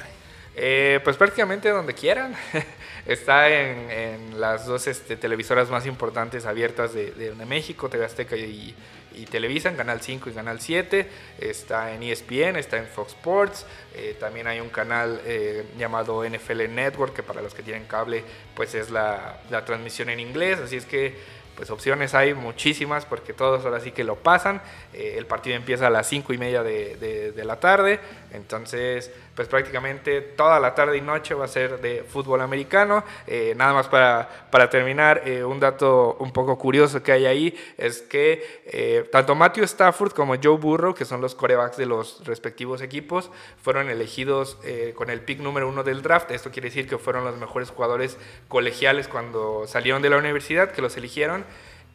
Eh, 0.59 1.01
pues 1.05 1.19
prácticamente 1.19 1.69
donde 1.69 1.93
quieran. 1.93 2.35
Está 3.07 3.51
en, 3.51 3.91
en, 3.91 4.41
las 4.41 4.65
dos 4.67 4.87
este, 4.87 5.17
televisoras 5.17 5.69
más 5.69 5.87
importantes 5.87 6.47
abiertas 6.47 6.95
de, 6.95 7.13
de, 7.13 7.35
de 7.35 7.47
México, 7.47 7.91
TV 7.91 8.07
Azteca 8.07 8.37
y, 8.37 8.75
y, 9.15 9.27
Televisa, 9.27 9.69
en 9.69 9.77
Canal 9.77 10.01
5 10.01 10.31
y 10.31 10.33
Canal 10.33 10.59
7. 10.59 11.07
Está 11.39 11.93
en 11.93 12.03
ESPN, 12.03 12.57
está 12.57 12.79
en 12.79 12.87
Fox 12.87 13.13
Sports. 13.13 13.67
Eh, 13.95 14.17
también 14.19 14.47
hay 14.47 14.61
un 14.61 14.71
canal 14.71 15.21
eh, 15.27 15.67
llamado 15.79 16.25
NFL 16.25 16.75
Network, 16.75 17.15
que 17.15 17.23
para 17.23 17.43
los 17.43 17.53
que 17.53 17.63
tienen 17.63 17.85
cable, 17.85 18.25
pues 18.55 18.75
es 18.75 18.91
la, 18.91 19.41
la 19.51 19.63
transmisión 19.67 20.09
en 20.09 20.21
inglés. 20.21 20.59
Así 20.59 20.77
es 20.77 20.87
que 20.87 21.15
pues 21.57 21.71
opciones 21.71 22.15
hay 22.15 22.35
muchísimas 22.35 23.07
porque 23.07 23.33
todos 23.33 23.65
ahora 23.65 23.81
sí 23.81 23.91
que 23.91 24.05
lo 24.05 24.17
pasan. 24.17 24.61
Eh, 24.93 25.15
el 25.17 25.27
partido 25.27 25.57
empieza 25.57 25.87
a 25.87 25.91
las 25.91 26.07
5 26.07 26.33
y 26.33 26.39
media 26.39 26.63
de, 26.63 26.97
de, 26.97 27.33
de, 27.33 27.45
la 27.45 27.59
tarde, 27.59 27.99
entonces 28.33 29.11
pues 29.37 29.49
prácticamente 29.49 30.23
toda 30.23 30.59
la 30.59 30.75
tarde 30.75 30.97
y 30.97 31.03
noche 31.03 31.35
va 31.35 31.45
a 31.45 31.49
ser 31.49 31.79
de 31.83 32.03
fútbol 32.09 32.41
americano. 32.41 33.05
Eh, 33.27 33.53
nada 33.55 33.75
más 33.75 33.87
para, 33.87 34.49
para 34.51 34.71
terminar, 34.71 35.23
eh, 35.27 35.45
un 35.45 35.61
dato 35.61 36.17
un 36.19 36.33
poco 36.33 36.59
curioso 36.59 37.03
que 37.03 37.13
hay 37.13 37.27
ahí 37.27 37.55
es 37.77 38.01
que 38.01 38.63
eh, 38.65 39.07
tanto 39.13 39.35
Matthew 39.35 39.65
Stafford 39.65 40.13
como 40.13 40.37
Joe 40.43 40.57
Burrow, 40.57 40.95
que 40.95 41.05
son 41.05 41.21
los 41.21 41.35
corebacks 41.35 41.77
de 41.77 41.85
los 41.85 42.25
respectivos 42.25 42.81
equipos, 42.81 43.31
fueron 43.63 43.91
elegidos 43.91 44.57
con 44.95 45.11
el 45.11 45.21
pick 45.21 45.41
número 45.41 45.69
uno 45.69 45.85
del 45.85 46.01
draft. 46.01 46.31
Esto 46.31 46.51
quiere 46.51 46.71
decir 46.71 46.89
que 46.89 46.97
fueron 46.97 47.25
los 47.25 47.37
mejores 47.37 47.71
jugadores 47.71 48.17
colegiales 48.49 49.07
cuando 49.07 49.67
salieron 49.67 50.01
de 50.01 50.09
la 50.09 50.17
universidad, 50.17 50.73
que 50.73 50.81
los 50.81 50.97
eligieron 50.97 51.45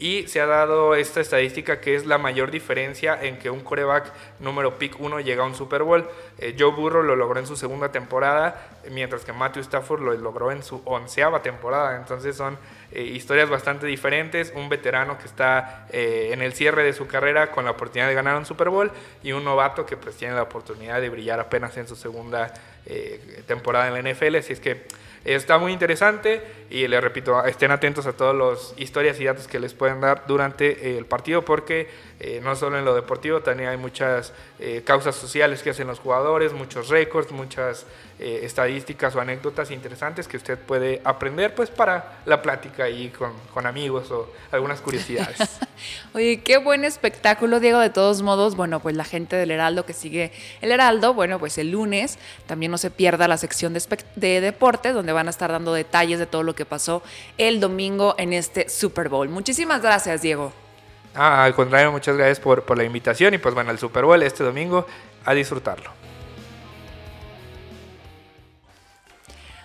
y 0.01 0.27
se 0.27 0.41
ha 0.41 0.47
dado 0.47 0.95
esta 0.95 1.21
estadística 1.21 1.79
que 1.79 1.93
es 1.93 2.07
la 2.07 2.17
mayor 2.17 2.49
diferencia 2.49 3.21
en 3.21 3.37
que 3.37 3.51
un 3.51 3.59
coreback 3.59 4.11
número 4.39 4.79
pick 4.79 4.99
1 4.99 5.19
llega 5.19 5.43
a 5.43 5.45
un 5.45 5.53
Super 5.53 5.83
Bowl. 5.83 6.09
Eh, 6.39 6.55
Joe 6.57 6.71
Burrow 6.71 7.03
lo 7.03 7.15
logró 7.15 7.39
en 7.39 7.45
su 7.45 7.55
segunda 7.55 7.91
temporada, 7.91 8.67
mientras 8.89 9.23
que 9.23 9.31
Matthew 9.31 9.61
Stafford 9.61 10.01
lo 10.01 10.11
logró 10.17 10.51
en 10.51 10.63
su 10.63 10.81
onceava 10.85 11.43
temporada. 11.43 11.97
Entonces 11.97 12.35
son 12.35 12.57
eh, 12.91 13.03
historias 13.03 13.47
bastante 13.47 13.85
diferentes. 13.85 14.51
Un 14.55 14.69
veterano 14.69 15.19
que 15.19 15.25
está 15.25 15.85
eh, 15.91 16.31
en 16.33 16.41
el 16.41 16.53
cierre 16.53 16.83
de 16.83 16.93
su 16.93 17.05
carrera 17.05 17.51
con 17.51 17.65
la 17.65 17.71
oportunidad 17.71 18.07
de 18.07 18.15
ganar 18.15 18.35
un 18.37 18.45
Super 18.47 18.69
Bowl 18.69 18.91
y 19.21 19.33
un 19.33 19.43
novato 19.43 19.85
que 19.85 19.97
pues 19.97 20.15
tiene 20.15 20.33
la 20.33 20.41
oportunidad 20.41 20.99
de 20.99 21.09
brillar 21.09 21.39
apenas 21.39 21.77
en 21.77 21.87
su 21.87 21.95
segunda 21.95 22.51
temporada 23.45 23.87
en 23.87 24.03
la 24.03 24.11
NFL. 24.11 24.37
Así 24.37 24.53
es 24.53 24.59
que 24.59 24.87
Está 25.23 25.59
muy 25.59 25.71
interesante 25.71 26.41
y 26.71 26.87
les 26.87 27.01
repito, 27.01 27.43
estén 27.43 27.69
atentos 27.71 28.05
a 28.05 28.13
todas 28.13 28.33
las 28.33 28.73
historias 28.77 29.19
y 29.19 29.25
datos 29.25 29.45
que 29.45 29.59
les 29.59 29.73
pueden 29.73 29.99
dar 29.99 30.23
durante 30.25 30.97
el 30.97 31.05
partido 31.05 31.43
porque 31.43 31.89
eh, 32.21 32.39
no 32.41 32.55
solo 32.55 32.77
en 32.77 32.85
lo 32.85 32.95
deportivo, 32.95 33.41
también 33.41 33.69
hay 33.69 33.77
muchas 33.77 34.31
eh, 34.57 34.81
causas 34.85 35.15
sociales 35.15 35.63
que 35.63 35.71
hacen 35.71 35.87
los 35.87 35.99
jugadores, 35.99 36.53
muchos 36.53 36.87
récords, 36.87 37.31
muchas 37.31 37.85
eh, 38.19 38.41
estadísticas 38.43 39.15
o 39.15 39.19
anécdotas 39.19 39.71
interesantes 39.71 40.27
que 40.27 40.37
usted 40.37 40.57
puede 40.57 41.01
aprender 41.03 41.55
pues 41.55 41.69
para 41.69 42.21
la 42.25 42.41
plática 42.41 42.83
ahí 42.83 43.09
con, 43.09 43.33
con 43.53 43.65
amigos 43.65 44.09
o 44.11 44.31
algunas 44.51 44.79
curiosidades. 44.79 45.39
Oye, 46.13 46.41
qué 46.41 46.57
buen 46.57 46.85
espectáculo, 46.85 47.59
Diego, 47.59 47.79
de 47.79 47.89
todos 47.89 48.21
modos, 48.21 48.55
bueno, 48.55 48.79
pues 48.79 48.95
la 48.95 49.03
gente 49.03 49.35
del 49.35 49.51
Heraldo 49.51 49.85
que 49.85 49.93
sigue 49.93 50.31
el 50.61 50.71
Heraldo, 50.71 51.13
bueno, 51.15 51.39
pues 51.39 51.57
el 51.57 51.71
lunes 51.71 52.19
también 52.45 52.71
no 52.71 52.77
se 52.77 52.91
pierda 52.91 53.27
la 53.27 53.37
sección 53.37 53.73
de, 53.73 53.81
de 54.15 54.41
deportes 54.41 54.93
donde 54.93 55.11
van 55.11 55.27
a 55.27 55.31
estar 55.31 55.51
dando 55.51 55.73
detalles 55.73 56.19
de 56.19 56.27
todo 56.27 56.43
lo 56.43 56.53
que 56.53 56.60
pasó 56.65 57.03
el 57.37 57.59
domingo 57.59 58.15
en 58.17 58.33
este 58.33 58.69
Super 58.69 59.09
Bowl. 59.09 59.29
Muchísimas 59.29 59.81
gracias, 59.81 60.21
Diego. 60.21 60.53
Ah, 61.13 61.43
al 61.43 61.53
contrario, 61.53 61.91
muchas 61.91 62.15
gracias 62.15 62.39
por, 62.39 62.63
por, 62.63 62.77
la 62.77 62.83
invitación 62.83 63.33
y 63.33 63.37
pues 63.37 63.53
bueno, 63.53 63.71
el 63.71 63.77
Super 63.77 64.05
Bowl 64.05 64.21
este 64.23 64.43
domingo, 64.43 64.85
a 65.25 65.33
disfrutarlo. 65.33 65.91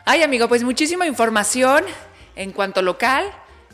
Ay, 0.04 0.22
amigo, 0.22 0.48
pues 0.48 0.62
muchísima 0.62 1.06
información 1.06 1.84
en 2.36 2.52
cuanto 2.52 2.82
local, 2.82 3.24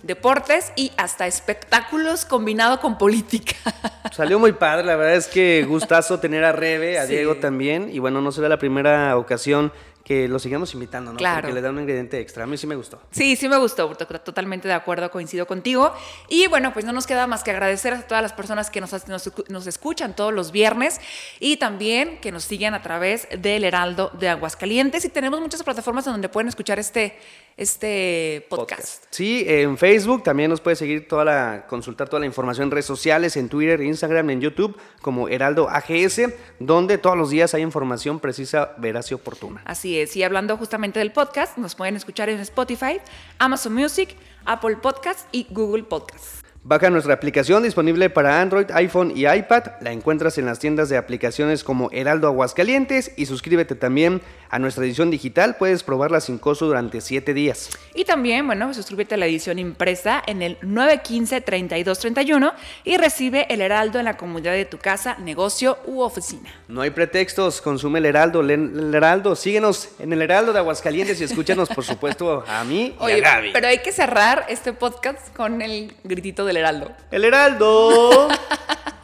deportes 0.02 0.72
y 0.76 0.92
hasta 0.96 1.26
espectáculos 1.26 2.24
combinado 2.24 2.80
con 2.80 2.98
política. 2.98 3.54
Salió 4.12 4.38
muy 4.38 4.52
padre, 4.52 4.84
la 4.84 4.96
verdad 4.96 5.16
es 5.16 5.26
que 5.26 5.64
gustazo 5.68 6.20
tener 6.20 6.44
a 6.44 6.52
Rebe, 6.52 6.98
a 6.98 7.06
sí. 7.06 7.12
Diego 7.12 7.36
también, 7.36 7.90
y 7.92 7.98
bueno, 7.98 8.20
no 8.20 8.32
será 8.32 8.48
la 8.48 8.58
primera 8.58 9.16
ocasión 9.16 9.72
que 10.04 10.28
lo 10.28 10.38
sigamos 10.38 10.74
invitando, 10.74 11.12
¿no? 11.12 11.18
Claro. 11.18 11.42
Porque 11.42 11.54
le 11.54 11.60
da 11.60 11.70
un 11.70 11.80
ingrediente 11.80 12.20
extra. 12.20 12.44
A 12.44 12.46
mí 12.46 12.56
sí 12.56 12.66
me 12.66 12.74
gustó. 12.74 13.00
Sí, 13.10 13.36
sí 13.36 13.48
me 13.48 13.56
gustó, 13.58 13.88
totalmente 13.94 14.66
de 14.66 14.74
acuerdo, 14.74 15.10
coincido 15.10 15.46
contigo. 15.46 15.92
Y 16.28 16.46
bueno, 16.48 16.72
pues 16.72 16.84
no 16.84 16.92
nos 16.92 17.06
queda 17.06 17.26
más 17.26 17.44
que 17.44 17.50
agradecer 17.50 17.94
a 17.94 18.02
todas 18.02 18.22
las 18.22 18.32
personas 18.32 18.70
que 18.70 18.80
nos, 18.80 19.08
nos, 19.08 19.32
nos 19.48 19.66
escuchan 19.66 20.16
todos 20.16 20.32
los 20.32 20.50
viernes 20.50 21.00
y 21.38 21.56
también 21.56 22.20
que 22.20 22.32
nos 22.32 22.44
siguen 22.44 22.74
a 22.74 22.82
través 22.82 23.28
del 23.38 23.64
Heraldo 23.64 24.10
de 24.18 24.28
Aguascalientes. 24.28 25.04
Y 25.04 25.08
tenemos 25.08 25.40
muchas 25.40 25.62
plataformas 25.62 26.06
en 26.06 26.14
donde 26.14 26.28
pueden 26.28 26.48
escuchar 26.48 26.78
este, 26.78 27.16
este 27.56 28.46
podcast. 28.48 28.80
podcast. 28.80 29.04
Sí, 29.10 29.44
en 29.46 29.78
Facebook 29.78 30.22
también 30.22 30.50
nos 30.50 30.60
puede 30.60 30.76
seguir 30.76 31.06
toda 31.06 31.24
la, 31.24 31.66
consultar 31.68 32.08
toda 32.08 32.20
la 32.20 32.26
información 32.26 32.66
en 32.66 32.70
redes 32.72 32.86
sociales, 32.86 33.36
en 33.36 33.48
Twitter, 33.48 33.80
Instagram, 33.80 34.30
en 34.30 34.40
YouTube, 34.40 34.76
como 35.00 35.28
Heraldo 35.28 35.68
AGS, 35.68 36.22
donde 36.58 36.98
todos 36.98 37.16
los 37.16 37.30
días 37.30 37.54
hay 37.54 37.62
información 37.62 38.20
precisa, 38.20 38.72
veraz 38.78 39.10
y 39.10 39.14
oportuna. 39.14 39.62
Y 39.92 40.22
hablando 40.22 40.56
justamente 40.56 40.98
del 40.98 41.12
podcast, 41.12 41.58
nos 41.58 41.74
pueden 41.74 41.96
escuchar 41.96 42.30
en 42.30 42.40
Spotify, 42.40 43.00
Amazon 43.38 43.74
Music, 43.74 44.16
Apple 44.46 44.76
Podcast 44.76 45.28
y 45.32 45.46
Google 45.50 45.82
Podcast. 45.82 46.51
Baja 46.64 46.90
nuestra 46.90 47.14
aplicación 47.14 47.64
disponible 47.64 48.08
para 48.08 48.40
Android, 48.40 48.66
iPhone 48.70 49.12
y 49.16 49.26
iPad. 49.26 49.64
La 49.80 49.90
encuentras 49.90 50.38
en 50.38 50.46
las 50.46 50.60
tiendas 50.60 50.88
de 50.88 50.96
aplicaciones 50.96 51.64
como 51.64 51.90
Heraldo 51.90 52.28
Aguascalientes 52.28 53.10
y 53.16 53.26
suscríbete 53.26 53.74
también 53.74 54.20
a 54.48 54.60
nuestra 54.60 54.84
edición 54.84 55.10
digital. 55.10 55.56
Puedes 55.56 55.82
probarla 55.82 56.20
sin 56.20 56.38
costo 56.38 56.66
durante 56.66 57.00
7 57.00 57.34
días. 57.34 57.68
Y 57.96 58.04
también, 58.04 58.46
bueno, 58.46 58.72
suscríbete 58.74 59.16
a 59.16 59.18
la 59.18 59.26
edición 59.26 59.58
impresa 59.58 60.22
en 60.24 60.40
el 60.40 60.60
915-3231 60.60 62.52
y 62.84 62.96
recibe 62.96 63.52
el 63.52 63.60
Heraldo 63.60 63.98
en 63.98 64.04
la 64.04 64.16
comunidad 64.16 64.52
de 64.52 64.64
tu 64.64 64.78
casa, 64.78 65.16
negocio 65.18 65.78
u 65.84 66.02
oficina. 66.02 66.48
No 66.68 66.82
hay 66.82 66.90
pretextos, 66.90 67.60
consume 67.60 67.98
el 67.98 68.06
Heraldo, 68.06 68.40
el 68.40 68.94
Heraldo. 68.94 69.34
Síguenos 69.34 69.88
en 69.98 70.12
el 70.12 70.22
Heraldo 70.22 70.52
de 70.52 70.60
Aguascalientes 70.60 71.20
y 71.20 71.24
escúchanos, 71.24 71.68
por 71.70 71.82
supuesto, 71.82 72.44
a 72.46 72.62
mí 72.62 72.94
y 73.00 73.02
Oye, 73.02 73.14
a 73.14 73.34
Gaby. 73.34 73.50
Pero 73.52 73.66
hay 73.66 73.78
que 73.78 73.90
cerrar 73.90 74.46
este 74.48 74.72
podcast 74.72 75.34
con 75.34 75.60
el 75.60 75.92
gritito 76.04 76.44
de 76.44 76.51
del 76.52 76.58
Heraldo. 76.58 76.92
El 77.10 77.24
Heraldo. 77.24 78.28